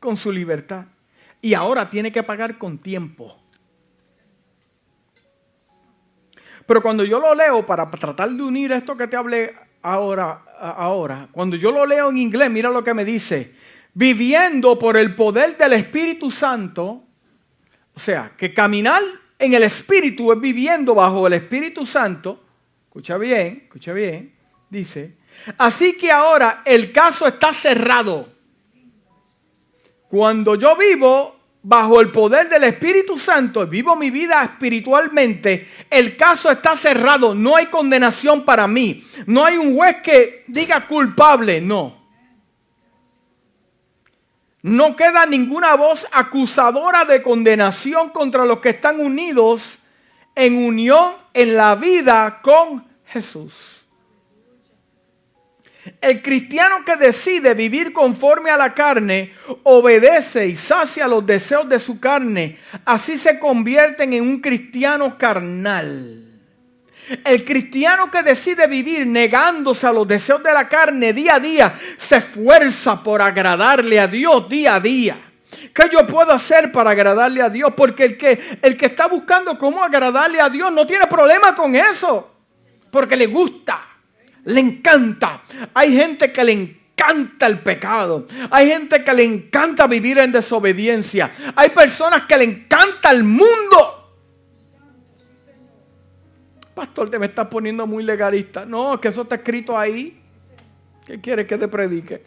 Con 0.00 0.16
su 0.16 0.32
libertad 0.32 0.86
y 1.40 1.54
ahora 1.54 1.88
tiene 1.88 2.10
que 2.10 2.22
pagar 2.22 2.58
con 2.58 2.78
tiempo. 2.78 3.36
Pero 6.66 6.82
cuando 6.82 7.04
yo 7.04 7.20
lo 7.20 7.34
leo, 7.34 7.64
para 7.64 7.88
tratar 7.90 8.30
de 8.30 8.42
unir 8.42 8.72
esto 8.72 8.96
que 8.96 9.06
te 9.06 9.16
hablé 9.16 9.54
ahora, 9.82 10.42
ahora, 10.58 11.28
cuando 11.30 11.56
yo 11.56 11.70
lo 11.70 11.86
leo 11.86 12.10
en 12.10 12.18
inglés, 12.18 12.50
mira 12.50 12.70
lo 12.70 12.82
que 12.82 12.92
me 12.92 13.04
dice. 13.04 13.54
Viviendo 13.94 14.78
por 14.78 14.96
el 14.96 15.14
poder 15.14 15.56
del 15.56 15.74
Espíritu 15.74 16.30
Santo, 16.30 17.04
o 17.94 18.00
sea, 18.00 18.32
que 18.36 18.52
caminar 18.52 19.02
en 19.38 19.54
el 19.54 19.62
Espíritu 19.62 20.32
es 20.32 20.40
viviendo 20.40 20.94
bajo 20.94 21.26
el 21.26 21.34
Espíritu 21.34 21.86
Santo. 21.86 22.44
Escucha 22.86 23.16
bien, 23.16 23.62
escucha 23.64 23.92
bien. 23.92 24.34
Dice, 24.68 25.16
así 25.56 25.96
que 25.96 26.10
ahora 26.10 26.62
el 26.64 26.92
caso 26.92 27.26
está 27.26 27.52
cerrado. 27.52 28.35
Cuando 30.08 30.54
yo 30.54 30.76
vivo 30.76 31.36
bajo 31.62 32.00
el 32.00 32.12
poder 32.12 32.48
del 32.48 32.64
Espíritu 32.64 33.18
Santo, 33.18 33.66
vivo 33.66 33.96
mi 33.96 34.10
vida 34.10 34.42
espiritualmente, 34.44 35.68
el 35.90 36.16
caso 36.16 36.50
está 36.50 36.76
cerrado, 36.76 37.34
no 37.34 37.56
hay 37.56 37.66
condenación 37.66 38.44
para 38.44 38.68
mí, 38.68 39.04
no 39.26 39.44
hay 39.44 39.56
un 39.58 39.74
juez 39.74 39.96
que 40.02 40.44
diga 40.46 40.86
culpable, 40.86 41.60
no. 41.60 42.06
No 44.62 44.94
queda 44.96 45.26
ninguna 45.26 45.74
voz 45.74 46.06
acusadora 46.12 47.04
de 47.04 47.22
condenación 47.22 48.10
contra 48.10 48.44
los 48.44 48.60
que 48.60 48.70
están 48.70 49.00
unidos 49.00 49.78
en 50.36 50.56
unión 50.56 51.14
en 51.34 51.56
la 51.56 51.74
vida 51.74 52.40
con 52.42 52.84
Jesús. 53.06 53.85
El 56.00 56.20
cristiano 56.20 56.84
que 56.84 56.96
decide 56.96 57.54
vivir 57.54 57.92
conforme 57.92 58.50
a 58.50 58.56
la 58.56 58.74
carne 58.74 59.34
obedece 59.62 60.48
y 60.48 60.56
sacia 60.56 61.06
los 61.06 61.24
deseos 61.24 61.68
de 61.68 61.78
su 61.78 62.00
carne. 62.00 62.58
Así 62.84 63.16
se 63.16 63.38
convierten 63.38 64.12
en 64.12 64.22
un 64.22 64.40
cristiano 64.40 65.16
carnal. 65.16 66.24
El 67.24 67.44
cristiano 67.44 68.10
que 68.10 68.24
decide 68.24 68.66
vivir 68.66 69.06
negándose 69.06 69.86
a 69.86 69.92
los 69.92 70.08
deseos 70.08 70.42
de 70.42 70.52
la 70.52 70.68
carne 70.68 71.12
día 71.12 71.36
a 71.36 71.40
día 71.40 71.78
se 71.96 72.16
esfuerza 72.16 73.00
por 73.00 73.22
agradarle 73.22 74.00
a 74.00 74.08
Dios 74.08 74.48
día 74.48 74.74
a 74.74 74.80
día. 74.80 75.16
¿Qué 75.72 75.88
yo 75.92 76.04
puedo 76.04 76.32
hacer 76.32 76.72
para 76.72 76.90
agradarle 76.90 77.42
a 77.42 77.48
Dios? 77.48 77.72
Porque 77.76 78.04
el 78.04 78.18
que, 78.18 78.58
el 78.60 78.76
que 78.76 78.86
está 78.86 79.06
buscando 79.06 79.56
cómo 79.56 79.84
agradarle 79.84 80.40
a 80.40 80.48
Dios 80.48 80.72
no 80.72 80.84
tiene 80.84 81.06
problema 81.06 81.54
con 81.54 81.76
eso. 81.76 82.32
Porque 82.90 83.16
le 83.16 83.26
gusta 83.26 83.95
le 84.46 84.60
encanta. 84.60 85.42
Hay 85.74 85.92
gente 85.92 86.32
que 86.32 86.44
le 86.44 86.52
encanta 86.52 87.46
el 87.46 87.58
pecado. 87.58 88.26
Hay 88.50 88.68
gente 88.68 89.04
que 89.04 89.12
le 89.12 89.24
encanta 89.24 89.86
vivir 89.86 90.18
en 90.18 90.32
desobediencia. 90.32 91.30
Hay 91.54 91.70
personas 91.70 92.22
que 92.26 92.36
le 92.36 92.44
encanta 92.44 93.10
el 93.10 93.24
mundo. 93.24 94.14
Pastor, 96.74 97.10
te 97.10 97.18
me 97.18 97.26
estás 97.26 97.48
poniendo 97.48 97.86
muy 97.86 98.04
legalista. 98.04 98.64
No, 98.64 99.00
que 99.00 99.08
eso 99.08 99.22
está 99.22 99.36
escrito 99.36 99.76
ahí. 99.76 100.20
¿Qué 101.04 101.20
quieres 101.20 101.46
que 101.46 101.58
te 101.58 101.66
predique? 101.66 102.24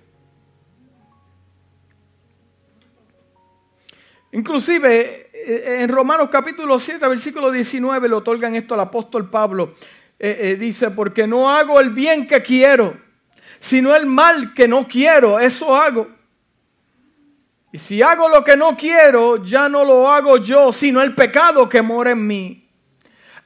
Inclusive 4.32 5.30
eh, 5.34 5.82
en 5.84 5.90
Romanos 5.90 6.30
capítulo 6.30 6.80
7, 6.80 7.08
versículo 7.08 7.50
19, 7.50 8.10
le 8.10 8.16
otorgan 8.16 8.56
esto 8.56 8.74
al 8.74 8.82
apóstol 8.82 9.30
Pablo. 9.30 9.74
Eh, 10.22 10.38
eh, 10.42 10.56
dice, 10.56 10.92
porque 10.92 11.26
no 11.26 11.50
hago 11.50 11.80
el 11.80 11.92
bien 11.92 12.28
que 12.28 12.42
quiero, 12.42 12.98
sino 13.58 13.96
el 13.96 14.06
mal 14.06 14.54
que 14.54 14.68
no 14.68 14.86
quiero, 14.86 15.40
eso 15.40 15.74
hago. 15.74 16.10
Y 17.72 17.80
si 17.80 18.02
hago 18.02 18.28
lo 18.28 18.44
que 18.44 18.58
no 18.58 18.76
quiero, 18.76 19.42
ya 19.44 19.70
no 19.70 19.86
lo 19.86 20.12
hago 20.12 20.38
yo, 20.38 20.74
sino 20.74 21.02
el 21.02 21.16
pecado 21.16 21.70
que 21.70 21.82
mora 21.82 22.12
en 22.12 22.28
mí. 22.28 22.68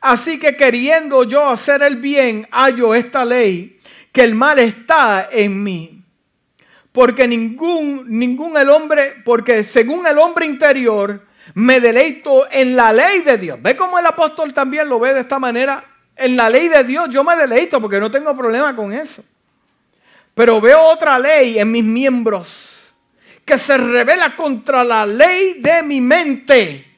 Así 0.02 0.40
que 0.40 0.56
queriendo 0.56 1.24
yo 1.24 1.48
hacer 1.48 1.84
el 1.84 1.98
bien, 1.98 2.48
hallo 2.52 2.96
esta 2.96 3.24
ley, 3.24 3.80
que 4.12 4.24
el 4.24 4.34
mal 4.34 4.58
está 4.58 5.30
en 5.32 5.62
mí. 5.62 6.04
Porque 6.92 7.28
ningún, 7.28 8.06
ningún 8.08 8.58
el 8.58 8.70
hombre, 8.72 9.22
porque 9.24 9.64
según 9.64 10.08
el 10.08 10.18
hombre 10.18 10.48
interior, 10.48 11.24
me 11.54 11.80
deleito 11.80 12.50
en 12.52 12.76
la 12.76 12.92
ley 12.92 13.20
de 13.22 13.38
Dios. 13.38 13.62
¿Ve 13.62 13.76
cómo 13.76 14.00
el 14.00 14.06
apóstol 14.06 14.54
también 14.54 14.90
lo 14.90 15.00
ve 15.00 15.14
de 15.14 15.20
esta 15.22 15.38
manera? 15.38 15.93
En 16.16 16.36
la 16.36 16.50
ley 16.50 16.68
de 16.68 16.84
Dios 16.84 17.10
yo 17.10 17.24
me 17.24 17.36
deleito 17.36 17.82
porque 17.82 18.00
no 18.00 18.12
tengo 18.12 18.36
problema 18.36 18.76
con 18.76 18.94
eso. 18.94 19.24
Pero 20.34 20.60
veo 20.60 20.82
otra 20.82 21.20
ley 21.20 21.60
en 21.60 21.72
mis 21.72 21.84
miembros 21.84 22.94
que 23.46 23.58
se 23.58 23.78
revela 23.78 24.36
contra 24.36 24.84
la 24.84 25.06
ley 25.06 25.60
de 25.60 25.84
mi 25.84 26.02
mente. 26.02 26.94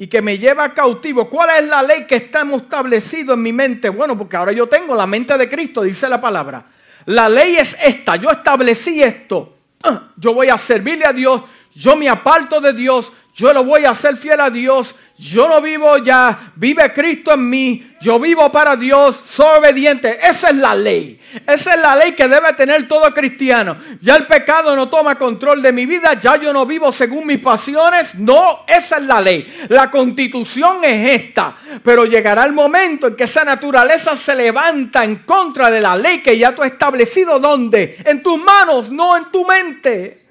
y 0.00 0.06
que 0.06 0.22
me 0.22 0.38
lleva 0.38 0.72
cautivo. 0.72 1.28
¿Cuál 1.28 1.50
es 1.58 1.68
la 1.68 1.82
ley 1.82 2.06
que 2.06 2.14
está 2.14 2.46
establecido 2.54 3.34
en 3.34 3.42
mi 3.42 3.52
mente? 3.52 3.88
Bueno, 3.88 4.16
porque 4.16 4.36
ahora 4.36 4.52
yo 4.52 4.68
tengo 4.68 4.94
la 4.94 5.08
mente 5.08 5.36
de 5.36 5.48
Cristo, 5.48 5.82
dice 5.82 6.08
la 6.08 6.20
palabra. 6.20 6.64
La 7.06 7.28
ley 7.28 7.56
es 7.56 7.76
esta, 7.82 8.14
yo 8.14 8.30
establecí 8.30 9.02
esto. 9.02 9.56
Ah, 9.82 10.10
yo 10.16 10.32
voy 10.32 10.48
a 10.50 10.56
servirle 10.56 11.04
a 11.04 11.12
Dios, 11.12 11.42
yo 11.74 11.96
me 11.96 12.08
aparto 12.08 12.60
de 12.60 12.72
Dios, 12.72 13.12
yo 13.38 13.52
lo 13.52 13.62
voy 13.62 13.84
a 13.84 13.90
hacer 13.90 14.16
fiel 14.16 14.40
a 14.40 14.50
Dios, 14.50 14.96
yo 15.16 15.48
no 15.48 15.60
vivo 15.60 15.96
ya, 15.98 16.52
vive 16.56 16.92
Cristo 16.92 17.34
en 17.34 17.48
mí, 17.48 17.94
yo 18.00 18.18
vivo 18.18 18.50
para 18.50 18.74
Dios, 18.74 19.20
soy 19.28 19.58
obediente. 19.58 20.18
Esa 20.20 20.50
es 20.50 20.56
la 20.56 20.74
ley. 20.74 21.20
Esa 21.46 21.74
es 21.74 21.80
la 21.80 21.94
ley 21.94 22.12
que 22.14 22.26
debe 22.26 22.52
tener 22.54 22.88
todo 22.88 23.14
cristiano. 23.14 23.76
Ya 24.00 24.16
el 24.16 24.26
pecado 24.26 24.74
no 24.74 24.88
toma 24.88 25.14
control 25.16 25.62
de 25.62 25.72
mi 25.72 25.86
vida, 25.86 26.14
ya 26.20 26.34
yo 26.36 26.52
no 26.52 26.66
vivo 26.66 26.90
según 26.90 27.26
mis 27.26 27.38
pasiones. 27.38 28.16
No, 28.16 28.64
esa 28.66 28.96
es 28.96 29.04
la 29.04 29.20
ley. 29.20 29.66
La 29.68 29.88
constitución 29.88 30.78
es 30.82 31.22
esta. 31.22 31.54
Pero 31.84 32.06
llegará 32.06 32.42
el 32.42 32.52
momento 32.52 33.06
en 33.06 33.14
que 33.14 33.24
esa 33.24 33.44
naturaleza 33.44 34.16
se 34.16 34.34
levanta 34.34 35.04
en 35.04 35.16
contra 35.18 35.70
de 35.70 35.80
la 35.80 35.96
ley 35.96 36.22
que 36.22 36.36
ya 36.36 36.56
tú 36.56 36.62
has 36.62 36.72
establecido. 36.72 37.38
¿Dónde? 37.38 37.98
En 38.04 38.20
tus 38.20 38.42
manos, 38.42 38.90
no 38.90 39.16
en 39.16 39.30
tu 39.30 39.44
mente. 39.44 40.27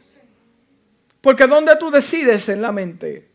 Porque 1.28 1.46
donde 1.46 1.76
tú 1.76 1.92
decides 1.92 2.48
en 2.48 2.62
la 2.62 2.72
mente. 2.72 3.28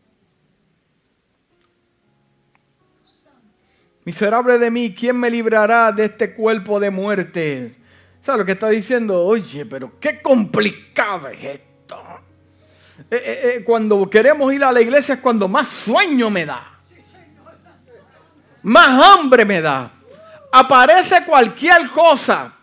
Miserable 4.03 4.57
de 4.57 4.71
mí, 4.71 4.95
¿quién 4.95 5.15
me 5.15 5.29
librará 5.29 5.91
de 5.91 6.05
este 6.05 6.33
cuerpo 6.33 6.79
de 6.79 6.89
muerte? 6.89 7.75
¿Sabes 8.23 8.39
lo 8.39 8.45
que 8.45 8.53
está 8.53 8.69
diciendo? 8.69 9.23
Oye, 9.23 9.67
pero 9.67 9.99
qué 9.99 10.23
complicado 10.23 11.27
es 11.27 11.43
esto. 11.43 12.03
Eh, 13.11 13.15
eh, 13.15 13.39
eh, 13.43 13.63
cuando 13.63 14.09
queremos 14.09 14.51
ir 14.51 14.63
a 14.63 14.71
la 14.71 14.81
iglesia 14.81 15.13
es 15.13 15.21
cuando 15.21 15.47
más 15.47 15.67
sueño 15.67 16.31
me 16.31 16.47
da. 16.47 16.79
Más 18.63 19.07
hambre 19.07 19.45
me 19.45 19.61
da. 19.61 19.91
Aparece 20.51 21.23
cualquier 21.27 21.89
cosa. 21.89 22.55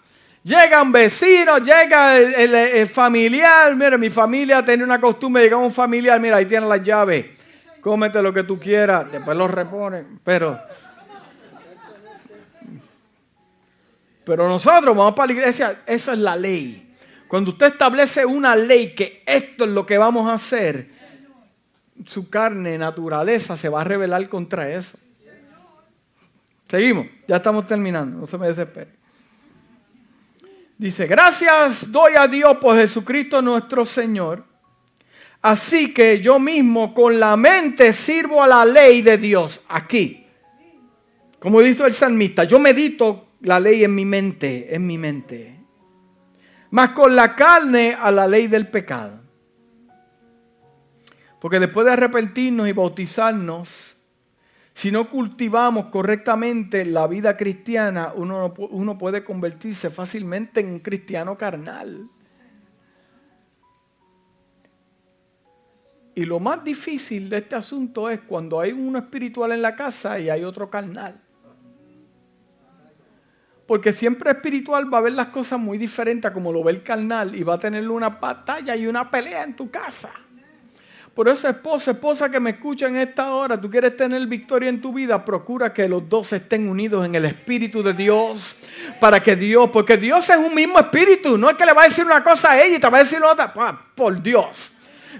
Llegan 0.43 0.91
vecinos, 0.91 1.61
llega 1.62 2.18
el, 2.18 2.88
familiar. 2.88 3.74
Mira, 3.76 3.99
mi 3.99 4.11
familia 4.11 4.64
tiene 4.64 4.84
una 4.84 5.01
costumbre, 5.01 5.43
llega 5.43 5.57
un 5.57 5.72
familiar, 5.72 6.18
mira, 6.18 6.36
ahí 6.36 6.47
tiene 6.47 6.66
las 6.66 6.82
llaves. 6.82 7.26
Cómete 7.80 8.22
lo 8.22 8.32
que 8.32 8.45
tú 8.45 8.59
quieras, 8.59 9.11
después 9.11 9.36
lo 9.36 9.49
reponen. 9.49 10.20
Pero 10.24 10.59
Pero 14.30 14.49
nosotros 14.49 14.97
vamos 14.97 15.14
para 15.14 15.26
la 15.26 15.32
iglesia, 15.32 15.82
esa 15.86 16.12
es 16.12 16.18
la 16.20 16.36
ley. 16.36 16.95
Cuando 17.26 17.51
usted 17.51 17.66
establece 17.66 18.24
una 18.24 18.55
ley 18.55 18.95
que 18.95 19.24
esto 19.26 19.64
es 19.64 19.70
lo 19.70 19.84
que 19.84 19.99
vamos 19.99 20.30
a 20.30 20.34
hacer, 20.34 20.86
su 22.07 22.30
carne, 22.30 22.78
naturaleza 22.78 23.57
se 23.57 23.68
va 23.68 23.80
a 23.80 23.84
rebelar 23.84 24.28
contra 24.28 24.70
eso. 24.70 24.97
Seguimos, 26.68 27.07
ya 27.26 27.38
estamos 27.38 27.66
terminando, 27.66 28.20
no 28.20 28.26
se 28.28 28.38
me 28.38 28.47
desespere. 28.47 28.99
Dice, 30.81 31.07
gracias 31.07 31.93
doy 31.93 32.14
a 32.16 32.26
Dios 32.26 32.57
por 32.57 32.74
Jesucristo 32.74 33.43
nuestro 33.43 33.85
Señor. 33.85 34.47
Así 35.43 35.93
que 35.93 36.22
yo 36.22 36.39
mismo 36.39 36.95
con 36.95 37.20
la 37.20 37.37
mente 37.37 37.93
sirvo 37.93 38.43
a 38.43 38.49
la 38.49 38.64
ley 38.64 39.03
de 39.03 39.18
Dios 39.18 39.61
aquí. 39.68 40.26
Como 41.39 41.61
dice 41.61 41.85
el 41.85 41.93
salmista, 41.93 42.45
yo 42.45 42.59
medito 42.59 43.28
la 43.43 43.61
ley 43.61 43.85
en 43.85 43.95
mi 43.95 44.07
mente, 44.07 44.74
en 44.74 44.87
mi 44.87 44.97
mente. 44.97 45.61
Más 46.70 46.93
con 46.93 47.14
la 47.14 47.37
carne 47.37 47.95
a 48.01 48.11
la 48.11 48.26
ley 48.26 48.47
del 48.47 48.66
pecado. 48.66 49.20
Porque 51.43 51.61
después 51.61 51.85
de 51.85 51.93
arrepentirnos 51.93 52.66
y 52.66 52.72
bautizarnos, 52.72 53.97
si 54.74 54.90
no 54.90 55.10
cultivamos 55.10 55.86
correctamente 55.86 56.84
la 56.84 57.06
vida 57.06 57.36
cristiana, 57.36 58.12
uno, 58.14 58.54
uno 58.70 58.96
puede 58.96 59.24
convertirse 59.24 59.90
fácilmente 59.90 60.60
en 60.60 60.68
un 60.68 60.78
cristiano 60.78 61.36
carnal. 61.36 62.08
Y 66.14 66.24
lo 66.24 66.40
más 66.40 66.64
difícil 66.64 67.28
de 67.28 67.38
este 67.38 67.56
asunto 67.56 68.10
es 68.10 68.20
cuando 68.20 68.60
hay 68.60 68.72
uno 68.72 68.98
espiritual 68.98 69.52
en 69.52 69.62
la 69.62 69.76
casa 69.76 70.18
y 70.18 70.28
hay 70.28 70.44
otro 70.44 70.68
carnal. 70.68 71.20
Porque 73.66 73.92
siempre 73.92 74.30
espiritual 74.30 74.92
va 74.92 74.98
a 74.98 75.02
ver 75.02 75.12
las 75.12 75.28
cosas 75.28 75.60
muy 75.60 75.78
diferentes 75.78 76.30
como 76.32 76.52
lo 76.52 76.64
ve 76.64 76.72
el 76.72 76.82
carnal 76.82 77.34
y 77.34 77.42
va 77.42 77.54
a 77.54 77.60
tener 77.60 77.88
una 77.88 78.08
batalla 78.08 78.74
y 78.74 78.86
una 78.86 79.10
pelea 79.10 79.44
en 79.44 79.54
tu 79.54 79.70
casa. 79.70 80.10
Por 81.20 81.28
eso, 81.28 81.48
esposa, 81.48 81.90
esposa 81.90 82.30
que 82.30 82.40
me 82.40 82.48
escucha 82.48 82.88
en 82.88 82.96
esta 82.96 83.30
hora, 83.34 83.60
tú 83.60 83.70
quieres 83.70 83.94
tener 83.94 84.26
victoria 84.26 84.70
en 84.70 84.80
tu 84.80 84.90
vida, 84.90 85.22
procura 85.22 85.70
que 85.70 85.86
los 85.86 86.08
dos 86.08 86.32
estén 86.32 86.66
unidos 86.66 87.04
en 87.04 87.14
el 87.14 87.26
Espíritu 87.26 87.82
de 87.82 87.92
Dios. 87.92 88.56
Para 88.98 89.22
que 89.22 89.36
Dios, 89.36 89.68
porque 89.70 89.98
Dios 89.98 90.30
es 90.30 90.38
un 90.38 90.54
mismo 90.54 90.78
espíritu, 90.78 91.36
no 91.36 91.50
es 91.50 91.58
que 91.58 91.66
le 91.66 91.74
va 91.74 91.82
a 91.82 91.88
decir 91.88 92.06
una 92.06 92.24
cosa 92.24 92.52
a 92.52 92.62
ella 92.62 92.74
y 92.78 92.80
te 92.80 92.88
va 92.88 92.96
a 92.96 93.00
decir 93.02 93.22
otra. 93.22 93.52
Por 93.94 94.22
Dios. 94.22 94.70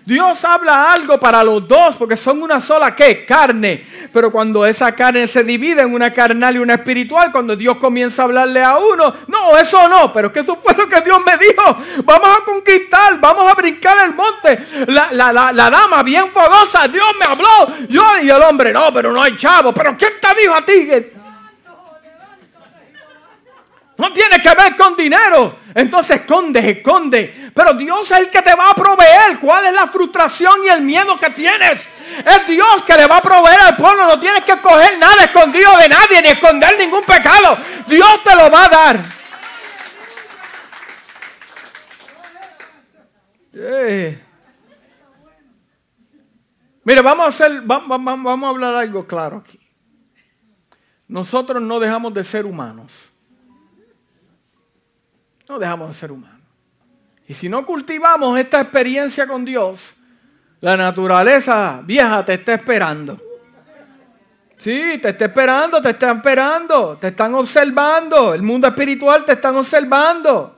Dios 0.05 0.45
habla 0.45 0.93
algo 0.93 1.19
para 1.19 1.45
los 1.45 1.67
dos 1.69 1.97
porque 1.97 2.17
son 2.17 2.43
una 2.43 2.61
sola 2.61 2.95
¿qué? 2.97 3.25
carne. 3.25 3.87
Pero 4.13 4.33
cuando 4.33 4.67
esa 4.67 4.93
carne 4.93 5.27
se 5.27 5.45
divide 5.45 5.83
en 5.83 5.95
una 5.95 6.13
carnal 6.13 6.57
y 6.57 6.59
una 6.59 6.75
espiritual, 6.75 7.31
cuando 7.31 7.55
Dios 7.55 7.77
comienza 7.77 8.23
a 8.23 8.25
hablarle 8.25 8.63
a 8.63 8.77
uno, 8.79 9.15
no, 9.29 9.57
eso 9.57 9.89
no, 9.89 10.13
pero 10.13 10.33
que 10.33 10.41
eso 10.41 10.57
fue 10.57 10.75
lo 10.75 10.89
que 10.89 11.01
Dios 11.01 11.21
me 11.25 11.37
dijo. 11.37 11.77
Vamos 12.05 12.29
a 12.29 12.45
conquistar, 12.45 13.21
vamos 13.21 13.51
a 13.51 13.55
brincar 13.55 13.97
el 14.05 14.15
monte. 14.15 14.59
La, 14.89 15.33
la 15.33 15.71
dama 15.71 16.03
bien 16.03 16.31
fogosa, 16.31 16.89
Dios 16.89 17.07
me 17.19 17.27
habló. 17.27 17.87
Yo 17.89 18.03
y 18.23 18.31
el 18.31 18.43
hombre, 18.43 18.73
no, 18.73 18.93
pero 18.93 19.13
no 19.13 19.23
hay 19.23 19.37
chavo. 19.37 19.73
Pero 19.73 19.97
¿quién 19.97 20.13
te 20.21 20.41
dijo 20.41 20.55
a 20.55 20.65
ti? 20.65 21.20
No 24.01 24.11
tiene 24.15 24.41
que 24.41 24.55
ver 24.55 24.77
con 24.79 24.97
dinero. 24.97 25.59
Entonces 25.75 26.21
esconde, 26.21 26.71
esconde. 26.71 27.51
Pero 27.55 27.75
Dios 27.75 28.11
es 28.11 28.19
el 28.19 28.31
que 28.31 28.41
te 28.41 28.55
va 28.55 28.71
a 28.71 28.75
proveer. 28.75 29.39
¿Cuál 29.39 29.67
es 29.67 29.75
la 29.75 29.87
frustración 29.89 30.65
y 30.65 30.69
el 30.69 30.81
miedo 30.81 31.21
que 31.21 31.29
tienes? 31.29 31.91
Es 32.25 32.47
Dios 32.47 32.83
que 32.85 32.97
le 32.97 33.07
va 33.07 33.19
a 33.19 33.21
proveer 33.21 33.61
al 33.61 33.77
pueblo. 33.77 34.07
No 34.09 34.19
tienes 34.19 34.43
que 34.45 34.57
coger 34.57 34.99
nada 34.99 35.25
escondido 35.25 35.77
de 35.77 35.91
nadie 35.91 36.23
ni 36.23 36.29
esconder 36.29 36.79
ningún 36.79 37.05
pecado. 37.05 37.59
Dios 37.87 38.25
te 38.25 38.35
lo 38.37 38.51
va 38.51 38.65
a 38.65 38.69
dar. 38.71 39.01
Mire, 46.85 47.03
vamos 47.03 47.27
a 47.27 47.29
hacer, 47.29 47.61
vamos 47.61 48.45
a 48.45 48.49
hablar 48.49 48.77
algo 48.77 49.07
claro 49.07 49.45
aquí. 49.47 49.61
Nosotros 51.07 51.61
no 51.61 51.79
dejamos 51.79 52.15
de 52.15 52.25
ser 52.25 52.47
humanos 52.47 53.10
no 55.51 55.59
dejamos 55.59 55.89
de 55.89 55.95
ser 55.95 56.13
humanos. 56.13 56.41
Y 57.27 57.35
si 57.35 57.49
no 57.49 57.67
cultivamos 57.67 58.39
esta 58.39 58.61
experiencia 58.61 59.27
con 59.27 59.45
Dios, 59.45 59.95
la 60.61 60.77
naturaleza 60.77 61.81
vieja 61.85 62.25
te 62.25 62.35
está 62.35 62.55
esperando. 62.55 63.21
Sí, 64.59 64.99
te 65.01 65.09
está 65.09 65.25
esperando, 65.25 65.81
te 65.81 65.91
están 65.91 66.19
esperando, 66.19 66.99
te 67.01 67.09
están 67.09 67.35
observando. 67.35 68.35
El 68.35 68.43
mundo 68.43 68.69
espiritual 68.69 69.25
te 69.25 69.33
están 69.33 69.57
observando. 69.57 70.57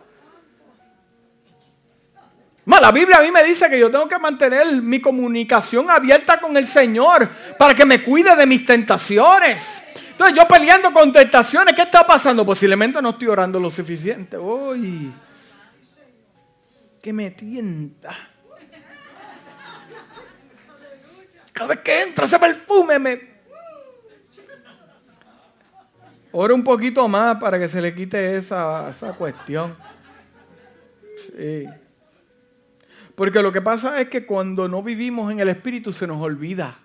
la 2.66 2.90
Biblia 2.90 3.18
a 3.18 3.22
mí 3.22 3.30
me 3.30 3.44
dice 3.44 3.70
que 3.70 3.78
yo 3.78 3.90
tengo 3.90 4.08
que 4.08 4.18
mantener 4.18 4.66
mi 4.82 5.00
comunicación 5.00 5.90
abierta 5.90 6.40
con 6.40 6.56
el 6.56 6.66
Señor 6.66 7.28
para 7.58 7.74
que 7.74 7.86
me 7.86 8.02
cuide 8.02 8.34
de 8.34 8.46
mis 8.46 8.66
tentaciones. 8.66 9.81
Entonces 10.22 10.40
yo 10.40 10.46
peleando 10.46 10.92
con 10.92 11.12
tentaciones, 11.12 11.74
¿qué 11.74 11.82
está 11.82 12.06
pasando? 12.06 12.46
Posiblemente 12.46 13.02
no 13.02 13.10
estoy 13.10 13.26
orando 13.26 13.58
lo 13.58 13.72
suficiente. 13.72 14.38
Uy, 14.38 15.12
que 17.02 17.12
me 17.12 17.32
tienta. 17.32 18.14
Cada 21.52 21.66
vez 21.70 21.80
que 21.80 22.02
entra 22.02 22.24
ese 22.26 22.38
perfume 22.38 22.98
me... 23.00 23.32
Ora 26.30 26.54
un 26.54 26.62
poquito 26.62 27.08
más 27.08 27.38
para 27.38 27.58
que 27.58 27.68
se 27.68 27.82
le 27.82 27.92
quite 27.92 28.36
esa, 28.36 28.90
esa 28.90 29.14
cuestión. 29.14 29.76
Sí. 31.36 31.66
Porque 33.16 33.42
lo 33.42 33.50
que 33.50 33.60
pasa 33.60 34.00
es 34.00 34.08
que 34.08 34.24
cuando 34.24 34.68
no 34.68 34.84
vivimos 34.84 35.32
en 35.32 35.40
el 35.40 35.48
Espíritu 35.48 35.92
se 35.92 36.06
nos 36.06 36.22
olvida 36.22 36.78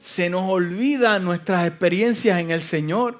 se 0.00 0.30
nos 0.30 0.50
olvida 0.50 1.18
nuestras 1.18 1.66
experiencias 1.68 2.40
en 2.40 2.50
el 2.50 2.62
Señor. 2.62 3.18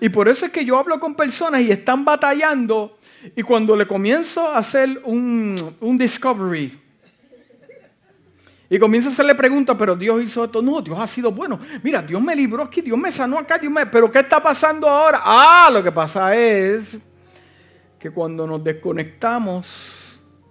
Y 0.00 0.08
por 0.08 0.28
eso 0.28 0.46
es 0.46 0.52
que 0.52 0.64
yo 0.64 0.78
hablo 0.78 1.00
con 1.00 1.14
personas 1.14 1.62
y 1.62 1.70
están 1.70 2.04
batallando 2.04 2.98
y 3.34 3.42
cuando 3.42 3.74
le 3.74 3.86
comienzo 3.86 4.48
a 4.48 4.58
hacer 4.58 5.00
un, 5.04 5.74
discovery 5.98 6.78
y 8.70 8.78
comienzo 8.78 9.08
a 9.08 9.12
hacerle 9.12 9.34
preguntas, 9.34 9.76
pero 9.78 9.96
Dios 9.96 10.22
hizo 10.22 10.44
esto, 10.44 10.60
no, 10.60 10.82
Dios 10.82 10.98
ha 11.00 11.06
sido 11.06 11.32
bueno. 11.32 11.58
Mira, 11.82 12.02
Dios 12.02 12.20
me 12.20 12.36
libró 12.36 12.64
aquí, 12.64 12.82
Dios 12.82 12.98
me 12.98 13.10
sanó 13.10 13.38
acá, 13.38 13.56
Dios 13.58 13.72
me... 13.72 13.86
Pero 13.86 14.12
¿qué 14.12 14.18
está 14.18 14.42
pasando 14.42 14.86
ahora? 14.86 15.22
Ah, 15.24 15.70
lo 15.72 15.82
que 15.82 15.90
pasa 15.90 16.36
es 16.36 16.98
que 17.98 18.10
cuando 18.10 18.46
nos 18.46 18.62
desconectamos 18.62 19.97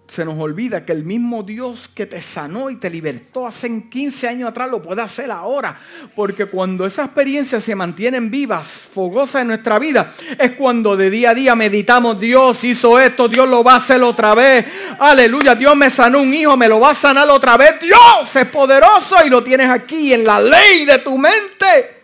se 0.08 0.24
nos 0.24 0.40
olvida 0.40 0.86
que 0.86 0.94
el 0.94 1.04
mismo 1.04 1.44
Dios 1.44 1.90
que 1.90 2.06
te 2.06 2.22
sanó 2.22 2.70
y 2.70 2.78
te 2.78 2.90
libertó 2.90 3.46
hace 3.46 3.90
15 3.90 4.28
años 4.30 4.50
atrás 4.50 4.72
lo 4.72 4.82
puede 4.82 5.02
hacer 5.02 5.30
ahora. 5.30 5.78
Porque 6.16 6.46
cuando 6.46 6.86
esas 6.86 7.08
experiencias 7.08 7.64
se 7.64 7.76
mantienen 7.76 8.32
vivas, 8.32 8.68
fogosas 8.68 9.42
en 9.42 9.50
nuestra 9.50 9.80
vida, 9.80 10.14
es 10.40 10.54
cuando 10.54 10.96
de 10.96 11.10
día 11.10 11.32
a 11.32 11.34
día 11.34 11.56
meditamos, 11.56 12.20
Dios 12.20 12.64
hizo 12.64 13.00
esto, 13.00 13.28
Dios 13.28 13.50
lo 13.50 13.64
va 13.64 13.74
a 13.74 13.78
hacer 13.78 14.02
otra 14.02 14.34
vez. 14.34 14.66
Aleluya, 14.98 15.56
Dios 15.56 15.76
me 15.76 15.90
sanó 15.90 16.22
un 16.22 16.34
hijo, 16.34 16.56
me 16.56 16.70
lo 16.70 16.80
va 16.80 16.92
a 16.92 16.96
sanar 16.96 17.30
otra 17.30 17.58
vez. 17.58 17.80
Dios 17.82 18.36
es 18.36 18.48
poderoso 18.48 19.18
y 19.26 19.30
lo 19.30 19.44
tienes 19.44 19.70
aquí 19.70 20.14
en 20.14 20.24
la 20.24 20.40
ley 20.40 20.86
de 20.86 21.00
tu 21.00 21.18
mente. 21.18 21.98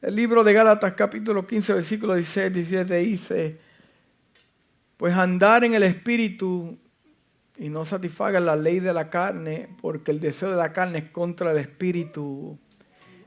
El 0.00 0.16
libro 0.16 0.42
de 0.42 0.52
Gálatas 0.52 0.94
capítulo 0.94 1.46
15 1.46 1.74
versículo 1.74 2.14
16, 2.14 2.52
17 2.52 2.96
dice, 2.96 3.71
pues 5.02 5.16
andar 5.16 5.64
en 5.64 5.74
el 5.74 5.82
espíritu 5.82 6.78
y 7.56 7.68
no 7.68 7.84
satisfaga 7.84 8.38
la 8.38 8.54
ley 8.54 8.78
de 8.78 8.94
la 8.94 9.10
carne, 9.10 9.68
porque 9.80 10.12
el 10.12 10.20
deseo 10.20 10.50
de 10.50 10.56
la 10.56 10.72
carne 10.72 10.98
es 10.98 11.10
contra 11.10 11.50
el 11.50 11.58
espíritu 11.58 12.56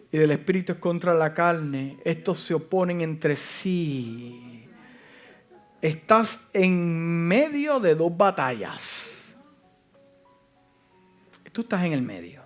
y 0.09 0.17
del 0.17 0.31
espíritu 0.31 0.71
es 0.71 0.79
contra 0.79 1.13
la 1.13 1.33
carne. 1.33 1.97
Estos 2.05 2.39
se 2.39 2.53
oponen 2.53 3.01
entre 3.01 3.35
sí. 3.35 4.69
Estás 5.81 6.49
en 6.53 7.27
medio 7.27 7.81
de 7.81 7.93
dos 7.93 8.15
batallas. 8.15 9.35
Tú 11.51 11.59
estás 11.59 11.83
en 11.83 11.91
el 11.91 12.03
medio. 12.03 12.41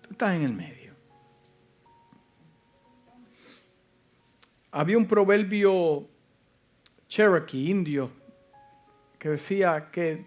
Tú 0.00 0.10
estás 0.12 0.36
en 0.36 0.42
el 0.42 0.52
medio. 0.52 0.94
Había 4.70 4.96
un 4.96 5.06
proverbio 5.08 6.08
cherokee, 7.16 7.70
indio, 7.70 8.10
que 9.18 9.30
decía 9.30 9.88
que 9.90 10.26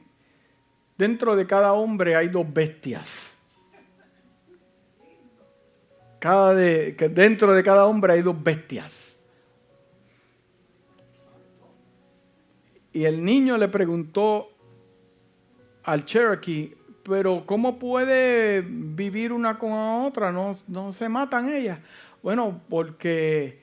dentro 0.97 1.35
de 1.35 1.45
cada 1.45 1.73
hombre 1.73 2.15
hay 2.15 2.29
dos 2.29 2.51
bestias. 2.51 3.37
Cada 6.17 6.55
de, 6.55 6.95
que 6.95 7.07
dentro 7.07 7.53
de 7.53 7.61
cada 7.61 7.85
hombre 7.85 8.13
hay 8.13 8.23
dos 8.23 8.43
bestias. 8.43 9.15
Y 12.91 13.05
el 13.05 13.23
niño 13.23 13.55
le 13.57 13.67
preguntó 13.67 14.49
al 15.83 16.05
Cherokee, 16.05 16.75
pero 17.03 17.43
¿cómo 17.45 17.77
puede 17.77 18.61
vivir 18.61 19.31
una 19.31 19.59
con 19.59 19.69
la 19.69 20.07
otra? 20.07 20.31
No, 20.31 20.57
no 20.67 20.91
se 20.91 21.07
matan 21.07 21.53
ellas. 21.53 21.77
Bueno, 22.23 22.61
porque 22.67 23.61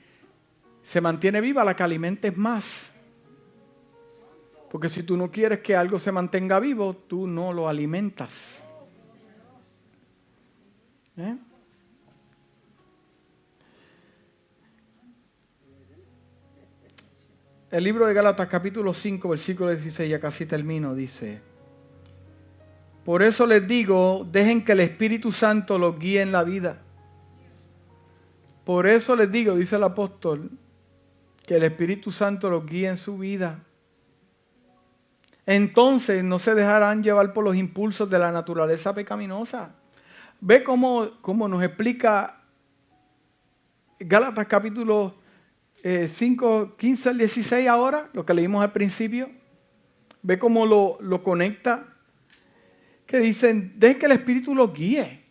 se 0.81 1.01
mantiene 1.01 1.41
viva 1.41 1.65
la 1.65 1.75
que 1.75 1.83
alimentes 1.83 2.35
más. 2.37 2.93
Porque 4.69 4.89
si 4.89 5.03
tú 5.03 5.15
no 5.15 5.31
quieres 5.31 5.59
que 5.59 5.75
algo 5.75 5.97
se 5.97 6.11
mantenga 6.11 6.59
vivo, 6.59 6.95
tú 6.95 7.27
no 7.27 7.53
lo 7.53 7.69
alimentas. 7.69 8.33
¿Eh? 11.15 11.37
El 17.69 17.83
libro 17.83 18.05
de 18.05 18.13
Gálatas 18.13 18.47
capítulo 18.47 18.93
5, 18.93 19.27
versículo 19.27 19.69
16, 19.71 20.09
ya 20.09 20.19
casi 20.19 20.45
termino, 20.45 20.95
dice, 20.95 21.41
por 23.03 23.23
eso 23.23 23.45
les 23.45 23.65
digo, 23.67 24.27
dejen 24.29 24.63
que 24.63 24.73
el 24.73 24.81
Espíritu 24.81 25.31
Santo 25.31 25.77
los 25.77 25.97
guíe 25.97 26.21
en 26.21 26.31
la 26.31 26.43
vida. 26.43 26.81
Por 28.63 28.85
eso 28.85 29.15
les 29.15 29.31
digo, 29.31 29.55
dice 29.55 29.77
el 29.77 29.83
apóstol, 29.83 30.51
que 31.45 31.55
el 31.55 31.63
Espíritu 31.63 32.11
Santo 32.11 32.49
los 32.49 32.65
guíe 32.65 32.87
en 32.87 32.97
su 32.97 33.17
vida. 33.17 33.63
Entonces 35.47 36.25
no 36.25 36.39
se 36.39 36.53
dejarán 36.53 37.01
llevar 37.01 37.31
por 37.31 37.45
los 37.45 37.55
impulsos 37.55 38.09
de 38.09 38.19
la 38.19 38.33
naturaleza 38.33 38.93
pecaminosa. 38.93 39.73
Ve 40.41 40.61
cómo, 40.61 41.09
cómo 41.21 41.47
nos 41.47 41.63
explica 41.63 42.41
Gálatas 43.97 44.45
capítulo 44.45 45.15
5, 45.81 46.63
eh, 46.63 46.75
15 46.77 47.09
al 47.09 47.17
16 47.17 47.67
ahora, 47.69 48.09
lo 48.11 48.25
que 48.25 48.33
leímos 48.33 48.61
al 48.61 48.73
principio. 48.73 49.31
Ve 50.21 50.37
cómo 50.37 50.65
lo, 50.65 50.97
lo 50.99 51.23
conecta. 51.23 51.95
Que 53.05 53.19
dicen, 53.19 53.73
dejen 53.77 53.99
que 53.99 54.05
el 54.05 54.11
Espíritu 54.11 54.53
los 54.53 54.73
guíe. 54.73 55.23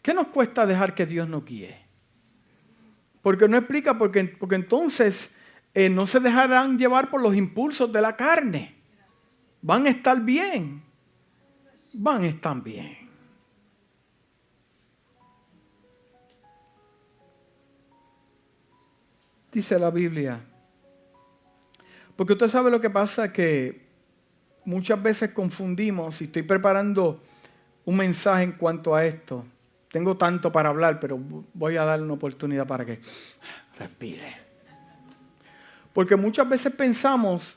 ¿Qué 0.00 0.14
nos 0.14 0.28
cuesta 0.28 0.64
dejar 0.64 0.94
que 0.94 1.06
Dios 1.06 1.28
nos 1.28 1.44
guíe? 1.44 1.76
Porque 3.20 3.48
no 3.48 3.56
explica, 3.56 3.98
porque, 3.98 4.22
porque 4.24 4.54
entonces 4.54 5.34
eh, 5.74 5.90
no 5.90 6.06
se 6.06 6.20
dejarán 6.20 6.78
llevar 6.78 7.10
por 7.10 7.20
los 7.20 7.34
impulsos 7.34 7.92
de 7.92 8.00
la 8.00 8.14
carne. 8.14 8.75
Van 9.62 9.86
a 9.86 9.90
estar 9.90 10.20
bien. 10.20 10.82
Van 11.94 12.22
a 12.22 12.26
estar 12.26 12.62
bien. 12.62 13.06
Dice 19.50 19.78
la 19.78 19.90
Biblia. 19.90 20.40
Porque 22.14 22.34
usted 22.34 22.48
sabe 22.48 22.70
lo 22.70 22.80
que 22.80 22.90
pasa, 22.90 23.32
que 23.32 23.86
muchas 24.64 25.02
veces 25.02 25.32
confundimos, 25.32 26.20
y 26.20 26.24
estoy 26.24 26.42
preparando 26.42 27.22
un 27.84 27.96
mensaje 27.96 28.42
en 28.42 28.52
cuanto 28.52 28.94
a 28.94 29.04
esto, 29.04 29.44
tengo 29.90 30.16
tanto 30.16 30.52
para 30.52 30.68
hablar, 30.68 31.00
pero 31.00 31.18
voy 31.54 31.76
a 31.76 31.84
darle 31.84 32.04
una 32.04 32.14
oportunidad 32.14 32.66
para 32.66 32.84
que 32.84 33.00
respire. 33.78 34.36
Porque 35.92 36.16
muchas 36.16 36.48
veces 36.48 36.74
pensamos 36.74 37.56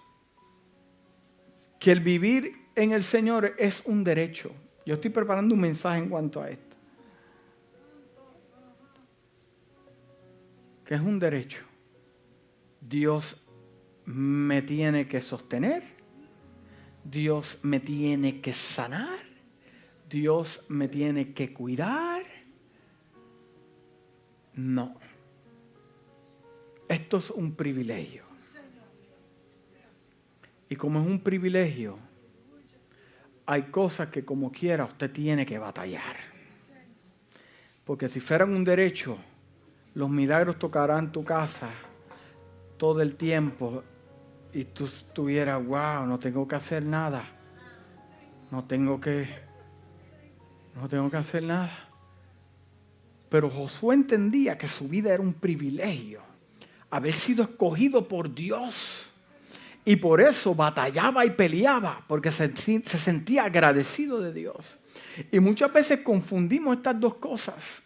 que 1.80 1.92
el 1.92 2.02
vivir 2.02 2.68
en 2.76 2.92
el 2.92 3.04
Señor 3.04 3.56
es 3.58 3.82
un 3.86 4.04
derecho. 4.04 4.52
Yo 4.86 4.96
estoy 4.96 5.12
preparando 5.12 5.56
un 5.56 5.62
mensaje 5.62 6.00
en 6.00 6.10
cuanto 6.10 6.42
a 6.42 6.50
esto. 6.50 6.76
Que 10.86 10.96
es 10.96 11.02
un 11.02 11.20
derecho. 11.20 11.64
Dios 12.82 13.38
me 14.06 14.62
tiene 14.62 15.08
que 15.08 15.22
sostener. 15.22 15.84
Dios 17.04 17.60
me 17.62 17.80
tiene 17.80 18.42
que 18.42 18.52
sanar. 18.52 19.20
Dios 20.10 20.66
me 20.68 20.88
tiene 20.88 21.34
que 21.34 21.54
cuidar. 21.54 22.24
No. 24.56 24.96
Esto 26.88 27.18
es 27.18 27.30
un 27.30 27.54
privilegio. 27.54 28.29
Y 30.70 30.76
como 30.76 31.00
es 31.02 31.08
un 31.08 31.20
privilegio, 31.20 31.98
hay 33.46 33.64
cosas 33.64 34.10
que 34.10 34.24
como 34.24 34.52
quiera 34.52 34.86
usted 34.86 35.12
tiene 35.12 35.46
que 35.46 35.58
batallar. 35.58 36.16
Porque 37.84 38.08
si 38.08 38.20
fueran 38.20 38.54
un 38.54 38.64
derecho, 38.64 39.18
los 39.96 40.10
milagros 40.10 40.60
tocarán 40.60 41.12
tu 41.12 41.24
casa 41.24 41.72
todo 42.78 43.02
el 43.02 43.16
tiempo 43.16 43.84
y 44.54 44.64
tú 44.64 44.86
estuvieras, 44.86 45.66
wow, 45.66 46.06
no 46.06 46.20
tengo 46.20 46.48
que 46.48 46.56
hacer 46.56 46.84
nada. 46.84 47.24
No 48.52 48.64
tengo 48.64 49.00
que, 49.00 49.28
no 50.76 50.88
tengo 50.88 51.10
que 51.10 51.18
hacer 51.18 51.44
nada. 51.44 51.90
Pero 53.30 53.50
Josué 53.50 53.96
entendía 53.96 54.58
que 54.58 54.68
su 54.68 54.88
vida 54.88 55.14
era 55.14 55.22
un 55.22 55.34
privilegio, 55.34 56.22
haber 56.90 57.14
sido 57.14 57.44
escogido 57.44 58.08
por 58.08 58.34
Dios. 58.34 59.09
Y 59.90 59.96
por 59.96 60.22
eso 60.22 60.54
batallaba 60.54 61.26
y 61.26 61.32
peleaba, 61.32 62.04
porque 62.08 62.32
se, 62.32 62.56
sentía 62.56 63.46
agradecido 63.46 64.22
de 64.22 64.32
Dios. 64.32 64.78
Y 65.32 65.40
muchas 65.40 65.74
veces 65.74 66.02
confundimos 66.02 66.78
estas 66.78 67.00
dos 67.00 67.16
cosas. 67.16 67.82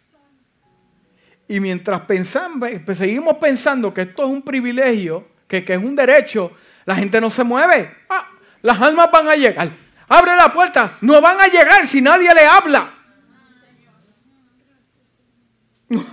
Y 1.48 1.60
mientras 1.60 2.02
pensamos, 2.02 2.68
pues 2.84 2.98
seguimos 2.98 3.38
pensando 3.38 3.94
que 3.94 4.02
esto 4.02 4.22
es 4.24 4.28
un 4.28 4.42
privilegio, 4.42 5.26
que, 5.48 5.64
que 5.64 5.72
es 5.72 5.82
un 5.82 5.96
derecho, 5.96 6.52
la 6.84 6.94
gente 6.94 7.18
no 7.22 7.30
se 7.30 7.42
mueve. 7.42 7.90
Ah, 8.10 8.28
las 8.60 8.78
almas 8.82 9.10
van 9.10 9.26
a 9.28 9.34
llegar. 9.34 9.70
Abre 10.06 10.36
la 10.36 10.52
puerta. 10.52 10.98
No 11.00 11.22
van 11.22 11.40
a 11.40 11.46
llegar 11.46 11.86
si 11.86 12.02
nadie 12.02 12.34
le 12.34 12.44
habla. 12.44 12.86
No, 15.88 16.04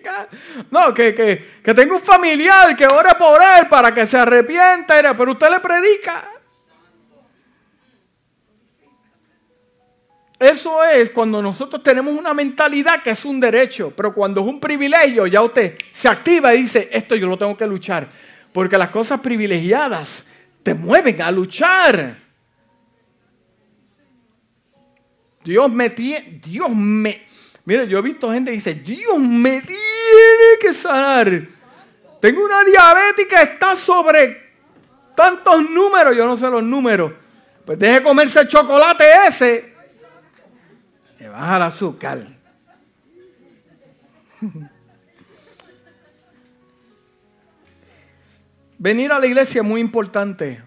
que, 0.00 1.14
que, 1.14 1.60
que 1.62 1.74
tenga 1.74 1.94
un 1.94 2.02
familiar 2.02 2.76
que 2.76 2.86
ore 2.86 3.10
por 3.18 3.40
él 3.40 3.66
para 3.68 3.94
que 3.94 4.06
se 4.06 4.16
arrepienta, 4.16 5.14
pero 5.16 5.32
usted 5.32 5.50
le 5.50 5.60
predica. 5.60 6.28
Eso 10.38 10.84
es 10.84 11.10
cuando 11.10 11.40
nosotros 11.40 11.82
tenemos 11.82 12.12
una 12.12 12.34
mentalidad 12.34 13.02
que 13.02 13.10
es 13.10 13.24
un 13.24 13.40
derecho, 13.40 13.92
pero 13.96 14.12
cuando 14.12 14.40
es 14.40 14.46
un 14.46 14.60
privilegio, 14.60 15.26
ya 15.26 15.40
usted 15.40 15.78
se 15.92 16.08
activa 16.08 16.54
y 16.54 16.62
dice, 16.62 16.88
esto 16.92 17.14
yo 17.14 17.26
lo 17.26 17.38
tengo 17.38 17.56
que 17.56 17.66
luchar, 17.66 18.08
porque 18.52 18.76
las 18.76 18.90
cosas 18.90 19.20
privilegiadas 19.20 20.26
te 20.62 20.74
mueven 20.74 21.22
a 21.22 21.30
luchar. 21.30 22.16
Dios 25.44 25.70
me 25.70 25.90
tiene, 25.90 26.40
Dios 26.44 26.70
me, 26.70 27.23
Mire, 27.64 27.88
yo 27.88 27.98
he 27.98 28.02
visto 28.02 28.30
gente 28.30 28.50
que 28.50 28.56
dice, 28.56 28.74
Dios 28.74 29.18
me 29.18 29.62
tiene 29.62 30.58
que 30.60 30.74
sanar. 30.74 31.42
Tengo 32.20 32.44
una 32.44 32.62
diabética, 32.64 33.42
está 33.42 33.74
sobre 33.74 34.42
tantos 35.14 35.70
números, 35.70 36.16
yo 36.16 36.26
no 36.26 36.36
sé 36.36 36.50
los 36.50 36.62
números. 36.62 37.12
Pues 37.64 37.78
deje 37.78 38.02
comerse 38.02 38.40
el 38.40 38.48
chocolate 38.48 39.04
ese. 39.26 39.72
Le 41.18 41.28
baja 41.28 41.56
el 41.56 41.62
azúcar. 41.62 42.26
Venir 48.78 49.12
a 49.12 49.18
la 49.18 49.26
iglesia 49.26 49.62
es 49.62 49.66
muy 49.66 49.80
importante. 49.80 50.62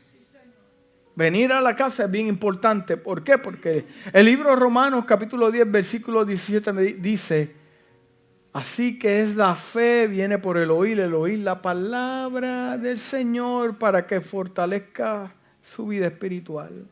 Venir 1.17 1.51
a 1.51 1.61
la 1.61 1.75
casa 1.75 2.03
es 2.03 2.11
bien 2.11 2.27
importante. 2.27 2.95
¿Por 2.95 3.23
qué? 3.23 3.39
Porque 3.39 3.87
el 4.13 4.23
libro 4.23 4.51
de 4.51 4.55
Romanos 4.55 5.03
capítulo 5.05 5.49
10 5.49 5.71
versículo 5.71 6.23
17 6.23 6.71
dice, 6.99 7.55
así 8.53 8.99
que 8.99 9.21
es 9.21 9.35
la 9.35 9.55
fe, 9.55 10.05
viene 10.05 10.37
por 10.37 10.57
el 10.57 10.69
oír, 10.69 10.99
el 10.99 11.15
oír 11.15 11.39
la 11.39 11.59
palabra 11.59 12.77
del 12.77 12.99
Señor 12.99 13.79
para 13.79 14.05
que 14.05 14.21
fortalezca 14.21 15.33
su 15.59 15.87
vida 15.87 16.05
espiritual. 16.05 16.85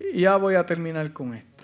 Y 0.00 0.22
ya 0.22 0.34
voy 0.38 0.56
a 0.56 0.66
terminar 0.66 1.12
con 1.12 1.34
esto. 1.34 1.62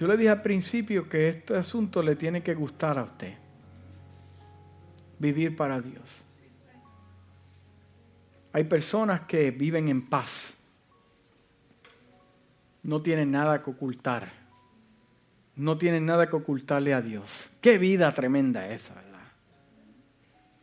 Yo 0.00 0.08
le 0.08 0.16
dije 0.16 0.30
al 0.30 0.42
principio 0.42 1.08
que 1.08 1.28
este 1.28 1.56
asunto 1.56 2.02
le 2.02 2.16
tiene 2.16 2.42
que 2.42 2.56
gustar 2.56 2.98
a 2.98 3.04
usted. 3.04 3.43
Vivir 5.24 5.56
para 5.56 5.80
Dios. 5.80 6.04
Hay 8.52 8.64
personas 8.64 9.22
que 9.22 9.50
viven 9.52 9.88
en 9.88 10.06
paz. 10.06 10.52
No 12.82 13.00
tienen 13.00 13.30
nada 13.30 13.62
que 13.62 13.70
ocultar. 13.70 14.30
No 15.56 15.78
tienen 15.78 16.04
nada 16.04 16.28
que 16.28 16.36
ocultarle 16.36 16.92
a 16.92 17.00
Dios. 17.00 17.48
Qué 17.62 17.78
vida 17.78 18.12
tremenda 18.12 18.68
esa, 18.68 18.96
¿verdad? 18.96 19.22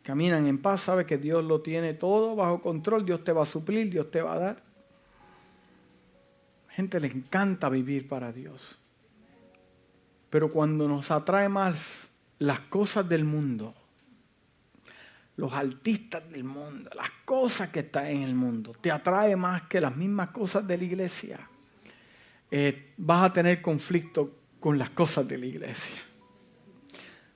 Caminan 0.04 0.46
en 0.46 0.62
paz, 0.62 0.82
sabe 0.82 1.08
que 1.08 1.18
Dios 1.18 1.44
lo 1.44 1.62
tiene 1.62 1.96
todo 1.96 2.36
bajo 2.36 2.62
control, 2.62 3.04
Dios 3.04 3.24
te 3.24 3.32
va 3.32 3.42
a 3.42 3.48
suplir, 3.48 3.90
Dios 3.90 4.12
te 4.12 4.22
va 4.22 4.36
a 4.36 4.40
dar. 4.40 4.64
Gente 6.70 7.00
le 7.00 7.08
encanta 7.08 7.68
vivir 7.68 8.08
para 8.08 8.32
Dios. 8.32 8.78
Pero 10.30 10.52
cuando 10.52 10.88
nos 10.88 11.10
atrae 11.10 11.50
más 11.50 12.10
las 12.38 12.60
cosas 12.60 13.10
del 13.10 13.26
mundo, 13.26 13.74
los 15.38 15.54
artistas 15.54 16.30
del 16.30 16.44
mundo, 16.44 16.90
las 16.96 17.10
cosas 17.26 17.70
que 17.70 17.80
están 17.80 18.08
en 18.08 18.24
el 18.24 18.36
mundo, 18.36 18.74
te 18.80 18.92
atrae 18.92 19.36
más 19.36 19.64
que 19.64 19.82
las 19.82 19.96
mismas 19.96 20.30
cosas 20.30 20.68
de 20.68 20.78
la 20.78 20.84
iglesia, 20.84 21.40
eh, 22.50 22.94
vas 22.98 23.30
a 23.30 23.34
tener 23.34 23.62
conflicto 23.62 24.38
con 24.60 24.78
las 24.78 24.90
cosas 24.92 25.28
de 25.28 25.38
la 25.38 25.46
iglesia. 25.46 26.00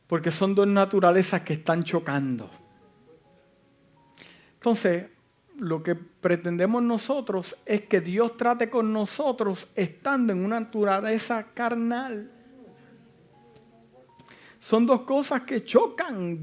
Porque 0.08 0.30
son 0.30 0.54
dos 0.54 0.68
naturalezas 0.68 1.41
que 1.41 1.54
están 1.54 1.84
chocando. 1.84 2.50
Entonces, 4.54 5.08
lo 5.58 5.82
que 5.82 5.96
pretendemos 5.96 6.84
nosotros 6.84 7.56
es 7.66 7.86
que 7.86 8.02
Dios 8.02 8.38
trate 8.38 8.70
con 8.70 8.91
nosotros 8.91 9.68
estando 9.76 10.34
en 10.34 10.43
una 10.43 10.60
naturaleza 10.60 11.48
carnal. 11.54 12.32
Son 14.66 14.84
dos 14.88 15.01
cosas 15.01 15.43
que 15.43 15.63
chocan. 15.63 16.41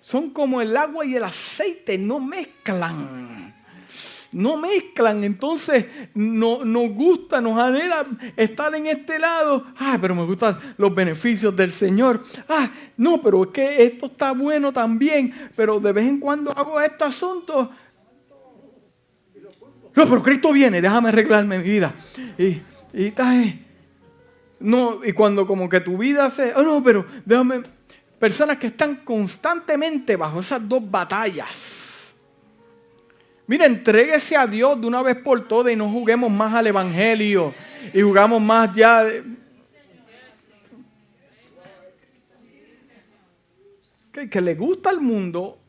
son 0.00 0.30
como 0.30 0.60
el 0.60 0.76
agua 0.76 1.04
y 1.04 1.16
el 1.16 1.24
aceite, 1.24 1.98
no 1.98 2.20
mezclan. 2.20 3.52
No 4.30 4.56
mezclan, 4.56 5.24
entonces 5.24 5.86
no, 6.14 6.64
nos 6.64 6.90
gusta, 6.92 7.40
nos 7.40 7.58
anhela 7.58 8.06
estar 8.36 8.72
en 8.72 8.86
este 8.86 9.18
lado. 9.18 9.66
Ah, 9.78 9.98
pero 10.00 10.14
me 10.14 10.24
gustan 10.26 10.60
los 10.76 10.94
beneficios 10.94 11.56
del 11.56 11.72
Señor. 11.72 12.22
Ah, 12.48 12.70
no, 12.96 13.20
pero 13.20 13.42
es 13.42 13.50
que 13.50 13.82
esto 13.82 14.06
está 14.06 14.30
bueno 14.30 14.72
también. 14.72 15.50
Pero 15.56 15.80
de 15.80 15.90
vez 15.90 16.06
en 16.06 16.20
cuando 16.20 16.52
hago 16.52 16.80
este 16.80 17.02
asunto. 17.02 17.68
No, 19.96 20.08
pero 20.08 20.22
Cristo 20.22 20.52
viene, 20.52 20.80
déjame 20.80 21.08
arreglarme 21.08 21.58
mi 21.58 21.64
vida. 21.64 21.92
Y, 22.38 22.60
y 22.94 23.06
está 23.06 23.30
ahí. 23.30 23.67
No, 24.60 25.04
y 25.04 25.12
cuando 25.12 25.46
como 25.46 25.68
que 25.68 25.80
tu 25.80 25.98
vida 25.98 26.30
se... 26.30 26.54
Oh, 26.54 26.62
no, 26.62 26.82
pero 26.82 27.06
déjame... 27.24 27.62
Personas 28.18 28.56
que 28.56 28.66
están 28.66 28.96
constantemente 28.96 30.16
bajo 30.16 30.40
esas 30.40 30.68
dos 30.68 30.90
batallas. 30.90 32.12
Mira, 33.46 33.64
entréguese 33.64 34.36
a 34.36 34.46
Dios 34.46 34.80
de 34.80 34.86
una 34.88 35.02
vez 35.02 35.16
por 35.16 35.46
todas 35.46 35.72
y 35.72 35.76
no 35.76 35.88
juguemos 35.88 36.30
más 36.30 36.52
al 36.52 36.66
Evangelio 36.66 37.54
y 37.94 38.02
jugamos 38.02 38.42
más 38.42 38.74
ya... 38.74 39.06
Que, 44.12 44.28
que 44.28 44.40
le 44.40 44.54
gusta 44.56 44.90
al 44.90 45.00
mundo. 45.00 45.60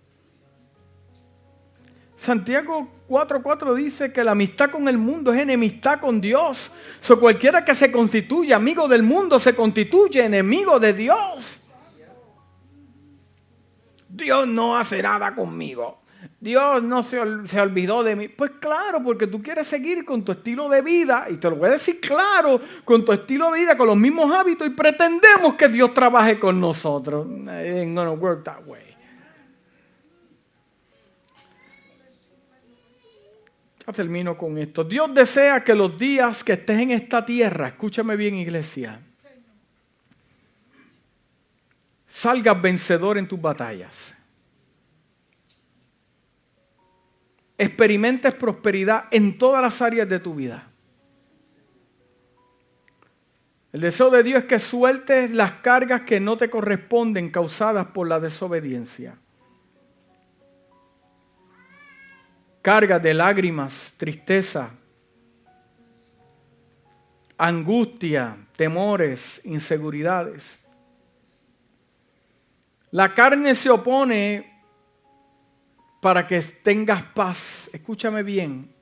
Santiago 2.18 2.99
4.4 3.10 3.74
dice 3.74 4.14
que 4.14 4.24
la 4.24 4.32
amistad 4.32 4.70
con 4.70 4.88
el 4.88 5.00
mundo 5.00 5.34
es 5.34 5.42
enemistad 5.42 6.00
con 6.00 6.22
Dios. 6.22 6.70
So, 7.02 7.20
cualquiera 7.20 7.66
que 7.66 7.74
se 7.74 7.92
constituye 7.92 8.54
amigo 8.54 8.88
del 8.88 9.02
mundo 9.02 9.40
se 9.40 9.56
constituye 9.56 10.24
enemigo 10.24 10.80
de 10.80 10.94
Dios. 10.94 11.62
Dios 14.08 14.48
no 14.48 14.78
hace 14.78 15.02
nada 15.02 15.34
conmigo. 15.34 16.00
Dios 16.40 16.84
no 16.84 17.04
se, 17.04 17.20
se, 17.46 17.60
olvidó 17.60 18.04
de 18.04 18.16
mí. 18.16 18.28
Pues 18.28 18.52
claro, 18.60 19.02
porque 19.04 19.28
tú 19.28 19.42
quieres 19.42 19.68
seguir 19.68 20.06
con 20.06 20.24
tu 20.24 20.34
estilo 20.34 20.70
de 20.70 20.82
vida, 20.82 21.28
y 21.30 21.36
te 21.36 21.50
lo 21.50 21.56
voy 21.56 21.70
a 21.70 21.74
decir 21.74 22.00
claro, 22.00 22.62
con 22.86 23.04
tu 23.04 23.12
estilo 23.12 23.52
de 23.52 23.60
vida, 23.60 23.78
con 23.78 23.88
los 23.88 23.98
mismos 23.98 24.32
hábitos, 24.32 24.68
y 24.68 24.72
pretendemos 24.72 25.56
que 25.56 25.68
Dios 25.68 25.94
trabaje 25.94 26.40
con 26.40 26.60
nosotros. 26.60 27.28
It 27.28 27.50
ain't 27.50 27.98
work 27.98 28.44
that 28.44 28.66
way. 28.66 28.89
Termino 33.94 34.38
con 34.38 34.58
esto. 34.58 34.84
Dios 34.84 35.14
desea 35.14 35.64
que 35.64 35.76
los 35.76 35.98
días 35.98 36.44
que 36.44 36.54
estés 36.54 36.80
en 36.80 36.92
esta 36.92 37.26
tierra, 37.26 37.68
escúchame 37.68 38.16
bien 38.16 38.36
iglesia, 38.36 39.00
salgas 42.08 42.62
vencedor 42.62 43.18
en 43.18 43.28
tus 43.28 43.42
batallas. 43.42 44.14
Experimentes 47.58 48.34
prosperidad 48.34 49.06
en 49.12 49.38
todas 49.38 49.62
las 49.62 49.82
áreas 49.82 50.08
de 50.08 50.20
tu 50.20 50.34
vida. 50.34 50.70
El 53.72 53.82
deseo 53.82 54.10
de 54.10 54.24
Dios 54.24 54.44
es 54.44 54.48
que 54.48 54.60
sueltes 54.60 55.30
las 55.32 55.54
cargas 55.54 56.02
que 56.02 56.20
no 56.20 56.38
te 56.38 56.50
corresponden 56.50 57.30
causadas 57.30 57.88
por 57.88 58.08
la 58.08 58.20
desobediencia. 58.20 59.18
Carga 62.62 63.00
de 63.00 63.14
lágrimas, 63.14 63.94
tristeza, 63.98 64.72
angustia, 67.38 68.38
temores, 68.56 69.42
inseguridades. 69.46 70.58
La 72.92 73.14
carne 73.14 73.56
se 73.56 73.70
opone 73.70 74.62
para 76.02 76.28
que 76.28 76.42
tengas 76.42 77.04
paz. 77.04 77.70
Escúchame 77.74 78.24
bien. 78.24 78.74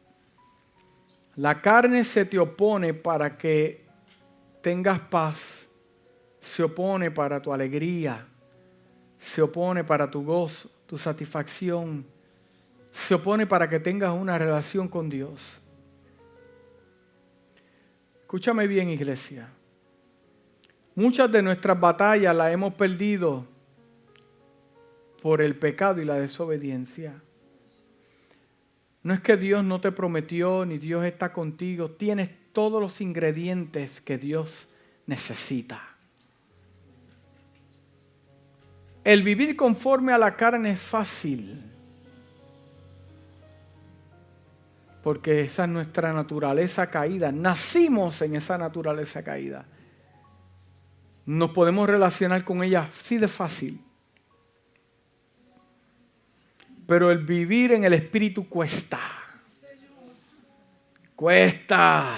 La 1.35 1.61
carne 1.61 2.03
se 2.03 2.26
te 2.26 2.39
opone 2.39 2.93
para 2.93 3.38
que 3.38 3.85
tengas 4.61 4.99
paz. 4.99 5.65
Se 6.41 6.64
opone 6.64 7.11
para 7.11 7.41
tu 7.41 7.53
alegría. 7.53 8.26
Se 9.19 9.41
opone 9.41 9.84
para 9.84 10.10
tu 10.10 10.23
gozo, 10.23 10.69
tu 10.85 10.97
satisfacción 10.97 12.16
se 12.98 13.14
opone 13.14 13.45
para 13.45 13.69
que 13.69 13.80
tengas 13.80 14.11
una 14.11 14.38
relación 14.40 14.88
con 14.88 15.07
Dios. 15.07 15.61
Escúchame 18.22 18.65
bien, 18.65 18.90
iglesia. 18.90 19.49
Muchas 20.95 21.32
de 21.32 21.44
nuestras 21.44 21.80
batallas 21.80 22.36
las 22.36 22.52
hemos 22.52 22.74
perdido 22.74 23.45
por 25.22 25.41
el 25.41 25.56
pecado 25.56 26.02
y 26.02 26.06
la 26.06 26.15
desobediencia. 26.15 27.22
No 29.03 29.14
es 29.14 29.22
que 29.22 29.38
Dios 29.38 29.64
no 29.64 29.80
te 29.80 29.91
prometió 29.91 30.65
ni 30.65 30.80
Dios 30.80 31.06
está 31.06 31.32
contigo. 31.32 31.91
Tienes 31.91 32.32
todos 32.52 32.82
los 32.82 32.99
ingredientes 32.99 34.02
que 34.02 34.18
Dios 34.18 34.68
necesita. 35.06 35.82
El 39.03 39.22
vivir 39.22 39.56
conforme 39.56 40.14
a 40.14 40.18
la 40.18 40.36
carne 40.36 40.72
es 40.72 40.80
fácil. 40.80 41.77
Porque 45.07 45.39
esa 45.39 45.63
es 45.63 45.69
nuestra 45.69 46.11
naturaleza 46.11 46.89
caída. 46.89 47.31
Nacimos 47.31 48.21
en 48.23 48.35
esa 48.35 48.57
naturaleza 48.57 49.23
caída. 49.23 49.63
Nos 51.25 51.51
podemos 51.51 51.88
relacionar 51.88 52.43
con 52.43 52.61
ella 52.61 52.89
así 52.91 53.17
de 53.17 53.29
fácil. 53.29 53.81
Pero 56.85 57.09
el 57.09 57.19
vivir 57.19 57.71
en 57.71 57.85
el 57.85 57.93
Espíritu 57.93 58.49
cuesta. 58.49 58.99
Cuesta, 61.15 62.13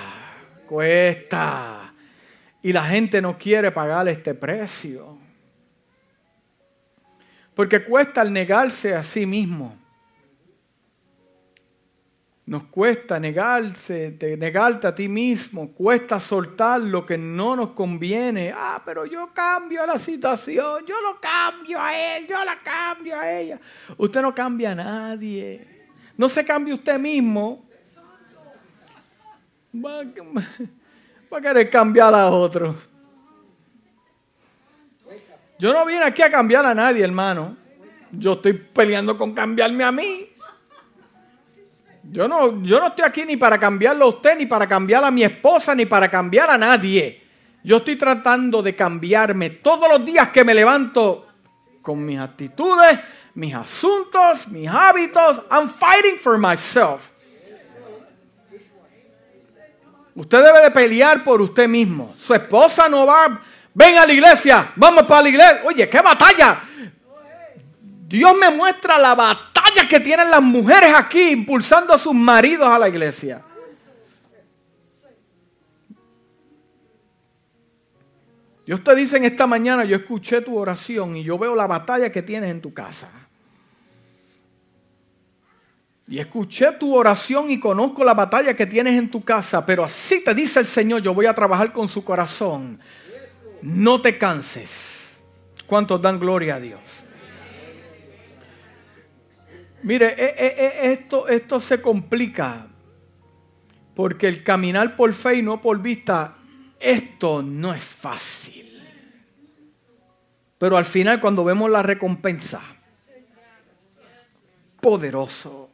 cuesta. 0.65 1.93
Y 2.63 2.73
la 2.73 2.85
gente 2.85 3.21
no 3.21 3.37
quiere 3.37 3.71
pagar 3.71 4.07
este 4.07 4.33
precio. 4.33 5.15
Porque 7.53 7.85
cuesta 7.85 8.23
el 8.23 8.33
negarse 8.33 8.95
a 8.95 9.03
sí 9.03 9.27
mismo. 9.27 9.78
Nos 12.49 12.63
cuesta 12.63 13.19
negarse, 13.19 14.17
negarte 14.39 14.88
a 14.88 14.95
ti 14.95 15.07
mismo, 15.07 15.71
cuesta 15.71 16.19
soltar 16.19 16.81
lo 16.81 17.05
que 17.05 17.15
no 17.15 17.55
nos 17.55 17.69
conviene. 17.73 18.51
Ah, 18.55 18.81
pero 18.84 19.05
yo 19.05 19.30
cambio 19.31 19.85
la 19.85 19.99
situación, 19.99 20.84
yo 20.84 20.99
lo 20.99 21.21
cambio 21.21 21.80
a 21.80 21.95
él, 21.95 22.26
yo 22.26 22.43
la 22.43 22.57
cambio 22.57 23.19
a 23.19 23.31
ella. 23.31 23.59
Usted 23.95 24.23
no 24.23 24.34
cambia 24.34 24.71
a 24.71 24.76
nadie. 24.76 25.85
No 26.17 26.27
se 26.27 26.43
cambie 26.43 26.73
usted 26.73 26.97
mismo. 26.97 27.69
Va, 29.76 30.01
va 31.31 31.38
a 31.38 31.41
querer 31.41 31.69
cambiar 31.69 32.15
a 32.15 32.31
otro. 32.31 32.76
Yo 35.59 35.71
no 35.71 35.85
vine 35.85 36.01
aquí 36.01 36.23
a 36.23 36.31
cambiar 36.31 36.65
a 36.65 36.73
nadie, 36.73 37.03
hermano. 37.03 37.55
Yo 38.11 38.34
estoy 38.34 38.53
peleando 38.53 39.15
con 39.15 39.35
cambiarme 39.35 39.84
a 39.84 39.91
mí. 39.91 40.30
Yo 42.11 42.27
no, 42.27 42.64
yo 42.64 42.80
no 42.80 42.88
estoy 42.88 43.06
aquí 43.06 43.26
ni 43.26 43.38
para 43.38 43.60
cambiarlo 43.60 44.06
a 44.06 44.10
usted, 44.10 44.36
ni 44.38 44.48
para 44.48 44.68
cambiar 44.68 45.03
a 45.03 45.11
mi 45.11 45.23
esposa, 45.23 45.76
ni 45.76 45.86
para 45.86 46.10
cambiar 46.10 46.49
a 46.49 46.57
nadie. 46.57 47.23
Yo 47.64 47.77
estoy 47.77 47.98
tratando 47.98 48.64
de 48.64 48.76
cambiarme 48.76 49.49
todos 49.52 49.88
los 49.90 50.03
días 50.03 50.30
que 50.30 50.44
me 50.44 50.53
levanto 50.53 51.27
con 51.84 52.03
mis 52.03 52.19
actitudes, 52.19 52.99
mis 53.36 53.53
asuntos, 53.53 54.48
mis 54.48 54.68
hábitos. 54.68 55.41
I'm 55.52 55.69
fighting 55.69 56.18
for 56.18 56.38
myself. 56.38 57.11
Usted 60.15 60.44
debe 60.44 60.61
de 60.61 60.72
pelear 60.72 61.23
por 61.23 61.41
usted 61.41 61.68
mismo. 61.68 62.15
Su 62.18 62.34
esposa 62.34 62.90
no 62.90 63.06
va, 63.06 63.40
ven 63.73 63.98
a 63.98 64.06
la 64.06 64.14
iglesia, 64.14 64.72
vamos 64.76 65.03
para 65.03 65.22
la 65.22 65.30
iglesia. 65.30 65.61
Oye, 65.64 65.88
qué 65.88 66.02
batalla. 66.02 66.68
Dios 68.10 68.36
me 68.36 68.49
muestra 68.49 68.98
la 68.98 69.14
batalla 69.14 69.88
que 69.88 69.99
tienen 69.99 70.31
las 70.31 70.41
mujeres 70.41 70.91
aquí 70.95 71.30
impulsando 71.30 71.94
a 71.94 71.98
sus 71.99 72.15
maridos 72.15 72.68
a 72.68 72.80
la 72.80 72.90
iglesia. 72.90 73.44
Dios 78.65 78.84
te 78.84 78.95
dice 78.95 79.18
en 79.18 79.26
esta 79.26 79.45
mañana, 79.45 79.86
yo 79.86 79.95
escuché 79.95 80.41
tu 80.41 80.57
oración 80.57 81.18
y 81.18 81.23
yo 81.23 81.38
veo 81.38 81.56
la 81.56 81.68
batalla 81.68 82.11
que 82.11 82.23
tienes 82.23 82.49
en 82.49 82.61
tu 82.61 82.73
casa. 82.73 83.10
Y 86.07 86.18
escuché 86.18 86.72
tu 86.72 86.95
oración 86.95 87.52
y 87.52 87.60
conozco 87.60 88.03
la 88.03 88.15
batalla 88.15 88.56
que 88.56 88.65
tienes 88.65 88.98
en 88.98 89.11
tu 89.11 89.23
casa, 89.23 89.64
pero 89.64 89.84
así 89.84 90.23
te 90.23 90.34
dice 90.34 90.61
el 90.61 90.65
Señor, 90.65 91.03
yo 91.03 91.14
voy 91.14 91.27
a 91.27 91.36
trabajar 91.36 91.72
con 91.72 91.88
su 91.88 92.03
corazón. 92.03 92.80
No 93.61 94.02
te 94.02 94.18
canses. 94.18 95.10
¿Cuántos 95.68 96.02
dan 96.02 96.19
gloria 96.19 96.56
a 96.56 96.60
Dios? 96.60 96.80
Mire, 99.84 100.15
e, 100.18 100.35
e, 100.38 100.88
e, 100.88 100.91
esto, 100.93 101.27
esto 101.27 101.60
se 101.60 101.81
complica 101.81 102.68
porque 103.95 104.27
el 104.27 104.43
caminar 104.43 104.95
por 104.95 105.14
fe 105.14 105.35
y 105.35 105.41
no 105.41 105.61
por 105.61 105.81
vista, 105.81 106.38
esto 106.80 107.41
no 107.41 107.73
es 107.73 107.84
fácil. 107.84 108.81
Pero 110.57 110.77
al 110.77 110.85
final 110.85 111.19
cuando 111.19 111.43
vemos 111.43 111.69
la 111.69 111.84
recompensa, 111.84 112.61
poderoso. 114.80 115.69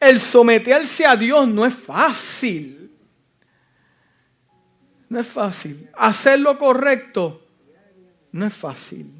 El 0.00 0.20
someterse 0.20 1.06
a 1.06 1.16
Dios 1.16 1.48
no 1.48 1.66
es 1.66 1.74
fácil. 1.74 2.92
No 5.08 5.18
es 5.18 5.26
fácil. 5.26 5.90
Hacer 5.94 6.38
lo 6.38 6.58
correcto 6.58 7.42
no 8.32 8.46
es 8.46 8.54
fácil. 8.54 9.12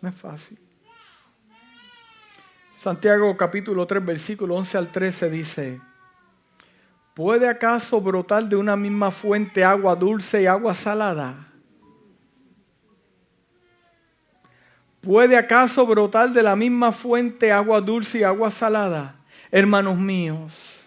No 0.00 0.08
es 0.08 0.14
fácil. 0.14 0.65
Santiago 2.76 3.34
capítulo 3.38 3.86
3, 3.86 4.04
versículo 4.04 4.54
11 4.56 4.76
al 4.76 4.88
13 4.88 5.30
dice, 5.30 5.80
¿puede 7.14 7.48
acaso 7.48 8.02
brotar 8.02 8.44
de 8.50 8.56
una 8.56 8.76
misma 8.76 9.10
fuente 9.10 9.64
agua 9.64 9.96
dulce 9.96 10.42
y 10.42 10.46
agua 10.46 10.74
salada? 10.74 11.48
¿Puede 15.00 15.38
acaso 15.38 15.86
brotar 15.86 16.34
de 16.34 16.42
la 16.42 16.54
misma 16.54 16.92
fuente 16.92 17.50
agua 17.50 17.80
dulce 17.80 18.18
y 18.18 18.24
agua 18.24 18.50
salada? 18.50 19.16
Hermanos 19.50 19.96
míos, 19.96 20.84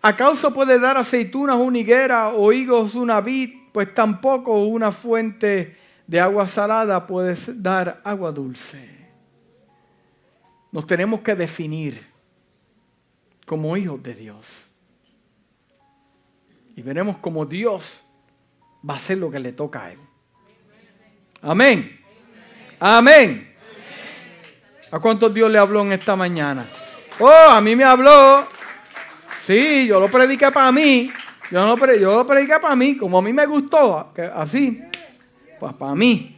¿acaso 0.00 0.54
puede 0.54 0.78
dar 0.78 0.96
aceitunas 0.96 1.58
una 1.58 1.76
higuera 1.76 2.28
o 2.28 2.50
higos 2.50 2.94
una 2.94 3.20
vid? 3.20 3.50
Pues 3.72 3.92
tampoco 3.92 4.64
una 4.64 4.90
fuente 4.90 5.76
de 6.06 6.18
agua 6.18 6.48
salada 6.48 7.06
puede 7.06 7.36
dar 7.56 8.00
agua 8.04 8.32
dulce. 8.32 8.95
Nos 10.76 10.86
tenemos 10.86 11.22
que 11.22 11.34
definir 11.34 12.06
como 13.46 13.78
hijos 13.78 14.02
de 14.02 14.12
Dios. 14.12 14.66
Y 16.76 16.82
veremos 16.82 17.16
cómo 17.16 17.46
Dios 17.46 18.02
va 18.86 18.92
a 18.92 18.96
hacer 18.98 19.16
lo 19.16 19.30
que 19.30 19.38
le 19.38 19.52
toca 19.52 19.86
a 19.86 19.92
Él. 19.92 19.98
Amén. 21.40 21.98
Amén. 22.78 23.56
¿A 24.90 25.00
cuántos 25.00 25.32
Dios 25.32 25.50
le 25.50 25.58
habló 25.58 25.80
en 25.80 25.92
esta 25.92 26.14
mañana? 26.14 26.68
Oh, 27.20 27.50
a 27.50 27.58
mí 27.62 27.74
me 27.74 27.84
habló. 27.84 28.46
Sí, 29.40 29.86
yo 29.86 29.98
lo 29.98 30.08
prediqué 30.08 30.50
para 30.50 30.70
mí. 30.72 31.10
Yo, 31.50 31.64
no, 31.64 31.94
yo 31.94 32.16
lo 32.16 32.26
prediqué 32.26 32.60
para 32.60 32.76
mí, 32.76 32.98
como 32.98 33.16
a 33.16 33.22
mí 33.22 33.32
me 33.32 33.46
gustó, 33.46 34.12
así. 34.34 34.82
Pues 35.58 35.74
para 35.74 35.94
mí. 35.94 36.35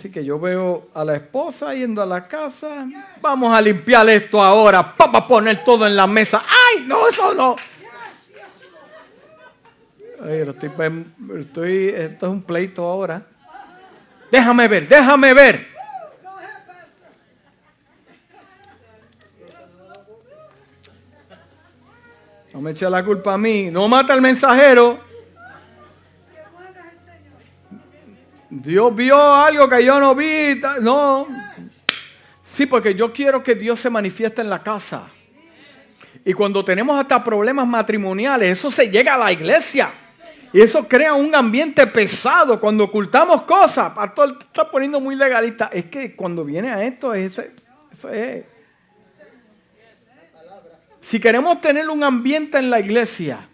Así 0.00 0.10
que 0.10 0.24
yo 0.24 0.40
veo 0.40 0.88
a 0.94 1.04
la 1.04 1.16
esposa 1.16 1.74
yendo 1.74 2.00
a 2.00 2.06
la 2.06 2.26
casa. 2.26 2.88
Vamos 3.20 3.52
a 3.54 3.60
limpiar 3.60 4.08
esto 4.08 4.42
ahora. 4.42 4.96
Para 4.96 5.28
poner 5.28 5.62
todo 5.62 5.86
en 5.86 5.94
la 5.94 6.06
mesa. 6.06 6.42
¡Ay, 6.48 6.86
no, 6.86 7.06
eso 7.06 7.34
no! 7.34 7.54
estoy, 11.38 11.88
esto 11.88 12.26
es 12.26 12.32
un 12.32 12.40
pleito 12.40 12.82
ahora. 12.82 13.26
Déjame 14.32 14.68
ver, 14.68 14.88
déjame 14.88 15.34
ver. 15.34 15.68
No 22.54 22.62
me 22.62 22.70
eche 22.70 22.88
la 22.88 23.04
culpa 23.04 23.34
a 23.34 23.38
mí. 23.38 23.70
No 23.70 23.86
mata 23.86 24.14
al 24.14 24.22
mensajero. 24.22 25.09
Dios 28.50 28.94
vio 28.94 29.16
algo 29.16 29.68
que 29.68 29.84
yo 29.84 30.00
no 30.00 30.14
vi. 30.14 30.60
No. 30.82 31.28
Sí, 32.42 32.66
porque 32.66 32.94
yo 32.94 33.12
quiero 33.12 33.42
que 33.42 33.54
Dios 33.54 33.78
se 33.80 33.88
manifieste 33.88 34.42
en 34.42 34.50
la 34.50 34.62
casa. 34.62 35.08
Y 36.24 36.32
cuando 36.32 36.64
tenemos 36.64 36.98
hasta 36.98 37.22
problemas 37.22 37.66
matrimoniales, 37.66 38.58
eso 38.58 38.70
se 38.70 38.90
llega 38.90 39.14
a 39.14 39.18
la 39.18 39.32
iglesia. 39.32 39.90
Y 40.52 40.60
eso 40.60 40.86
crea 40.86 41.14
un 41.14 41.32
ambiente 41.34 41.86
pesado. 41.86 42.60
Cuando 42.60 42.84
ocultamos 42.84 43.42
cosas, 43.42 43.92
pastor 43.92 44.36
está 44.40 44.68
poniendo 44.68 44.98
muy 44.98 45.14
legalista. 45.14 45.70
Es 45.72 45.84
que 45.84 46.16
cuando 46.16 46.44
viene 46.44 46.72
a 46.72 46.82
esto, 46.82 47.14
eso 47.14 47.42
es. 48.10 48.44
Si 51.00 51.20
queremos 51.20 51.60
tener 51.60 51.88
un 51.88 52.02
ambiente 52.02 52.58
en 52.58 52.68
la 52.68 52.80
iglesia 52.80 53.48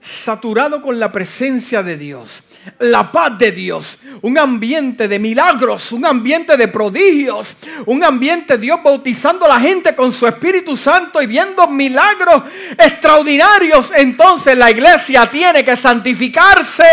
saturado 0.00 0.82
con 0.82 0.98
la 0.98 1.12
presencia 1.12 1.82
de 1.82 1.96
Dios, 1.96 2.42
la 2.78 3.10
paz 3.10 3.38
de 3.38 3.52
Dios, 3.52 3.98
un 4.22 4.38
ambiente 4.38 5.08
de 5.08 5.18
milagros, 5.18 5.92
un 5.92 6.04
ambiente 6.04 6.56
de 6.56 6.68
prodigios, 6.68 7.56
un 7.86 8.02
ambiente 8.02 8.58
Dios 8.58 8.82
bautizando 8.82 9.44
a 9.44 9.48
la 9.48 9.60
gente 9.60 9.94
con 9.94 10.12
su 10.12 10.26
Espíritu 10.26 10.76
Santo 10.76 11.20
y 11.20 11.26
viendo 11.26 11.66
milagros 11.68 12.44
extraordinarios, 12.78 13.92
entonces 13.96 14.56
la 14.56 14.70
iglesia 14.70 15.26
tiene 15.30 15.64
que 15.64 15.76
santificarse. 15.76 16.84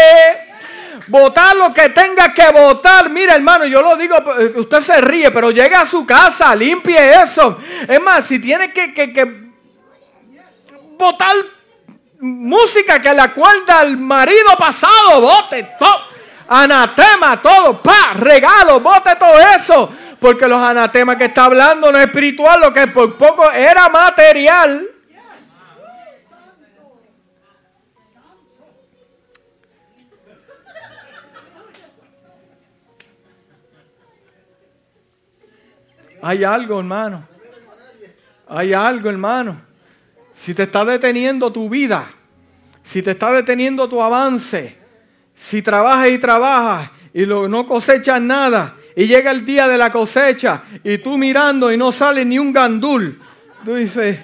Votar 1.08 1.56
lo 1.58 1.74
que 1.74 1.90
tenga 1.90 2.34
que 2.34 2.50
votar. 2.52 3.10
Mira, 3.10 3.36
hermano, 3.36 3.66
yo 3.66 3.82
lo 3.82 3.98
digo, 3.98 4.16
usted 4.56 4.80
se 4.80 5.02
ríe, 5.02 5.30
pero 5.32 5.52
llegue 5.52 5.76
a 5.76 5.86
su 5.86 6.06
casa, 6.06 6.56
limpie 6.56 7.22
eso. 7.22 7.58
Es 7.86 8.02
más, 8.02 8.26
si 8.28 8.40
tiene 8.40 8.72
que, 8.72 8.94
que, 8.94 9.12
que 9.12 9.42
votar 10.98 11.36
música 12.22 13.02
que 13.02 13.14
la 13.14 13.34
cual 13.34 13.64
al 13.68 13.98
marido 13.98 14.56
pasado, 14.58 15.22
bote 15.22 15.76
todo, 15.78 16.02
anatema, 16.48 17.42
todo, 17.42 17.82
pa, 17.82 18.14
regalo, 18.14 18.80
bote 18.80 19.16
todo 19.16 19.38
eso. 19.56 19.92
Porque 20.20 20.48
los 20.48 20.62
anatemas 20.62 21.16
que 21.18 21.26
está 21.26 21.46
hablando 21.46 21.92
no 21.92 21.98
es 21.98 22.06
espiritual, 22.06 22.62
lo 22.62 22.72
que 22.72 22.88
por 22.88 23.18
poco 23.18 23.52
era 23.52 23.90
material. 23.90 24.88
Hay 36.24 36.44
algo, 36.44 36.80
hermano. 36.80 37.28
Hay 38.48 38.74
algo, 38.74 39.10
hermano. 39.10 39.71
Si 40.44 40.56
te 40.56 40.64
está 40.64 40.84
deteniendo 40.84 41.54
tu 41.54 41.70
vida, 41.70 42.10
si 42.82 43.04
te 43.04 43.12
está 43.12 43.32
deteniendo 43.32 43.88
tu 43.88 44.02
avance, 44.02 44.76
si 45.36 45.62
trabajas 45.62 46.10
y 46.10 46.18
trabajas 46.18 46.90
y 47.14 47.28
no 47.28 47.68
cosechas 47.68 48.20
nada, 48.20 48.76
y 48.96 49.06
llega 49.06 49.30
el 49.30 49.46
día 49.46 49.68
de 49.68 49.78
la 49.78 49.92
cosecha 49.92 50.64
y 50.84 50.98
tú 50.98 51.16
mirando 51.16 51.72
y 51.72 51.78
no 51.78 51.92
sale 51.92 52.26
ni 52.26 52.40
un 52.40 52.52
gandul, 52.52 53.22
tú 53.64 53.76
dices, 53.76 54.18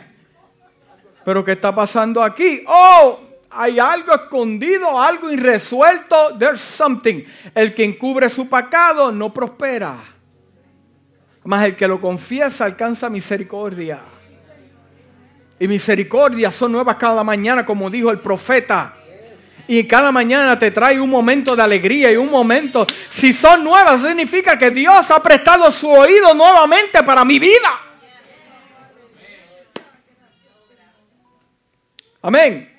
pero 1.23 1.45
¿qué 1.45 1.51
está 1.51 1.75
pasando 1.75 2.23
aquí? 2.23 2.63
Oh, 2.65 3.19
hay 3.51 3.77
algo 3.77 4.11
escondido, 4.15 4.99
algo 4.99 5.29
irresuelto. 5.29 6.35
There's 6.39 6.61
something. 6.61 7.25
El 7.53 7.75
que 7.75 7.83
encubre 7.83 8.27
su 8.27 8.49
pecado 8.49 9.11
no 9.11 9.31
prospera. 9.31 9.97
Más 11.43 11.63
el 11.67 11.75
que 11.75 11.87
lo 11.87 12.01
confiesa 12.01 12.65
alcanza 12.65 13.07
misericordia. 13.07 14.16
Y 15.59 15.67
misericordia 15.67 16.51
son 16.51 16.71
nuevas 16.71 16.97
cada 16.97 17.23
mañana, 17.23 17.65
como 17.65 17.89
dijo 17.89 18.11
el 18.11 18.19
profeta. 18.19 18.95
Y 19.67 19.83
cada 19.85 20.11
mañana 20.11 20.57
te 20.57 20.71
trae 20.71 20.99
un 20.99 21.09
momento 21.09 21.55
de 21.55 21.61
alegría 21.61 22.11
y 22.11 22.15
un 22.15 22.31
momento. 22.31 22.87
Si 23.09 23.33
son 23.33 23.63
nuevas, 23.63 24.01
significa 24.01 24.57
que 24.57 24.71
Dios 24.71 25.11
ha 25.11 25.21
prestado 25.21 25.69
su 25.71 25.89
oído 25.89 26.33
nuevamente 26.33 27.03
para 27.03 27.25
mi 27.25 27.37
vida. 27.37 27.81
Amén. 32.21 32.73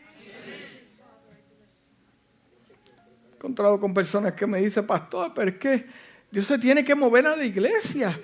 He 3.31 3.37
encontrado 3.37 3.79
con 3.79 3.93
personas 3.93 4.33
que 4.33 4.47
me 4.47 4.61
dicen, 4.61 4.87
pastor, 4.87 5.33
pero 5.35 5.51
es 5.51 5.59
que 5.59 5.87
Dios 6.31 6.47
se 6.47 6.59
tiene 6.59 6.85
que 6.85 6.95
mover 6.95 7.27
a 7.27 7.37
la 7.37 7.45
iglesia. 7.45 8.19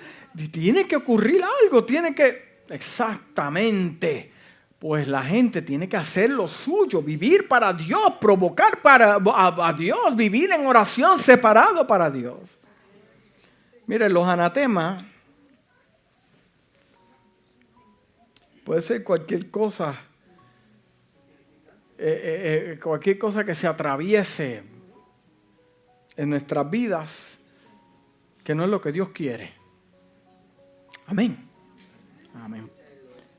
Tiene 0.50 0.86
que 0.86 0.96
ocurrir 0.96 1.42
algo, 1.62 1.84
tiene 1.84 2.14
que... 2.14 2.62
Exactamente. 2.70 4.33
Pues 4.84 5.08
la 5.08 5.22
gente 5.22 5.62
tiene 5.62 5.88
que 5.88 5.96
hacer 5.96 6.28
lo 6.28 6.46
suyo, 6.46 7.00
vivir 7.00 7.48
para 7.48 7.72
Dios, 7.72 8.02
provocar 8.20 8.82
para, 8.82 9.14
a, 9.16 9.72
Dios, 9.72 10.14
vivir 10.14 10.52
en 10.52 10.66
oración 10.66 11.18
separado 11.18 11.86
para 11.86 12.10
Dios. 12.10 12.38
Miren, 13.86 14.12
los 14.12 14.28
anatemas 14.28 15.02
puede 18.62 18.82
ser 18.82 19.02
cualquier 19.02 19.50
cosa, 19.50 19.98
eh, 21.96 22.20
eh, 22.22 22.72
eh, 22.72 22.78
cualquier 22.78 23.16
cosa 23.16 23.42
que 23.42 23.54
se 23.54 23.66
atraviese 23.66 24.64
en 26.14 26.28
nuestras 26.28 26.70
vidas, 26.70 27.38
que 28.44 28.54
no 28.54 28.64
es 28.64 28.68
lo 28.68 28.82
que 28.82 28.92
Dios 28.92 29.08
quiere. 29.14 29.54
Amén. 31.06 31.48
Amén. 32.34 32.73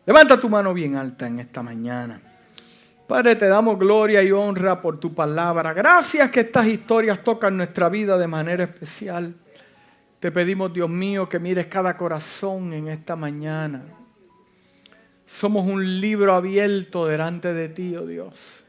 Levanta 0.06 0.40
tu 0.40 0.50
mano 0.50 0.74
bien 0.74 0.96
alta 0.96 1.26
en 1.26 1.40
esta 1.40 1.64
mañana. 1.64 2.22
Padre, 3.08 3.36
te 3.36 3.48
damos 3.48 3.78
gloria 3.80 4.22
y 4.22 4.32
honra 4.32 4.82
por 4.82 5.00
tu 5.00 5.14
palabra. 5.14 5.74
Gracias 5.74 6.30
que 6.30 6.42
estas 6.42 6.68
historias 6.68 7.24
tocan 7.24 7.58
nuestra 7.58 7.90
vida 7.90 8.18
de 8.18 8.28
manera 8.28 8.64
especial. 8.64 9.34
Te 10.20 10.32
pedimos, 10.32 10.74
Dios 10.74 10.90
mío, 10.90 11.28
que 11.28 11.40
mires 11.40 11.68
cada 11.68 11.98
corazón 11.98 12.74
en 12.74 12.88
esta 12.88 13.16
mañana. 13.16 13.84
Somos 15.26 15.68
un 15.68 16.00
libro 16.00 16.34
abierto 16.34 17.08
delante 17.08 17.54
de 17.54 17.70
ti, 17.70 17.96
oh 17.96 18.06
Dios. 18.06 18.64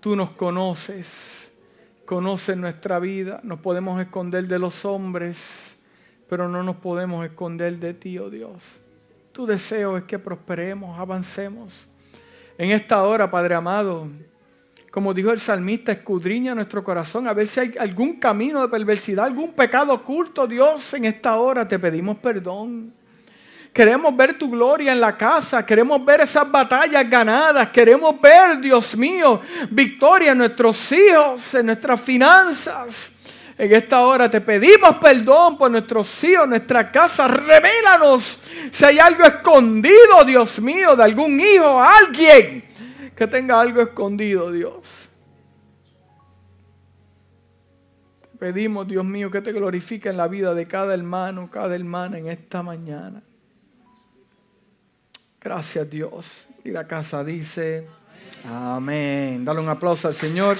Tú 0.00 0.16
nos 0.16 0.30
conoces, 0.30 1.50
conoces 2.06 2.56
nuestra 2.56 2.98
vida. 2.98 3.40
Nos 3.42 3.60
podemos 3.60 4.00
esconder 4.00 4.46
de 4.46 4.58
los 4.58 4.86
hombres, 4.86 5.76
pero 6.30 6.48
no 6.48 6.62
nos 6.62 6.76
podemos 6.76 7.24
esconder 7.26 7.78
de 7.78 7.92
ti, 7.92 8.18
oh 8.18 8.30
Dios. 8.30 8.79
Tu 9.40 9.46
deseo 9.46 9.96
es 9.96 10.04
que 10.04 10.18
prosperemos, 10.18 10.98
avancemos. 10.98 11.72
En 12.58 12.72
esta 12.72 13.02
hora, 13.04 13.30
Padre 13.30 13.54
amado, 13.54 14.06
como 14.90 15.14
dijo 15.14 15.30
el 15.30 15.40
salmista, 15.40 15.92
escudriña 15.92 16.54
nuestro 16.54 16.84
corazón 16.84 17.26
a 17.26 17.32
ver 17.32 17.46
si 17.46 17.60
hay 17.60 17.74
algún 17.80 18.20
camino 18.20 18.60
de 18.60 18.68
perversidad, 18.68 19.24
algún 19.24 19.54
pecado 19.54 19.94
oculto. 19.94 20.46
Dios, 20.46 20.92
en 20.92 21.06
esta 21.06 21.38
hora 21.38 21.66
te 21.66 21.78
pedimos 21.78 22.18
perdón. 22.18 22.92
Queremos 23.72 24.14
ver 24.14 24.36
tu 24.36 24.50
gloria 24.50 24.92
en 24.92 25.00
la 25.00 25.16
casa, 25.16 25.64
queremos 25.64 26.04
ver 26.04 26.20
esas 26.20 26.50
batallas 26.50 27.08
ganadas, 27.08 27.70
queremos 27.70 28.20
ver, 28.20 28.60
Dios 28.60 28.94
mío, 28.94 29.40
victoria 29.70 30.32
en 30.32 30.38
nuestros 30.38 30.92
hijos, 30.92 31.54
en 31.54 31.64
nuestras 31.64 31.98
finanzas. 31.98 33.19
En 33.60 33.70
esta 33.74 34.00
hora 34.00 34.30
te 34.30 34.40
pedimos 34.40 34.96
perdón 34.96 35.58
por 35.58 35.70
nuestros 35.70 36.24
hijos, 36.24 36.48
nuestra 36.48 36.90
casa. 36.90 37.28
Revélanos 37.28 38.40
si 38.72 38.84
hay 38.86 38.98
algo 38.98 39.22
escondido, 39.22 40.24
Dios 40.24 40.58
mío, 40.60 40.96
de 40.96 41.04
algún 41.04 41.38
hijo, 41.38 41.78
alguien 41.78 42.64
que 43.14 43.26
tenga 43.26 43.60
algo 43.60 43.82
escondido, 43.82 44.50
Dios. 44.50 45.10
Te 48.22 48.38
pedimos, 48.38 48.88
Dios 48.88 49.04
mío, 49.04 49.30
que 49.30 49.42
te 49.42 49.52
glorifique 49.52 50.08
en 50.08 50.16
la 50.16 50.26
vida 50.26 50.54
de 50.54 50.66
cada 50.66 50.94
hermano, 50.94 51.50
cada 51.50 51.74
hermana 51.74 52.16
en 52.16 52.28
esta 52.28 52.62
mañana. 52.62 53.22
Gracias, 55.38 55.90
Dios. 55.90 56.46
Y 56.64 56.70
la 56.70 56.86
casa 56.86 57.22
dice, 57.22 57.86
amén. 58.42 59.44
Dale 59.44 59.60
un 59.60 59.68
aplauso 59.68 60.08
al 60.08 60.14
Señor. 60.14 60.56